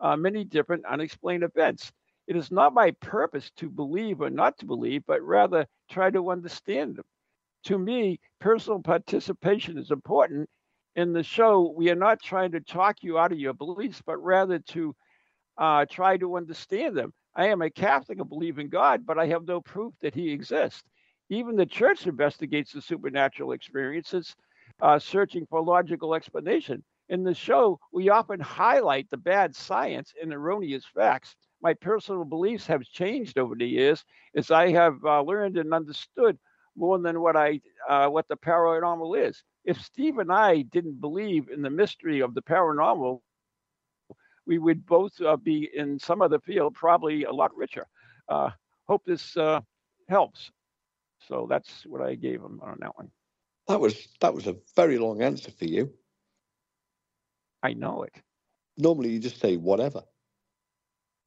uh, 0.00 0.16
many 0.16 0.44
different 0.44 0.84
unexplained 0.86 1.42
events. 1.42 1.92
It 2.26 2.36
is 2.36 2.50
not 2.50 2.74
my 2.74 2.90
purpose 3.00 3.50
to 3.56 3.70
believe 3.70 4.20
or 4.20 4.30
not 4.30 4.58
to 4.58 4.66
believe, 4.66 5.02
but 5.06 5.22
rather 5.22 5.66
try 5.90 6.10
to 6.10 6.30
understand 6.30 6.96
them. 6.96 7.04
To 7.64 7.78
me, 7.78 8.20
personal 8.38 8.80
participation 8.80 9.78
is 9.78 9.90
important. 9.90 10.48
In 10.96 11.12
the 11.12 11.22
show, 11.22 11.72
we 11.76 11.90
are 11.90 11.94
not 11.96 12.22
trying 12.22 12.52
to 12.52 12.60
talk 12.60 13.02
you 13.02 13.18
out 13.18 13.32
of 13.32 13.38
your 13.38 13.54
beliefs, 13.54 14.02
but 14.04 14.18
rather 14.18 14.58
to 14.58 14.94
uh, 15.56 15.86
try 15.90 16.16
to 16.16 16.36
understand 16.36 16.96
them. 16.96 17.12
I 17.38 17.46
am 17.46 17.62
a 17.62 17.70
Catholic 17.70 18.18
and 18.18 18.28
believe 18.28 18.58
in 18.58 18.68
God, 18.68 19.06
but 19.06 19.16
I 19.16 19.26
have 19.28 19.46
no 19.46 19.60
proof 19.60 19.94
that 20.00 20.14
He 20.14 20.32
exists. 20.32 20.82
Even 21.30 21.54
the 21.54 21.66
church 21.66 22.06
investigates 22.06 22.72
the 22.72 22.82
supernatural 22.82 23.52
experiences 23.52 24.34
uh, 24.82 24.98
searching 24.98 25.46
for 25.46 25.62
logical 25.62 26.14
explanation. 26.16 26.82
In 27.08 27.22
the 27.22 27.34
show, 27.34 27.78
we 27.92 28.10
often 28.10 28.40
highlight 28.40 29.08
the 29.08 29.16
bad 29.16 29.54
science 29.54 30.12
and 30.20 30.32
erroneous 30.32 30.84
facts. 30.84 31.36
My 31.62 31.74
personal 31.74 32.24
beliefs 32.24 32.66
have 32.66 32.82
changed 32.82 33.38
over 33.38 33.54
the 33.54 33.68
years 33.68 34.04
as 34.34 34.50
I 34.50 34.72
have 34.72 34.98
uh, 35.04 35.22
learned 35.22 35.58
and 35.58 35.72
understood 35.72 36.38
more 36.76 36.98
than 36.98 37.20
what 37.20 37.36
I 37.36 37.60
uh, 37.88 38.08
what 38.08 38.26
the 38.26 38.36
paranormal 38.36 39.28
is. 39.28 39.44
If 39.64 39.80
Steve 39.80 40.18
and 40.18 40.32
I 40.32 40.62
didn't 40.62 41.00
believe 41.00 41.48
in 41.50 41.62
the 41.62 41.70
mystery 41.70 42.20
of 42.20 42.34
the 42.34 42.42
paranormal, 42.42 43.20
we 44.48 44.58
would 44.58 44.84
both 44.86 45.20
uh, 45.20 45.36
be 45.36 45.68
in 45.74 45.98
some 45.98 46.22
other 46.22 46.40
field, 46.40 46.74
probably 46.74 47.24
a 47.24 47.30
lot 47.32 47.54
richer. 47.54 47.86
Uh, 48.28 48.50
hope 48.88 49.04
this 49.04 49.36
uh, 49.36 49.60
helps. 50.08 50.50
So 51.28 51.46
that's 51.48 51.84
what 51.84 52.00
I 52.00 52.14
gave 52.14 52.40
him 52.40 52.58
on 52.62 52.78
that 52.80 52.96
one. 52.96 53.10
That 53.68 53.78
was 53.78 54.08
that 54.20 54.32
was 54.32 54.46
a 54.46 54.56
very 54.74 54.98
long 54.98 55.20
answer 55.20 55.50
for 55.50 55.66
you. 55.66 55.92
I 57.62 57.74
know 57.74 58.04
it. 58.04 58.14
Normally, 58.78 59.10
you 59.10 59.18
just 59.18 59.40
say 59.40 59.56
whatever. 59.56 60.02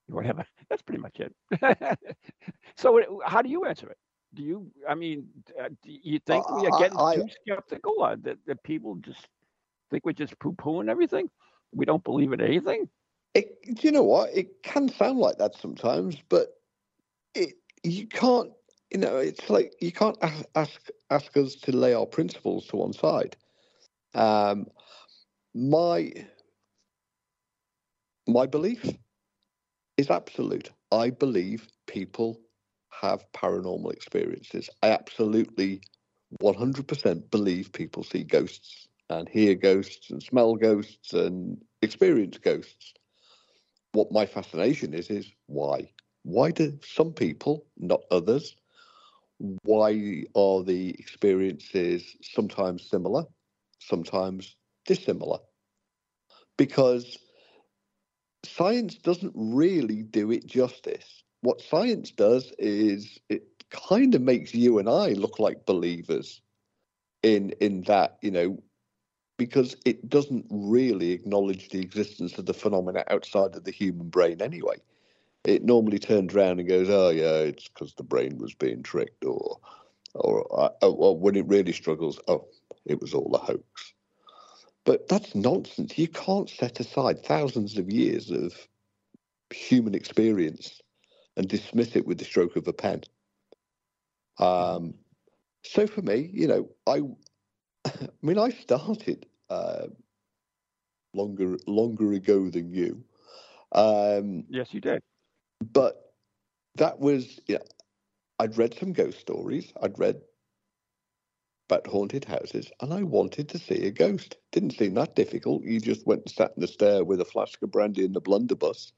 Whatever. 0.07 0.43
That's 0.69 0.81
pretty 0.81 1.01
much 1.01 1.19
it. 1.19 1.35
so, 2.77 3.21
how 3.23 3.41
do 3.41 3.49
you 3.49 3.65
answer 3.65 3.89
it? 3.89 3.97
Do 4.33 4.41
you? 4.41 4.71
I 4.89 4.95
mean, 4.95 5.27
uh, 5.61 5.67
do 5.83 5.91
you 5.91 6.19
think 6.25 6.49
we 6.49 6.65
are 6.65 6.79
getting 6.79 6.97
I, 6.97 7.15
too 7.15 7.27
skeptical? 7.45 7.95
Or 7.99 8.15
that, 8.15 8.37
that 8.47 8.63
people 8.63 8.95
just 8.95 9.27
think 9.91 10.05
we're 10.05 10.13
just 10.13 10.39
poo 10.39 10.53
pooing 10.53 10.89
everything? 10.89 11.29
We 11.73 11.85
don't 11.85 12.03
believe 12.03 12.33
in 12.33 12.41
anything. 12.41 12.89
It, 13.33 13.61
do 13.63 13.87
you 13.87 13.91
know 13.91 14.03
what? 14.03 14.29
It 14.35 14.61
can 14.63 14.89
sound 14.89 15.19
like 15.19 15.37
that 15.37 15.55
sometimes, 15.55 16.17
but 16.29 16.47
it 17.33 17.53
you 17.83 18.07
can't. 18.07 18.51
You 18.91 18.99
know, 18.99 19.17
it's 19.17 19.49
like 19.49 19.73
you 19.79 19.91
can't 19.93 20.17
ask 20.53 20.89
ask 21.09 21.37
us 21.37 21.55
to 21.55 21.71
lay 21.71 21.93
our 21.93 22.05
principles 22.05 22.67
to 22.67 22.75
one 22.77 22.93
side. 22.93 23.37
Um, 24.13 24.67
my 25.53 26.11
my 28.27 28.45
belief 28.45 28.85
is 29.97 30.09
absolute. 30.09 30.71
I 30.91 31.09
believe 31.09 31.67
people 31.87 32.39
have 33.01 33.25
paranormal 33.33 33.93
experiences. 33.93 34.69
I 34.83 34.89
absolutely 34.89 35.81
100% 36.41 37.31
believe 37.31 37.71
people 37.71 38.03
see 38.03 38.23
ghosts 38.23 38.87
and 39.09 39.27
hear 39.27 39.55
ghosts 39.55 40.09
and 40.09 40.21
smell 40.21 40.55
ghosts 40.55 41.13
and 41.13 41.57
experience 41.81 42.37
ghosts. 42.37 42.93
What 43.93 44.11
my 44.11 44.25
fascination 44.25 44.93
is 44.93 45.09
is 45.09 45.31
why? 45.47 45.91
Why 46.23 46.51
do 46.51 46.77
some 46.83 47.13
people, 47.13 47.65
not 47.77 48.01
others? 48.11 48.55
Why 49.63 50.25
are 50.35 50.63
the 50.63 50.89
experiences 50.99 52.15
sometimes 52.21 52.89
similar, 52.89 53.25
sometimes 53.79 54.55
dissimilar 54.85 55.39
because 56.57 57.17
science 58.45 58.95
doesn't 58.95 59.33
really 59.35 60.03
do 60.03 60.31
it 60.31 60.45
justice. 60.45 61.23
What 61.41 61.61
science 61.61 62.11
does 62.11 62.51
is 62.59 63.19
it 63.29 63.43
kind 63.71 64.13
of 64.15 64.21
makes 64.21 64.53
you 64.53 64.79
and 64.79 64.89
I 64.89 65.09
look 65.13 65.39
like 65.39 65.65
believers 65.65 66.41
in 67.23 67.51
in 67.61 67.81
that, 67.83 68.17
you 68.21 68.31
know, 68.31 68.63
because 69.37 69.75
it 69.85 70.09
doesn't 70.09 70.45
really 70.49 71.11
acknowledge 71.11 71.69
the 71.69 71.79
existence 71.79 72.37
of 72.37 72.45
the 72.45 72.53
phenomena 72.53 73.03
outside 73.09 73.55
of 73.55 73.63
the 73.63 73.71
human 73.71 74.09
brain 74.09 74.41
anyway. 74.41 74.77
It 75.43 75.63
normally 75.63 75.99
turns 75.99 76.35
around 76.35 76.59
and 76.59 76.69
goes, 76.69 76.89
"Oh 76.89 77.09
yeah, 77.09 77.39
it's 77.39 77.67
because 77.67 77.93
the 77.95 78.03
brain 78.03 78.37
was 78.37 78.53
being 78.53 78.83
tricked," 78.83 79.25
or, 79.25 79.57
or, 80.13 80.59
uh, 80.59 80.87
or 80.87 81.17
when 81.17 81.35
it 81.35 81.47
really 81.47 81.71
struggles, 81.73 82.19
"Oh, 82.27 82.47
it 82.85 83.01
was 83.01 83.13
all 83.13 83.33
a 83.33 83.39
hoax." 83.39 83.93
But 84.83 85.07
that's 85.07 85.35
nonsense. 85.35 85.97
You 85.97 86.07
can't 86.07 86.49
set 86.49 86.79
aside 86.79 87.23
thousands 87.23 87.77
of 87.77 87.91
years 87.91 88.31
of 88.31 88.53
human 89.51 89.95
experience 89.95 90.81
and 91.37 91.47
dismiss 91.47 91.95
it 91.95 92.05
with 92.05 92.17
the 92.17 92.25
stroke 92.25 92.55
of 92.55 92.67
a 92.67 92.73
pen. 92.73 93.03
Um, 94.39 94.95
so 95.63 95.87
for 95.87 96.01
me, 96.01 96.29
you 96.33 96.47
know, 96.47 96.69
I, 96.87 97.01
I 97.85 98.09
mean, 98.21 98.37
I 98.37 98.49
started 98.49 99.25
uh, 99.49 99.87
longer 101.13 101.57
longer 101.67 102.13
ago 102.13 102.49
than 102.49 102.73
you. 102.73 103.03
Um, 103.71 104.45
yes, 104.49 104.73
you 104.73 104.81
did. 104.81 105.01
But 105.61 106.13
that 106.75 106.99
was, 106.99 107.39
yeah, 107.47 107.59
I'd 108.39 108.57
read 108.57 108.77
some 108.77 108.93
ghost 108.93 109.19
stories. 109.19 109.71
I'd 109.81 109.99
read 109.99 110.21
about 111.69 111.87
haunted 111.87 112.25
houses, 112.25 112.71
and 112.81 112.93
I 112.93 113.03
wanted 113.03 113.47
to 113.49 113.57
see 113.57 113.85
a 113.85 113.91
ghost. 113.91 114.37
Didn't 114.51 114.71
seem 114.71 114.95
that 114.95 115.15
difficult. 115.15 115.63
You 115.63 115.79
just 115.79 116.05
went 116.05 116.23
and 116.23 116.31
sat 116.31 116.53
in 116.55 116.61
the 116.61 116.67
stair 116.67 117.03
with 117.03 117.21
a 117.21 117.25
flask 117.25 117.61
of 117.61 117.71
brandy 117.71 118.03
and 118.03 118.13
the 118.13 118.21
blunderbuss, 118.21 118.91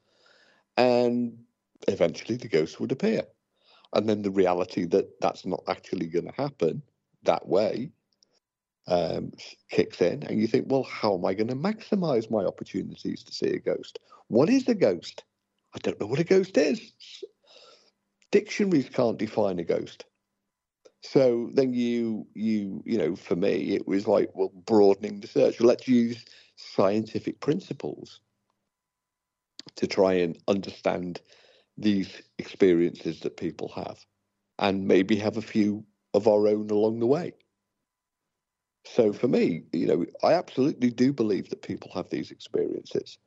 and 0.77 1.37
eventually 1.87 2.37
the 2.37 2.47
ghost 2.47 2.79
would 2.79 2.91
appear. 2.91 3.23
And 3.93 4.09
then 4.09 4.23
the 4.23 4.31
reality 4.31 4.85
that 4.85 5.19
that's 5.21 5.45
not 5.45 5.63
actually 5.67 6.07
going 6.07 6.25
to 6.25 6.41
happen 6.41 6.81
that 7.23 7.47
way 7.47 7.91
um, 8.87 9.31
kicks 9.69 10.01
in, 10.01 10.23
and 10.23 10.39
you 10.39 10.47
think, 10.47 10.65
well, 10.69 10.83
how 10.83 11.15
am 11.15 11.25
I 11.25 11.33
going 11.33 11.47
to 11.47 11.55
maximize 11.55 12.29
my 12.29 12.43
opportunities 12.43 13.23
to 13.23 13.33
see 13.33 13.49
a 13.49 13.59
ghost? 13.59 13.99
What 14.27 14.49
is 14.49 14.67
a 14.67 14.75
ghost? 14.75 15.23
I 15.75 15.79
don't 15.79 15.99
know 15.99 16.07
what 16.07 16.19
a 16.19 16.23
ghost 16.23 16.57
is. 16.57 16.91
Dictionaries 18.31 18.89
can't 18.89 19.17
define 19.17 19.59
a 19.59 19.63
ghost. 19.63 20.05
So 21.01 21.49
then 21.53 21.73
you 21.73 22.25
you 22.33 22.81
you 22.85 22.97
know 22.97 23.15
for 23.15 23.35
me 23.35 23.75
it 23.75 23.85
was 23.87 24.07
like 24.07 24.29
well 24.33 24.51
broadening 24.65 25.19
the 25.19 25.27
search. 25.27 25.59
Let's 25.59 25.87
use 25.87 26.23
scientific 26.55 27.41
principles 27.41 28.21
to 29.75 29.87
try 29.87 30.13
and 30.13 30.37
understand 30.47 31.19
these 31.77 32.21
experiences 32.37 33.19
that 33.21 33.35
people 33.37 33.67
have, 33.69 34.05
and 34.59 34.87
maybe 34.87 35.17
have 35.17 35.37
a 35.37 35.41
few 35.41 35.83
of 36.13 36.27
our 36.27 36.47
own 36.47 36.69
along 36.69 36.99
the 36.99 37.07
way. 37.07 37.33
So 38.85 39.13
for 39.13 39.27
me, 39.27 39.63
you 39.71 39.87
know, 39.87 40.05
I 40.23 40.33
absolutely 40.33 40.91
do 40.91 41.13
believe 41.13 41.49
that 41.49 41.61
people 41.61 41.91
have 41.93 42.09
these 42.09 42.31
experiences, 42.31 43.17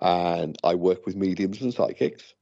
and 0.00 0.56
I 0.62 0.74
work 0.76 1.04
with 1.04 1.16
mediums 1.16 1.60
and 1.60 1.74
psychics. 1.74 2.34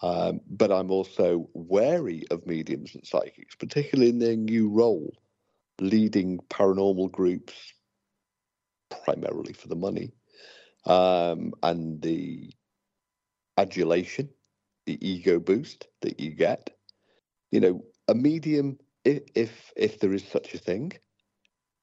Um, 0.00 0.40
but 0.48 0.70
I'm 0.70 0.90
also 0.92 1.48
wary 1.54 2.24
of 2.30 2.46
mediums 2.46 2.94
and 2.94 3.04
psychics, 3.04 3.56
particularly 3.56 4.10
in 4.10 4.18
their 4.18 4.36
new 4.36 4.68
role, 4.68 5.12
leading 5.80 6.38
paranormal 6.50 7.10
groups 7.10 7.54
primarily 9.04 9.52
for 9.52 9.68
the 9.68 9.76
money 9.76 10.12
um, 10.84 11.52
and 11.62 12.00
the 12.00 12.52
adulation, 13.56 14.28
the 14.86 15.04
ego 15.06 15.40
boost 15.40 15.88
that 16.02 16.20
you 16.20 16.30
get. 16.30 16.70
You 17.50 17.60
know, 17.60 17.84
a 18.06 18.14
medium, 18.14 18.78
if 19.04 19.22
if, 19.34 19.72
if 19.76 19.98
there 19.98 20.12
is 20.12 20.24
such 20.24 20.54
a 20.54 20.58
thing 20.58 20.92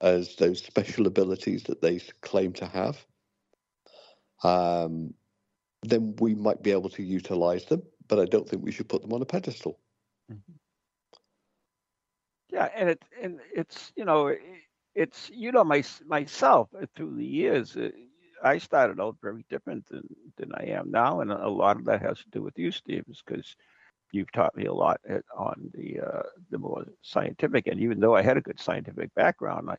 as 0.01 0.35
those 0.35 0.63
special 0.63 1.07
abilities 1.07 1.63
that 1.63 1.81
they 1.81 1.99
claim 2.21 2.53
to 2.53 2.65
have, 2.65 3.05
um, 4.43 5.13
then 5.83 6.15
we 6.19 6.35
might 6.35 6.61
be 6.61 6.71
able 6.71 6.89
to 6.89 7.03
utilize 7.03 7.65
them 7.65 7.81
but 8.07 8.19
I 8.19 8.25
don't 8.25 8.47
think 8.47 8.63
we 8.63 8.71
should 8.71 8.89
put 8.89 9.01
them 9.01 9.13
on 9.13 9.21
a 9.21 9.25
pedestal. 9.25 9.79
Mm-hmm. 10.31 10.53
Yeah, 12.49 12.69
and 12.75 12.89
it 12.89 13.03
and 13.21 13.39
it's 13.53 13.91
you 13.95 14.05
know 14.05 14.35
it's 14.93 15.29
you 15.33 15.51
know 15.51 15.63
my 15.63 15.83
myself 16.05 16.69
uh, 16.79 16.85
through 16.95 17.15
the 17.15 17.25
years. 17.25 17.75
Uh, 17.75 17.89
I 18.43 18.59
started 18.59 18.99
out 18.99 19.15
very 19.21 19.45
different 19.49 19.87
than, 19.87 20.03
than 20.37 20.51
I 20.53 20.65
am 20.65 20.91
now, 20.91 21.21
and 21.21 21.31
a 21.31 21.49
lot 21.49 21.77
of 21.77 21.85
that 21.85 22.01
has 22.01 22.19
to 22.19 22.29
do 22.31 22.43
with 22.43 22.59
you, 22.59 22.69
Steve, 22.69 23.05
because 23.07 23.55
you've 24.15 24.31
taught 24.31 24.55
me 24.55 24.65
a 24.65 24.73
lot 24.73 24.99
at, 25.09 25.23
on 25.37 25.71
the 25.73 25.99
uh, 26.01 26.23
the 26.51 26.57
more 26.57 26.85
scientific. 27.01 27.67
And 27.67 27.79
even 27.79 27.99
though 27.99 28.15
I 28.15 28.21
had 28.21 28.37
a 28.37 28.41
good 28.41 28.59
scientific 28.59 29.13
background, 29.15 29.69
I, 29.69 29.77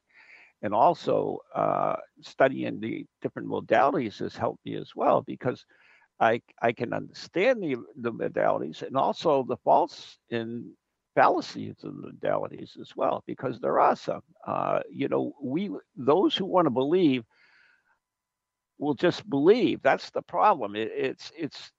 and 0.62 0.74
also 0.74 1.38
uh, 1.54 1.96
studying 2.22 2.80
the 2.80 3.06
different 3.22 3.48
modalities 3.48 4.18
has 4.20 4.36
helped 4.36 4.64
me 4.64 4.76
as 4.76 4.92
well 4.96 5.22
because 5.22 5.64
I 6.20 6.42
I 6.62 6.72
can 6.72 6.92
understand 6.92 7.62
the 7.62 7.76
the 7.96 8.12
modalities 8.12 8.82
and 8.82 8.96
also 8.96 9.44
the 9.44 9.56
faults 9.58 10.18
in 10.30 10.72
fallacies 11.14 11.76
of 11.84 11.96
the 11.96 12.12
modalities 12.12 12.78
as 12.80 12.94
well 12.96 13.22
because 13.26 13.60
there 13.60 13.80
are 13.80 13.96
some. 13.96 14.22
Uh, 14.46 14.80
you 14.90 15.08
know, 15.08 15.34
we 15.42 15.70
those 15.96 16.36
who 16.36 16.44
want 16.46 16.66
to 16.66 16.70
believe 16.70 17.24
will 18.78 18.94
just 18.94 19.28
believe. 19.28 19.82
That's 19.82 20.10
the 20.10 20.22
problem. 20.22 20.76
It, 20.76 20.90
it's 20.94 21.32
it's 21.36 21.72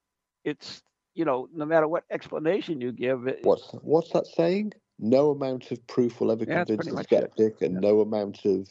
it's 0.43 0.81
you 1.17 1.25
know 1.25 1.49
no 1.53 1.65
matter 1.65 1.87
what 1.87 2.03
explanation 2.11 2.79
you 2.79 2.91
give. 2.91 3.27
It, 3.27 3.39
what's 3.41 3.69
what's 3.81 4.11
that 4.11 4.27
saying? 4.27 4.73
No 4.99 5.31
amount 5.31 5.71
of 5.71 5.85
proof 5.87 6.21
will 6.21 6.31
ever 6.31 6.45
yeah, 6.47 6.63
convince 6.63 6.87
a 6.87 7.03
skeptic, 7.03 7.61
and 7.61 7.73
yeah. 7.73 7.79
no 7.79 8.01
amount 8.01 8.45
of 8.45 8.69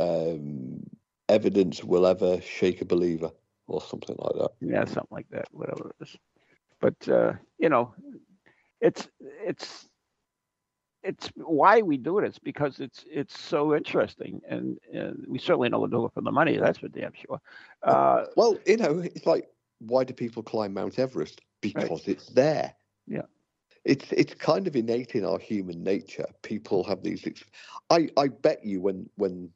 um, 0.00 0.82
evidence 1.28 1.84
will 1.84 2.06
ever 2.06 2.40
shake 2.40 2.80
a 2.80 2.86
believer 2.86 3.30
or 3.66 3.80
something 3.82 4.16
like 4.18 4.36
that. 4.36 4.50
Yeah, 4.60 4.84
something 4.84 5.08
like 5.10 5.28
that, 5.30 5.48
whatever 5.52 5.90
it 5.90 6.02
is. 6.02 6.16
But 6.80 7.08
uh, 7.08 7.34
you 7.58 7.68
know, 7.68 7.94
it's 8.80 9.08
it's 9.20 9.86
it's 11.02 11.30
why 11.36 11.82
we 11.82 11.98
do 11.98 12.18
it. 12.18 12.24
It's 12.24 12.38
because 12.38 12.80
it's 12.80 13.04
it's 13.10 13.38
so 13.38 13.76
interesting, 13.76 14.40
and, 14.48 14.78
and 14.92 15.24
we 15.28 15.38
certainly 15.38 15.68
don't 15.68 15.90
do 15.90 16.06
it 16.06 16.12
for 16.14 16.22
the 16.22 16.32
money. 16.32 16.56
That's 16.56 16.78
for 16.78 16.88
damn 16.88 17.12
sure. 17.12 17.40
Uh, 17.82 18.24
well, 18.36 18.58
you 18.66 18.78
know, 18.78 19.00
it's 19.00 19.26
like 19.26 19.48
why 19.78 20.04
do 20.04 20.14
people 20.14 20.42
climb 20.42 20.74
Mount 20.74 20.98
Everest? 20.98 21.40
Because 21.60 21.90
right. 21.90 22.08
it's 22.08 22.26
there. 22.26 22.74
Yeah. 23.06 23.22
It's 23.84 24.12
it's 24.12 24.34
kind 24.34 24.66
of 24.66 24.76
innate 24.76 25.14
in 25.14 25.24
our 25.24 25.38
human 25.38 25.82
nature. 25.82 26.26
People 26.42 26.84
have 26.84 27.02
these. 27.02 27.26
I 27.90 28.08
I 28.16 28.28
bet 28.28 28.64
you 28.64 28.80
when 28.80 29.08
when 29.16 29.50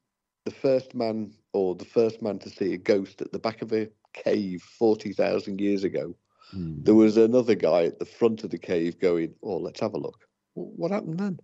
the 0.44 0.50
first 0.50 0.94
man 0.94 1.34
or 1.52 1.74
the 1.74 1.84
first 1.84 2.22
man 2.22 2.38
to 2.40 2.50
see 2.50 2.72
a 2.72 2.78
ghost 2.78 3.20
at 3.20 3.32
the 3.32 3.38
back 3.38 3.62
of 3.62 3.72
a 3.72 3.88
cave 4.14 4.62
forty 4.62 5.12
thousand 5.12 5.60
years 5.60 5.84
ago, 5.84 6.16
mm. 6.54 6.84
there 6.84 6.94
was 6.94 7.16
another 7.16 7.54
guy 7.54 7.84
at 7.84 7.98
the 7.98 8.04
front 8.04 8.44
of 8.44 8.50
the 8.50 8.58
cave 8.58 8.98
going, 9.00 9.34
"Oh, 9.42 9.58
let's 9.58 9.80
have 9.80 9.94
a 9.94 9.98
look." 9.98 10.26
What 10.54 10.90
happened 10.90 11.18
then? 11.18 11.40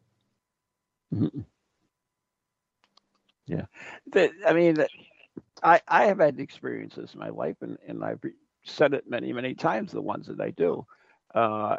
Mm-hmm. 1.15 1.41
Yeah, 3.47 3.65
the, 4.13 4.31
I 4.47 4.53
mean, 4.53 4.85
I 5.63 5.81
I 5.89 6.05
have 6.07 6.19
had 6.19 6.39
experiences 6.39 7.15
in 7.15 7.21
my 7.21 7.31
life, 7.31 7.57
and 7.61 7.79
and 7.87 8.05
I've 8.05 8.21
said 8.69 8.95
it 8.95 9.09
many 9.09 9.33
many 9.33 9.55
times. 9.55 9.93
The 9.93 10.01
ones 10.03 10.27
that 10.27 10.41
I 10.41 10.51
do, 10.51 10.87
uh, 11.35 11.77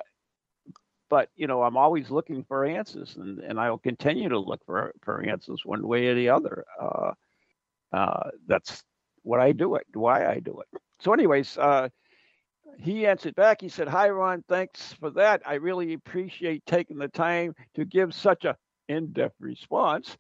but 1.10 1.30
you 1.36 1.48
know, 1.48 1.64
I'm 1.64 1.78
always 1.78 2.10
looking 2.12 2.44
for 2.44 2.66
answers, 2.66 3.16
and 3.18 3.40
and 3.40 3.60
I'll 3.60 3.78
continue 3.78 4.30
to 4.30 4.40
look 4.40 4.62
for 4.66 4.94
for 5.02 5.22
answers 5.22 5.62
one 5.66 5.88
way 5.88 6.08
or 6.08 6.16
the 6.16 6.30
other. 6.30 6.66
Uh, 6.82 7.12
uh, 7.92 8.30
that's 8.48 8.84
what 9.24 9.40
I 9.40 9.52
do 9.52 9.76
it, 9.76 9.86
why 9.94 10.28
I 10.28 10.40
do 10.40 10.62
it. 10.62 10.82
So, 11.00 11.14
anyways, 11.14 11.58
uh, 11.58 11.90
he 12.78 13.06
answered 13.06 13.36
back. 13.36 13.62
He 13.62 13.70
said, 13.70 13.88
Hi, 13.88 14.10
Ron. 14.10 14.44
Thanks 14.48 14.94
for 14.94 15.10
that. 15.12 15.42
I 15.46 15.56
really 15.56 15.94
appreciate 15.94 16.66
taking 16.66 16.98
the 16.98 17.08
time 17.08 17.56
to 17.76 17.86
give 17.86 18.14
such 18.14 18.46
a 18.46 18.56
in-depth 18.88 19.36
response. 19.40 20.18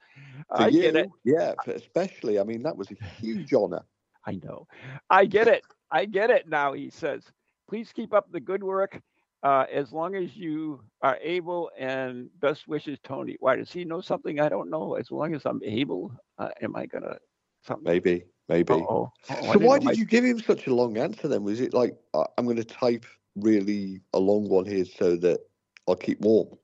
For 0.55 0.63
I 0.63 0.67
you, 0.67 0.82
get 0.82 0.95
it. 0.95 1.09
Yeah, 1.24 1.53
especially. 1.67 2.39
I 2.39 2.43
mean, 2.43 2.63
that 2.63 2.76
was 2.76 2.89
a 2.91 2.95
huge 3.20 3.53
honor. 3.53 3.84
I 4.26 4.34
know. 4.43 4.67
I 5.09 5.26
get 5.26 5.47
it. 5.47 5.63
I 5.92 6.06
get 6.06 6.30
it 6.30 6.48
now, 6.48 6.74
he 6.74 6.90
says. 6.90 7.24
Please 7.68 7.92
keep 7.94 8.14
up 8.14 8.32
the 8.32 8.40
good 8.40 8.64
work 8.64 9.00
uh, 9.44 9.66
as 9.72 9.92
long 9.92 10.16
as 10.16 10.36
you 10.36 10.82
are 11.02 11.18
able 11.22 11.72
and 11.78 12.30
best 12.40 12.68
wishes, 12.68 13.00
Tony. 13.04 13.38
Why 13.40 13.56
does 13.56 13.72
he 13.72 13.86
know 13.86 14.02
something 14.02 14.40
I 14.40 14.50
don't 14.50 14.70
know? 14.70 14.96
As 14.96 15.12
long 15.12 15.34
as 15.34 15.46
I'm 15.46 15.62
able, 15.64 16.12
uh, 16.38 16.50
am 16.62 16.76
I 16.76 16.86
going 16.86 17.04
to 17.04 17.18
something? 17.66 17.84
Maybe. 17.84 18.26
Maybe. 18.48 18.74
Uh-oh. 18.74 19.12
Oh, 19.30 19.54
so 19.54 19.60
why 19.60 19.78
did 19.78 19.86
my... 19.86 19.92
you 19.92 20.06
give 20.06 20.26
him 20.26 20.40
such 20.40 20.66
a 20.66 20.74
long 20.74 20.98
answer 20.98 21.28
then? 21.28 21.44
Was 21.44 21.62
it 21.62 21.74
like 21.74 21.96
I'm 22.14 22.46
going 22.46 22.58
to 22.58 22.64
type 22.64 23.06
really 23.36 24.02
a 24.14 24.20
long 24.20 24.50
one 24.50 24.66
here 24.66 24.86
so 24.86 25.16
that 25.18 25.40
I'll 25.88 25.96
keep 25.96 26.20
warm? 26.22 26.58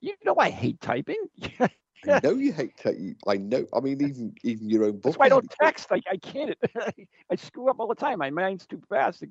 You 0.00 0.14
know 0.24 0.34
I 0.38 0.50
hate 0.50 0.80
typing. 0.80 1.22
I 2.08 2.20
know 2.22 2.34
you 2.34 2.52
hate 2.52 2.76
typing. 2.76 3.16
I 3.26 3.36
know. 3.36 3.66
I 3.72 3.80
mean, 3.80 4.02
even 4.02 4.34
even 4.42 4.68
your 4.68 4.84
own 4.84 4.92
book. 4.92 5.04
That's 5.04 5.18
why 5.18 5.26
I 5.26 5.28
don't 5.28 5.50
text. 5.50 5.88
I, 5.92 6.00
I 6.10 6.16
can't. 6.16 6.56
I 7.30 7.36
screw 7.36 7.68
up 7.68 7.76
all 7.78 7.88
the 7.88 7.94
time. 7.94 8.18
My 8.18 8.30
mind's 8.30 8.66
too 8.66 8.82
fast. 8.88 9.24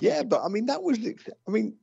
yeah, 0.00 0.22
but 0.22 0.42
I 0.42 0.48
mean 0.48 0.66
that 0.66 0.82
was. 0.82 0.98
I 0.98 1.50
mean, 1.50 1.76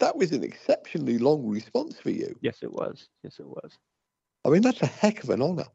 that 0.00 0.16
was 0.16 0.32
an 0.32 0.42
exceptionally 0.42 1.18
long 1.18 1.46
response 1.46 1.98
for 1.98 2.10
you. 2.10 2.36
Yes, 2.40 2.58
it 2.62 2.72
was. 2.72 3.08
Yes, 3.22 3.38
it 3.38 3.46
was. 3.46 3.78
I 4.44 4.48
mean, 4.48 4.62
that's 4.62 4.82
a 4.82 4.86
heck 4.86 5.22
of 5.22 5.30
an 5.30 5.42
honor. 5.42 5.66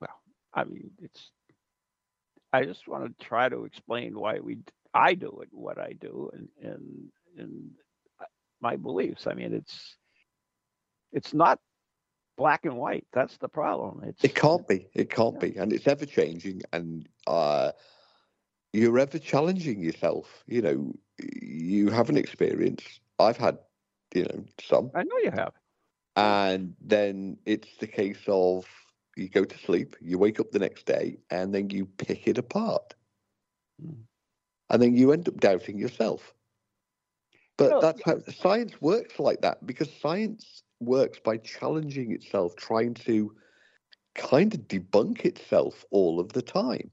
Well, 0.00 0.20
I 0.52 0.64
mean, 0.64 0.90
it's 1.02 1.30
I 2.52 2.64
just 2.64 2.88
want 2.88 3.18
to 3.18 3.24
try 3.24 3.48
to 3.48 3.64
explain 3.64 4.18
why 4.18 4.40
we 4.40 4.58
I 4.94 5.14
do 5.14 5.40
it, 5.42 5.48
what 5.52 5.78
I 5.78 5.92
do, 5.92 6.30
and 6.32 6.48
and 6.62 7.08
and 7.36 7.70
uh, 8.20 8.24
my 8.60 8.76
beliefs. 8.76 9.26
I 9.26 9.34
mean, 9.34 9.52
it's 9.52 9.96
it's 11.12 11.34
not 11.34 11.60
black 12.38 12.64
and 12.64 12.78
white. 12.78 13.06
That's 13.12 13.36
the 13.36 13.48
problem. 13.48 14.02
It's, 14.04 14.24
it 14.24 14.34
can't 14.34 14.66
be. 14.66 14.88
It 14.94 15.10
can't 15.10 15.34
yeah. 15.34 15.48
be, 15.48 15.56
and 15.58 15.72
it's 15.72 15.86
ever 15.86 16.06
changing. 16.06 16.62
And 16.72 17.06
uh, 17.26 17.72
you're 18.72 18.98
ever 18.98 19.18
challenging 19.18 19.80
yourself. 19.80 20.44
You 20.46 20.62
know, 20.62 20.94
you 21.42 21.90
have 21.90 22.08
an 22.08 22.16
experience. 22.16 22.82
I've 23.18 23.36
had, 23.36 23.58
you 24.14 24.22
know, 24.22 24.44
some. 24.62 24.90
I 24.94 25.02
know 25.02 25.18
you 25.22 25.32
have. 25.32 25.52
And 26.16 26.74
then 26.80 27.36
it's 27.44 27.68
the 27.78 27.86
case 27.86 28.22
of 28.26 28.64
you 29.16 29.28
go 29.28 29.44
to 29.44 29.58
sleep, 29.58 29.96
you 30.00 30.18
wake 30.18 30.40
up 30.40 30.50
the 30.50 30.58
next 30.58 30.86
day, 30.86 31.18
and 31.30 31.54
then 31.54 31.70
you 31.70 31.86
pick 31.86 32.26
it 32.26 32.38
apart. 32.38 32.94
Mm. 33.84 33.96
And 34.70 34.82
then 34.82 34.94
you 34.94 35.12
end 35.12 35.28
up 35.28 35.38
doubting 35.38 35.78
yourself. 35.78 36.34
But 37.56 37.70
well, 37.70 37.80
that's 37.80 38.02
how 38.04 38.20
science 38.32 38.80
works 38.80 39.18
like 39.18 39.40
that 39.40 39.66
because 39.66 39.88
science 40.00 40.62
works 40.80 41.18
by 41.24 41.36
challenging 41.38 42.12
itself, 42.12 42.56
trying 42.56 42.94
to 42.94 43.34
kind 44.14 44.54
of 44.54 44.60
debunk 44.68 45.24
itself 45.24 45.84
all 45.90 46.20
of 46.20 46.32
the 46.32 46.42
time. 46.42 46.90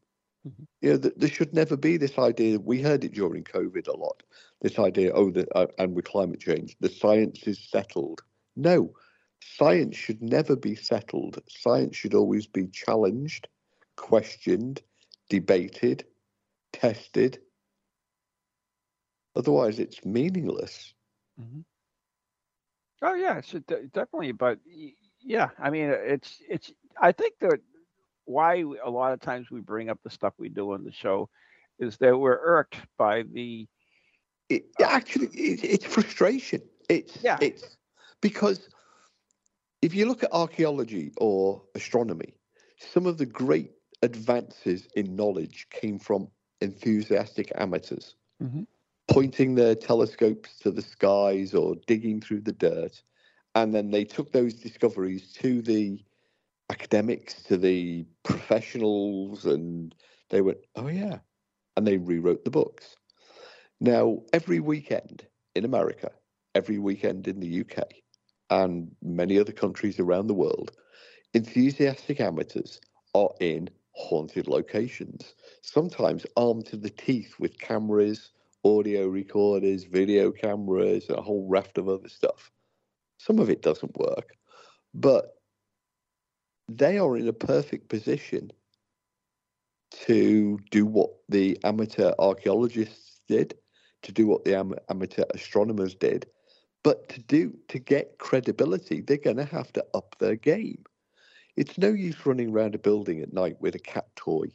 Mm-hmm. 0.48 0.64
You 0.82 0.90
know, 0.92 0.98
there 0.98 1.30
should 1.30 1.54
never 1.54 1.76
be 1.76 1.98
this 1.98 2.18
idea. 2.18 2.60
We 2.60 2.82
heard 2.82 3.04
it 3.04 3.14
during 3.14 3.44
COVID 3.44 3.88
a 3.88 3.98
lot. 3.98 4.24
This 4.62 4.78
idea, 4.78 5.12
oh, 5.14 5.32
the, 5.32 5.48
uh, 5.56 5.68
and 5.80 5.96
with 5.96 6.06
climate 6.06 6.40
change, 6.40 6.76
the 6.80 6.90
science 6.90 7.44
is 7.48 7.60
settled. 7.60 8.22
No, 8.56 8.94
science 9.42 9.96
should 9.96 10.22
never 10.22 10.56
be 10.56 10.76
settled. 10.76 11.42
Science 11.50 11.96
should 11.96 12.14
always 12.14 12.48
be 12.48 12.68
challenged, 12.68 13.48
questioned, 13.98 14.82
debated, 15.30 16.06
tested. 16.74 17.40
Otherwise, 19.36 19.80
it's 19.80 20.06
meaningless. 20.06 20.94
Mm-hmm. 21.42 21.62
Oh 23.02 23.14
yeah, 23.14 23.38
it's 23.38 23.52
definitely. 23.52 24.32
But 24.32 24.60
yeah, 25.22 25.50
I 25.60 25.70
mean, 25.70 25.90
it's 25.92 26.42
it's. 26.50 26.72
I 27.02 27.12
think 27.12 27.36
that 27.42 27.60
why 28.26 28.64
a 28.84 28.90
lot 28.90 29.14
of 29.14 29.22
times 29.22 29.52
we 29.52 29.62
bring 29.62 29.90
up 29.90 30.00
the 30.04 30.10
stuff 30.10 30.34
we 30.38 30.50
do 30.50 30.74
on 30.74 30.84
the 30.84 30.92
show 30.92 31.30
is 31.80 31.98
that 31.98 32.18
we're 32.18 32.40
irked 32.42 32.78
by 32.98 33.24
the. 33.24 33.68
It, 34.48 34.66
actually, 34.82 35.28
it, 35.28 35.64
it's 35.64 35.86
frustration. 35.86 36.62
It's 36.90 37.18
yeah. 37.24 37.38
It's 37.42 37.78
because 38.22 38.70
if 39.82 39.94
you 39.94 40.06
look 40.08 40.24
at 40.24 40.32
archaeology 40.32 41.12
or 41.18 41.64
astronomy, 41.76 42.36
some 42.80 43.06
of 43.06 43.18
the 43.18 43.26
great 43.26 43.72
advances 44.02 44.88
in 44.96 45.16
knowledge 45.16 45.68
came 45.70 46.00
from 46.00 46.28
enthusiastic 46.62 47.52
amateurs 47.56 48.16
mm-hmm. 48.42 48.64
Pointing 49.08 49.56
their 49.56 49.76
telescopes 49.76 50.58
to 50.60 50.72
the 50.72 50.82
skies 50.82 51.54
or 51.54 51.76
digging 51.88 52.22
through 52.22 52.42
the 52.42 52.54
dirt. 52.54 53.02
And 53.56 53.74
then 53.74 53.92
they 53.92 54.06
took 54.06 54.32
those 54.32 54.56
discoveries 54.56 55.32
to 55.34 55.62
the 55.62 56.04
academics, 56.70 57.44
to 57.44 57.58
the 57.58 58.06
professionals, 58.24 59.46
and 59.46 59.96
they 60.30 60.42
went, 60.42 60.60
oh, 60.76 60.88
yeah. 60.88 61.20
And 61.78 61.88
they 61.88 61.98
rewrote 61.98 62.46
the 62.46 62.52
books. 62.52 62.98
Now, 63.80 64.22
every 64.34 64.60
weekend 64.60 65.28
in 65.56 65.66
America, 65.66 66.12
every 66.56 66.80
weekend 66.80 67.28
in 67.28 67.40
the 67.40 67.62
UK, 67.62 67.84
and 68.50 68.92
many 69.04 69.40
other 69.40 69.52
countries 69.52 70.00
around 70.00 70.28
the 70.28 70.34
world, 70.34 70.72
enthusiastic 71.34 72.20
amateurs 72.22 72.82
are 73.14 73.32
in 73.42 73.70
haunted 73.94 74.48
locations, 74.48 75.36
sometimes 75.62 76.26
armed 76.38 76.66
to 76.68 76.78
the 76.78 76.90
teeth 76.90 77.36
with 77.40 77.60
cameras, 77.60 78.32
audio 78.66 79.08
recorders, 79.08 79.84
video 79.84 80.32
cameras, 80.32 81.10
a 81.10 81.22
whole 81.22 81.48
raft 81.48 81.78
of 81.78 81.88
other 81.88 82.10
stuff. 82.10 82.52
Some 83.20 83.40
of 83.40 83.50
it 83.50 83.62
doesn't 83.62 83.98
work, 83.98 84.36
but 84.94 85.36
they 86.68 86.98
are 86.98 87.16
in 87.16 87.28
a 87.28 87.34
perfect 87.34 87.90
position 87.90 88.52
to 89.92 90.60
do 90.72 90.86
what 90.86 91.12
the 91.30 91.58
amateur 91.64 92.12
archaeologists 92.20 93.22
did, 93.28 93.56
to 94.02 94.12
do 94.12 94.28
what 94.28 94.44
the 94.44 94.56
am- 94.56 94.76
amateur 94.90 95.26
astronomers 95.34 95.96
did, 95.96 96.26
but 96.84 97.08
to 97.10 97.22
do 97.22 97.58
to 97.68 97.80
get 97.80 98.18
credibility, 98.18 99.02
they're 99.02 99.18
going 99.18 99.38
to 99.38 99.46
have 99.46 99.72
to 99.74 99.86
up 99.94 100.16
their 100.20 100.36
game. 100.36 100.84
It's 101.56 101.78
no 101.78 101.90
use 101.90 102.26
running 102.26 102.52
around 102.52 102.76
a 102.76 102.80
building 102.80 103.22
at 103.22 103.32
night 103.34 103.58
with 103.62 103.76
a 103.76 103.80
cat 103.80 104.08
toy 104.16 104.48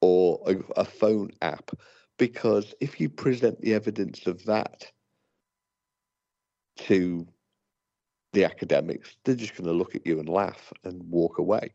or 0.00 0.40
a, 0.46 0.80
a 0.80 0.84
phone 0.84 1.30
app, 1.42 1.70
because 2.22 2.72
if 2.78 3.00
you 3.00 3.08
present 3.08 3.60
the 3.60 3.74
evidence 3.74 4.28
of 4.28 4.44
that 4.44 4.86
to 6.76 7.26
the 8.32 8.44
academics, 8.44 9.16
they're 9.24 9.34
just 9.34 9.56
going 9.56 9.66
to 9.66 9.72
look 9.72 9.96
at 9.96 10.06
you 10.06 10.20
and 10.20 10.28
laugh 10.28 10.72
and 10.84 11.02
walk 11.10 11.38
away. 11.38 11.74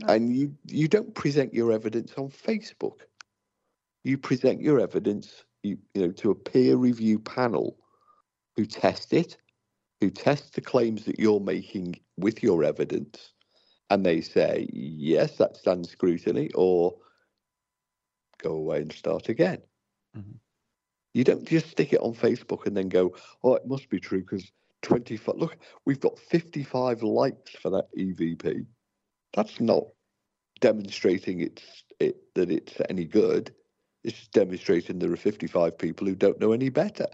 No. 0.00 0.12
And 0.12 0.36
you 0.36 0.56
you 0.66 0.88
don't 0.88 1.14
present 1.14 1.54
your 1.54 1.70
evidence 1.70 2.14
on 2.16 2.30
Facebook. 2.30 3.02
You 4.02 4.18
present 4.18 4.60
your 4.60 4.80
evidence 4.80 5.44
you, 5.62 5.78
you 5.94 6.06
know 6.06 6.12
to 6.14 6.32
a 6.32 6.34
peer 6.34 6.74
review 6.74 7.20
panel 7.20 7.76
who 8.56 8.66
test 8.66 9.12
it, 9.12 9.36
who 10.00 10.10
test 10.10 10.54
the 10.54 10.60
claims 10.60 11.04
that 11.04 11.20
you're 11.20 11.38
making 11.54 11.94
with 12.16 12.42
your 12.42 12.64
evidence, 12.64 13.34
and 13.88 14.04
they 14.04 14.20
say, 14.20 14.66
yes, 14.72 15.36
that 15.36 15.56
stands 15.56 15.90
scrutiny, 15.90 16.50
or 16.56 16.96
go 18.42 18.52
away 18.52 18.78
and 18.82 18.92
start 18.92 19.28
again. 19.28 19.58
Mm-hmm. 20.16 20.32
You 21.14 21.24
don't 21.24 21.46
just 21.46 21.70
stick 21.70 21.92
it 21.92 22.00
on 22.00 22.14
Facebook 22.14 22.66
and 22.66 22.76
then 22.76 22.88
go, 22.88 23.14
oh, 23.44 23.54
it 23.54 23.66
must 23.66 23.88
be 23.90 24.00
true 24.00 24.20
because 24.20 24.50
25. 24.82 25.36
Look, 25.36 25.58
we've 25.84 26.00
got 26.00 26.18
55 26.18 27.02
likes 27.02 27.52
for 27.52 27.70
that 27.70 27.86
EVP. 27.96 28.64
That's 29.34 29.60
not 29.60 29.84
demonstrating 30.60 31.40
it's 31.40 31.84
it 32.00 32.16
that 32.34 32.50
it's 32.50 32.74
any 32.88 33.04
good. 33.04 33.54
It's 34.04 34.26
demonstrating 34.28 34.98
there 34.98 35.12
are 35.12 35.16
55 35.16 35.78
people 35.78 36.06
who 36.06 36.14
don't 36.14 36.40
know 36.40 36.52
any 36.52 36.70
better. 36.70 37.06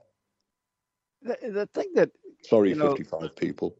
The, 1.22 1.36
the 1.42 1.66
thing 1.74 1.92
that 1.94 2.10
Sorry, 2.44 2.70
You 2.70 2.76
know- 2.76 2.94
55 2.94 3.34
people. 3.36 3.76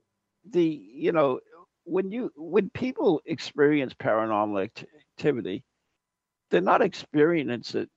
the 0.50 0.64
you 0.64 1.12
know 1.12 1.40
when 1.84 2.10
you 2.10 2.30
when 2.36 2.70
people 2.70 3.20
experience 3.24 3.94
paranormal 3.94 4.68
activity 5.18 5.64
they're 6.50 6.60
not 6.60 6.82
experiencing 6.82 7.82
it. 7.82 7.90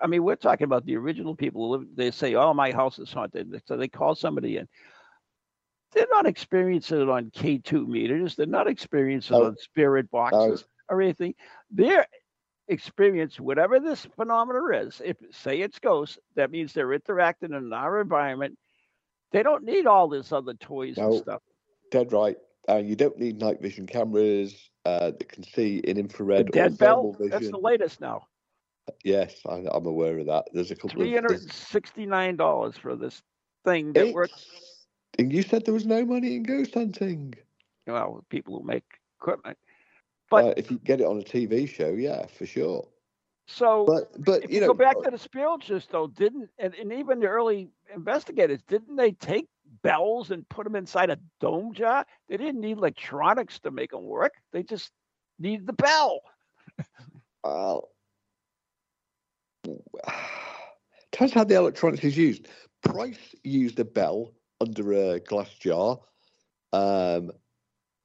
I 0.00 0.06
mean 0.06 0.24
we're 0.24 0.36
talking 0.36 0.64
about 0.64 0.84
the 0.84 0.96
original 0.96 1.36
people 1.36 1.62
who 1.62 1.78
live 1.78 1.88
they 1.94 2.10
say 2.10 2.34
oh 2.34 2.54
my 2.54 2.72
house 2.72 2.98
is 2.98 3.12
haunted 3.12 3.62
so 3.66 3.76
they 3.76 3.88
call 3.88 4.14
somebody 4.14 4.56
in. 4.56 4.68
They're 5.92 6.06
not 6.10 6.26
experiencing 6.26 7.02
it 7.02 7.08
on 7.08 7.30
k2 7.30 7.86
meters. 7.86 8.34
They're 8.34 8.46
not 8.46 8.66
experiencing 8.66 9.36
it 9.36 9.42
on 9.42 9.56
spirit 9.58 10.10
boxes 10.10 10.64
or 10.88 11.02
anything. 11.02 11.34
They're 11.70 12.06
experience 12.68 13.38
whatever 13.38 13.78
this 13.78 14.06
phenomena 14.16 14.86
is. 14.86 15.00
If 15.04 15.16
say 15.30 15.60
it's 15.60 15.78
ghosts 15.78 16.18
that 16.34 16.50
means 16.50 16.72
they're 16.72 16.92
interacting 16.92 17.52
in 17.52 17.72
our 17.72 18.00
environment. 18.00 18.58
They 19.30 19.42
don't 19.42 19.64
need 19.64 19.86
all 19.86 20.08
this 20.08 20.32
other 20.32 20.54
toys 20.54 20.98
and 20.98 21.14
stuff. 21.14 21.42
Dead 21.90 22.12
right. 22.12 22.36
Uh, 22.68 22.76
you 22.76 22.96
don't 22.96 23.18
need 23.18 23.40
night 23.40 23.60
vision 23.60 23.86
cameras 23.86 24.70
uh, 24.84 25.10
that 25.12 25.28
can 25.28 25.42
see 25.44 25.78
in 25.78 25.98
infrared 25.98 26.48
or 26.48 26.52
dead 26.52 26.78
bell. 26.78 27.12
vision. 27.12 27.30
That's 27.30 27.50
the 27.50 27.58
latest 27.58 28.00
now. 28.00 28.26
Yes, 29.04 29.36
I, 29.48 29.62
I'm 29.72 29.86
aware 29.86 30.18
of 30.18 30.26
that. 30.26 30.48
There's 30.52 30.70
a 30.70 30.74
couple 30.74 30.90
Three 30.90 31.16
of. 31.16 31.22
hundred 31.22 31.42
and 31.42 31.52
sixty-nine 31.52 32.36
dollars 32.36 32.76
for 32.76 32.96
this 32.96 33.22
thing 33.64 33.92
that 33.92 34.12
works. 34.12 34.46
And 35.18 35.32
you 35.32 35.42
said 35.42 35.64
there 35.64 35.74
was 35.74 35.86
no 35.86 36.04
money 36.04 36.36
in 36.36 36.42
ghost 36.42 36.74
hunting. 36.74 37.34
Well, 37.86 38.24
people 38.28 38.58
who 38.58 38.66
make 38.66 38.84
equipment. 39.20 39.58
But- 40.30 40.44
Uh, 40.44 40.54
if 40.56 40.70
you 40.70 40.78
get 40.78 41.00
it 41.00 41.06
on 41.06 41.18
a 41.18 41.22
TV 41.22 41.68
show, 41.68 41.90
yeah, 41.90 42.26
for 42.26 42.46
sure. 42.46 42.88
So 43.46 43.84
But 43.84 44.24
but 44.24 44.48
you 44.48 44.56
you, 44.56 44.60
know, 44.62 44.68
go 44.68 44.74
back 44.74 45.00
to 45.02 45.10
the 45.10 45.18
spiritualists, 45.18 45.90
though, 45.90 46.06
didn't 46.06 46.48
and, 46.58 46.74
and 46.74 46.92
even 46.92 47.20
the 47.20 47.26
early 47.26 47.68
investigators 47.94 48.62
didn't 48.62 48.96
they 48.96 49.12
take 49.12 49.48
bells 49.82 50.30
and 50.30 50.48
put 50.48 50.64
them 50.64 50.76
inside 50.76 51.10
a 51.10 51.18
dome 51.40 51.72
jar? 51.74 52.06
They 52.28 52.36
didn't 52.36 52.60
need 52.60 52.78
electronics 52.78 53.58
to 53.60 53.70
make 53.70 53.90
them 53.90 54.04
work. 54.04 54.34
They 54.52 54.62
just 54.62 54.90
need 55.38 55.66
the 55.66 55.72
bell. 55.72 56.20
Well, 57.44 57.88
depends 61.12 61.32
how 61.32 61.44
the 61.44 61.56
electronics 61.56 62.04
is 62.04 62.16
used. 62.16 62.48
Price 62.82 63.34
used 63.44 63.78
a 63.78 63.84
bell 63.84 64.32
under 64.60 64.92
a 64.92 65.20
glass 65.20 65.50
jar. 65.54 65.98
Um, 66.72 67.32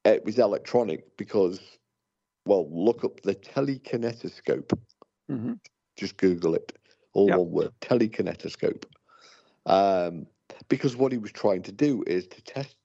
it 0.05 0.23
was 0.25 0.39
electronic 0.39 1.17
because, 1.17 1.59
well, 2.45 2.67
look 2.71 3.03
up 3.03 3.21
the 3.21 3.35
telekinetoscope. 3.35 4.71
Mm-hmm. 5.29 5.53
Just 5.95 6.17
Google 6.17 6.55
it. 6.55 6.73
All 7.13 7.27
Yep. 7.29 7.37
one 7.37 7.51
word, 7.51 7.71
telekinetoscope. 7.81 8.85
Um, 9.65 10.27
because 10.69 10.95
what 10.95 11.11
he 11.11 11.17
was 11.17 11.31
trying 11.31 11.63
to 11.63 11.71
do 11.71 12.03
is 12.07 12.27
to 12.27 12.41
test 12.41 12.77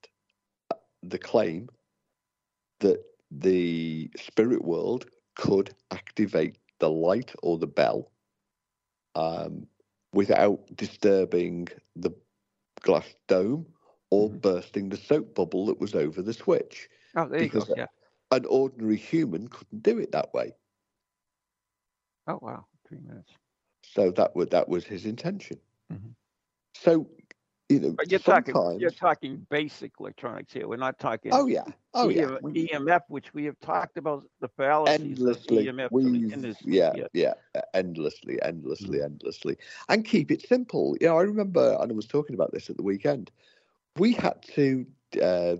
the 1.01 1.17
claim 1.17 1.69
that 2.79 3.03
the 3.31 4.09
spirit 4.15 4.63
world 4.63 5.07
could 5.35 5.73
activate 5.91 6.57
the 6.79 6.89
light 6.89 7.33
or 7.43 7.57
the 7.57 7.67
bell 7.67 8.11
um, 9.15 9.67
without 10.13 10.59
disturbing 10.75 11.67
the 11.95 12.11
glass 12.81 13.15
dome 13.27 13.67
or 14.09 14.29
Mhm. 14.29 14.41
bursting 14.41 14.89
the 14.89 14.97
soap 14.97 15.35
bubble 15.35 15.65
that 15.67 15.79
was 15.79 15.95
over 15.95 16.21
the 16.21 16.33
switch. 16.33 16.89
Oh, 17.15 17.27
there 17.27 17.43
you 17.43 17.49
go. 17.49 17.67
Yeah. 17.73 17.87
An 18.31 18.45
ordinary 18.45 18.97
human 18.97 19.47
couldn't 19.47 19.83
do 19.83 19.97
it 19.99 20.11
that 20.11 20.33
way. 20.33 20.53
Oh 22.27 22.39
wow, 22.41 22.65
three 22.87 22.99
minutes. 22.99 23.37
So 23.83 24.11
that 24.11 24.35
was 24.35 24.49
that 24.49 24.67
was 24.69 24.85
his 24.85 25.05
intention. 25.05 25.59
Mhm. 25.91 26.15
So 26.75 27.09
you 27.69 27.79
know, 27.79 27.95
But 27.97 28.11
you're 28.11 28.19
sometimes. 28.19 28.47
talking 28.47 28.79
you're 28.79 28.91
talking 28.91 29.47
basic 29.49 29.91
electronics 29.99 30.53
here. 30.53 30.67
We're 30.67 30.77
not 30.77 30.99
talking 30.99 31.31
oh 31.33 31.47
yeah, 31.47 31.63
oh 31.93 32.09
yeah. 32.09 32.27
EMF, 32.43 33.01
which 33.07 33.33
we 33.33 33.45
have 33.45 33.59
talked 33.61 33.97
about 33.97 34.23
the 34.41 34.47
fallacies 34.49 35.01
endlessly. 35.01 35.69
of 35.69 35.75
EMF 35.75 35.89
to 35.89 36.09
the 36.11 36.19
We've, 36.19 36.33
industry. 36.33 36.75
yeah, 36.75 36.93
yeah, 37.13 37.33
uh, 37.55 37.61
endlessly, 37.73 38.41
endlessly, 38.41 39.01
endlessly, 39.01 39.57
and 39.89 40.03
keep 40.05 40.31
it 40.31 40.47
simple. 40.47 40.97
You 40.99 41.07
know, 41.07 41.17
I 41.17 41.21
remember, 41.23 41.77
and 41.79 41.91
I 41.91 41.95
was 41.95 42.07
talking 42.07 42.35
about 42.35 42.51
this 42.51 42.69
at 42.69 42.77
the 42.77 42.83
weekend. 42.83 43.31
We 43.97 44.13
had 44.13 44.41
to. 44.55 44.85
Uh, 45.21 45.55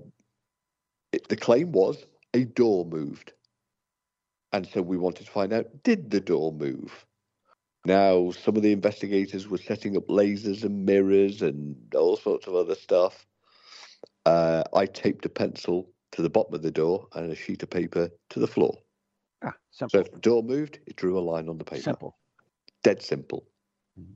it, 1.12 1.28
the 1.30 1.38
claim 1.38 1.72
was 1.72 2.06
a 2.34 2.46
door 2.46 2.86
moved, 2.86 3.34
and 4.52 4.68
so 4.68 4.82
we 4.82 4.98
wanted 4.98 5.26
to 5.26 5.32
find 5.32 5.54
out: 5.54 5.68
did 5.84 6.10
the 6.10 6.20
door 6.20 6.52
move? 6.52 7.06
Now, 7.86 8.32
some 8.32 8.56
of 8.56 8.64
the 8.64 8.72
investigators 8.72 9.48
were 9.48 9.58
setting 9.58 9.98
up 9.98 10.08
lasers 10.08 10.64
and 10.64 10.86
mirrors 10.86 11.42
and 11.42 11.76
all 11.96 12.16
sorts 12.16 12.48
of 12.48 12.56
other 12.56 12.76
stuff. 12.76 13.26
Uh, 14.26 14.64
I 14.74 14.86
taped 14.86 15.26
a 15.26 15.30
pencil 15.30 15.90
to 16.14 16.22
the 16.22 16.30
bottom 16.30 16.54
of 16.54 16.62
the 16.62 16.72
door 16.72 17.08
and 17.14 17.30
a 17.32 17.36
sheet 17.36 17.62
of 17.64 17.70
paper 17.70 18.10
to 18.30 18.40
the 18.40 18.48
floor. 18.48 18.78
Ah, 19.44 19.54
simple. 19.72 19.90
So 19.98 20.06
if 20.06 20.12
the 20.12 20.20
door 20.20 20.44
moved, 20.44 20.80
it 20.88 20.96
drew 20.96 21.18
a 21.18 21.22
line 21.22 21.50
on 21.50 21.58
the 21.58 21.66
paper. 21.66 21.82
simple 21.82 22.18
Dead 22.84 23.02
simple. 23.02 23.46
Mhm. 24.00 24.16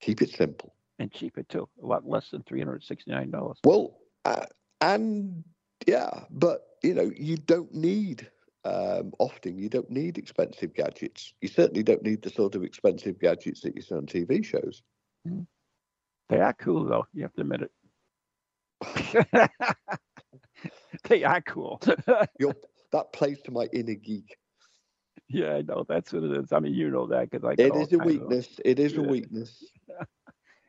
Keep 0.00 0.22
it 0.22 0.30
simple. 0.30 0.74
and 0.98 1.10
cheaper 1.10 1.42
too. 1.44 1.66
A 1.82 1.86
lot 1.86 2.06
less 2.06 2.30
than 2.30 2.42
three 2.42 2.60
hundred 2.60 2.84
sixty-nine 2.84 3.30
dollars. 3.30 3.58
Well, 3.64 3.98
uh, 4.24 4.46
and 4.80 5.42
yeah, 5.86 6.24
but 6.30 6.60
you 6.82 6.94
know, 6.94 7.10
you 7.16 7.36
don't 7.38 7.72
need 7.74 8.30
um, 8.64 9.12
often. 9.18 9.58
You 9.58 9.68
don't 9.68 9.90
need 9.90 10.18
expensive 10.18 10.74
gadgets. 10.74 11.32
You 11.40 11.48
certainly 11.48 11.82
don't 11.82 12.02
need 12.02 12.22
the 12.22 12.30
sort 12.30 12.54
of 12.54 12.62
expensive 12.64 13.18
gadgets 13.18 13.60
that 13.62 13.74
you 13.76 13.82
see 13.82 13.94
on 13.94 14.06
TV 14.06 14.44
shows. 14.44 14.82
They 16.28 16.40
are 16.40 16.52
cool 16.54 16.84
though. 16.84 17.06
You 17.12 17.22
have 17.22 17.32
to 17.34 17.40
admit 17.42 17.62
it. 17.62 17.70
they 21.08 21.24
are 21.24 21.40
cool. 21.42 21.80
You're, 22.38 22.54
that 22.92 23.12
plays 23.12 23.40
to 23.42 23.50
my 23.50 23.66
inner 23.72 23.94
geek. 23.94 24.36
yeah, 25.28 25.54
I 25.56 25.62
know. 25.62 25.84
That's 25.88 26.12
what 26.12 26.24
it 26.24 26.36
is. 26.36 26.52
I 26.52 26.60
mean, 26.60 26.74
you 26.74 26.90
know 26.90 27.06
that 27.08 27.30
because 27.30 27.44
I. 27.44 27.52
It 27.52 27.56
get 27.56 27.70
all 27.72 27.82
is 27.82 27.92
a 27.92 27.98
kinds 27.98 28.00
of- 28.00 28.06
weakness. 28.06 28.60
It 28.64 28.78
is 28.78 28.96
a 28.96 29.02
weakness. 29.02 29.64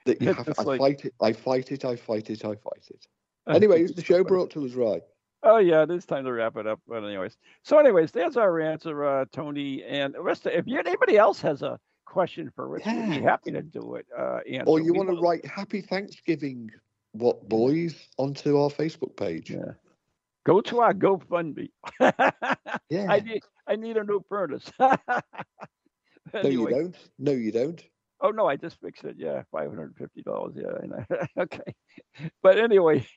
That 0.07 0.19
you 0.19 0.33
have, 0.33 0.47
just 0.47 0.59
I 0.59 0.63
like- 0.63 0.79
fight 0.79 1.05
it. 1.05 1.13
I 1.21 1.31
fight 1.31 1.71
it. 1.71 1.85
I 1.85 1.95
fight 1.95 2.31
it. 2.31 2.43
I 2.43 2.55
fight 2.55 2.87
it. 2.89 3.05
Anyway, 3.47 3.83
is 3.83 3.93
the 3.93 4.03
show 4.03 4.23
brought 4.23 4.49
to 4.49 4.65
us 4.65 4.73
right? 4.73 5.03
Oh 5.43 5.57
yeah, 5.57 5.83
it 5.83 5.91
is 5.91 6.05
time 6.05 6.25
to 6.25 6.31
wrap 6.31 6.57
it 6.57 6.67
up. 6.67 6.79
But 6.87 7.03
anyways, 7.03 7.37
so 7.63 7.79
anyways, 7.79 8.11
there's 8.11 8.37
our 8.37 8.59
answer, 8.59 9.03
uh, 9.03 9.25
Tony. 9.31 9.83
And 9.83 10.15
rest 10.19 10.45
of, 10.45 10.53
if 10.53 10.67
you, 10.67 10.79
anybody 10.79 11.17
else 11.17 11.41
has 11.41 11.61
a 11.61 11.79
question 12.05 12.51
for 12.55 12.67
Rich, 12.67 12.85
we'd 12.85 13.09
be 13.09 13.21
happy 13.21 13.51
to 13.51 13.61
do 13.61 13.95
it. 13.95 14.05
Uh, 14.17 14.39
answer. 14.49 14.69
Or 14.69 14.79
you 14.79 14.93
want 14.93 15.09
to 15.09 15.19
write 15.19 15.45
Happy 15.45 15.81
Thanksgiving, 15.81 16.69
what 17.13 17.47
boys, 17.49 17.95
onto 18.17 18.57
our 18.57 18.69
Facebook 18.69 19.17
page? 19.17 19.49
Yeah. 19.49 19.73
Go 20.43 20.61
to 20.61 20.79
our 20.79 20.93
GoFundMe. 20.93 21.69
Yeah. 22.89 23.07
I 23.09 23.21
need 23.21 23.41
I 23.67 23.77
need 23.77 23.95
a 23.95 24.03
new 24.03 24.23
furnace. 24.27 24.69
no, 24.79 24.91
you 26.43 26.67
don't. 26.67 26.97
No, 27.17 27.31
you 27.31 27.51
don't. 27.53 27.81
Oh 28.19 28.29
no, 28.29 28.47
I 28.47 28.57
just 28.57 28.79
fixed 28.81 29.05
it. 29.05 29.15
Yeah, 29.17 29.43
five 29.51 29.69
hundred 29.69 29.95
fifty 29.97 30.21
dollars. 30.21 30.55
Yeah, 30.55 31.17
okay. 31.43 31.73
But 32.43 32.59
anyway, 32.59 33.07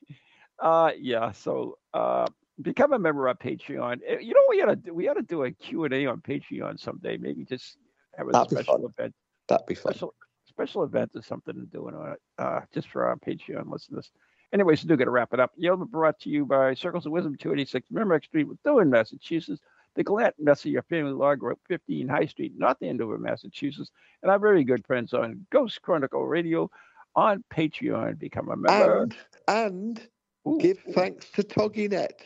uh, 0.61 0.93
yeah. 0.99 1.33
So 1.33 1.79
uh, 1.93 2.27
become 2.61 2.93
a 2.93 2.99
member 2.99 3.29
of 3.29 3.39
Patreon. 3.39 4.01
Eh, 4.07 4.19
You 4.21 4.35
know, 4.35 4.41
we 4.49 4.63
ought 4.63 4.67
to 4.71 4.77
do, 4.77 4.95
we 4.95 5.09
ought 5.09 5.15
to 5.15 5.23
do 5.23 5.45
a 5.45 5.51
Q 5.51 5.85
and 5.85 5.95
A 5.95 6.07
on 6.07 6.21
Patreon 6.21 6.79
someday. 6.79 7.17
Maybe 7.17 7.45
just 7.45 7.77
have 8.17 8.29
a 8.29 8.33
That'd 8.33 8.51
special 8.51 8.87
event, 8.87 9.15
That'd 9.49 9.67
be 9.67 9.75
fun. 9.75 9.93
special 9.93 10.15
special 10.47 10.85
event 10.85 11.11
or 11.15 11.23
something 11.23 11.55
to 11.55 11.67
do 11.67 11.89
on 11.89 12.13
it, 12.13 12.21
uh, 12.39 12.61
just 12.73 12.89
for 12.89 13.07
our 13.07 13.17
Patreon 13.17 13.71
listeners. 13.71 14.13
Anyways, 14.53 14.83
do 14.83 14.97
got 14.97 15.07
to 15.07 15.11
wrap 15.11 15.35
it 15.35 15.41
up. 15.41 15.51
Yellow 15.57 15.85
brought 15.85 16.21
to 16.21 16.31
you 16.31 16.47
by 16.47 16.75
Circles 16.75 17.07
of 17.07 17.13
Wisdom, 17.13 17.35
286 17.37 17.91
Merrimack 17.91 18.25
Street, 18.25 18.47
Methuen 18.49 18.89
Massachusetts. 18.89 19.61
The 19.97 20.03
Gallant 20.05 20.35
Messenger 20.41 20.83
Family 20.83 21.13
Law 21.13 21.37
Group, 21.37 21.61
15 21.69 22.09
High 22.09 22.27
Street, 22.27 22.53
North 22.57 22.83
Andover, 22.83 23.17
Massachusetts, 23.17 23.93
and 24.23 24.31
our 24.31 24.41
very 24.41 24.65
good 24.65 24.85
friends 24.87 25.13
on 25.15 25.47
Ghost 25.51 25.83
Chronicle 25.83 26.27
Radio 26.27 26.69
on 27.15 27.45
Patreon. 27.53 28.19
Become 28.19 28.49
a 28.49 28.57
member. 28.57 29.03
And 29.03 29.17
and 29.47 30.09
Ooh, 30.47 30.59
give 30.61 30.79
thanks 30.93 31.31
to 31.33 31.43
TogiNet 31.43 32.21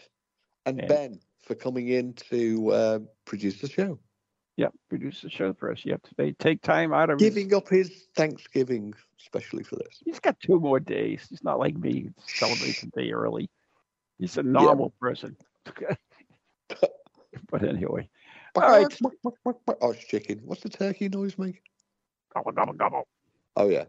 and 0.66 0.80
And- 0.80 0.88
Ben 0.88 1.20
for 1.42 1.54
coming 1.54 1.88
in 1.88 2.12
to 2.14 2.70
uh, 2.72 2.98
produce 3.24 3.60
the 3.60 3.68
show, 3.68 3.98
Yep, 4.56 4.74
produce 4.88 5.22
the 5.22 5.30
show 5.30 5.54
for 5.54 5.70
us. 5.70 5.84
Yep, 5.84 6.02
they 6.16 6.32
take 6.32 6.60
time 6.62 6.92
out 6.92 7.10
of 7.10 7.20
his- 7.20 7.32
giving 7.32 7.54
up 7.54 7.68
his 7.68 8.08
Thanksgiving 8.14 8.92
especially 9.20 9.62
for 9.62 9.76
this. 9.76 10.02
He's 10.04 10.20
got 10.20 10.38
two 10.40 10.58
more 10.58 10.80
days. 10.80 11.26
He's 11.28 11.42
not 11.44 11.58
like 11.58 11.76
me, 11.76 12.10
celebrates 12.26 12.82
a 12.82 12.86
day 12.86 13.10
early. 13.12 13.50
He's 14.18 14.36
a 14.38 14.42
normal 14.42 14.92
person. 15.00 15.36
but 17.50 17.62
anyway, 17.62 18.08
all 18.54 18.62
right. 18.62 18.98
Oh, 19.80 19.90
it's 19.92 20.04
chicken. 20.06 20.40
What's 20.44 20.62
the 20.62 20.68
turkey 20.68 21.08
noise 21.08 21.38
make? 21.38 21.62
Gobble, 22.34 22.52
gobble, 22.52 22.72
gobble. 22.74 23.08
Oh 23.56 23.68
yeah. 23.68 23.84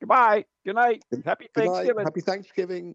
Goodbye. 0.00 0.44
Good 0.64 0.76
night. 0.76 1.04
Happy 1.24 1.48
Thanksgiving. 1.54 2.04
Happy 2.04 2.20
Thanksgiving. 2.20 2.94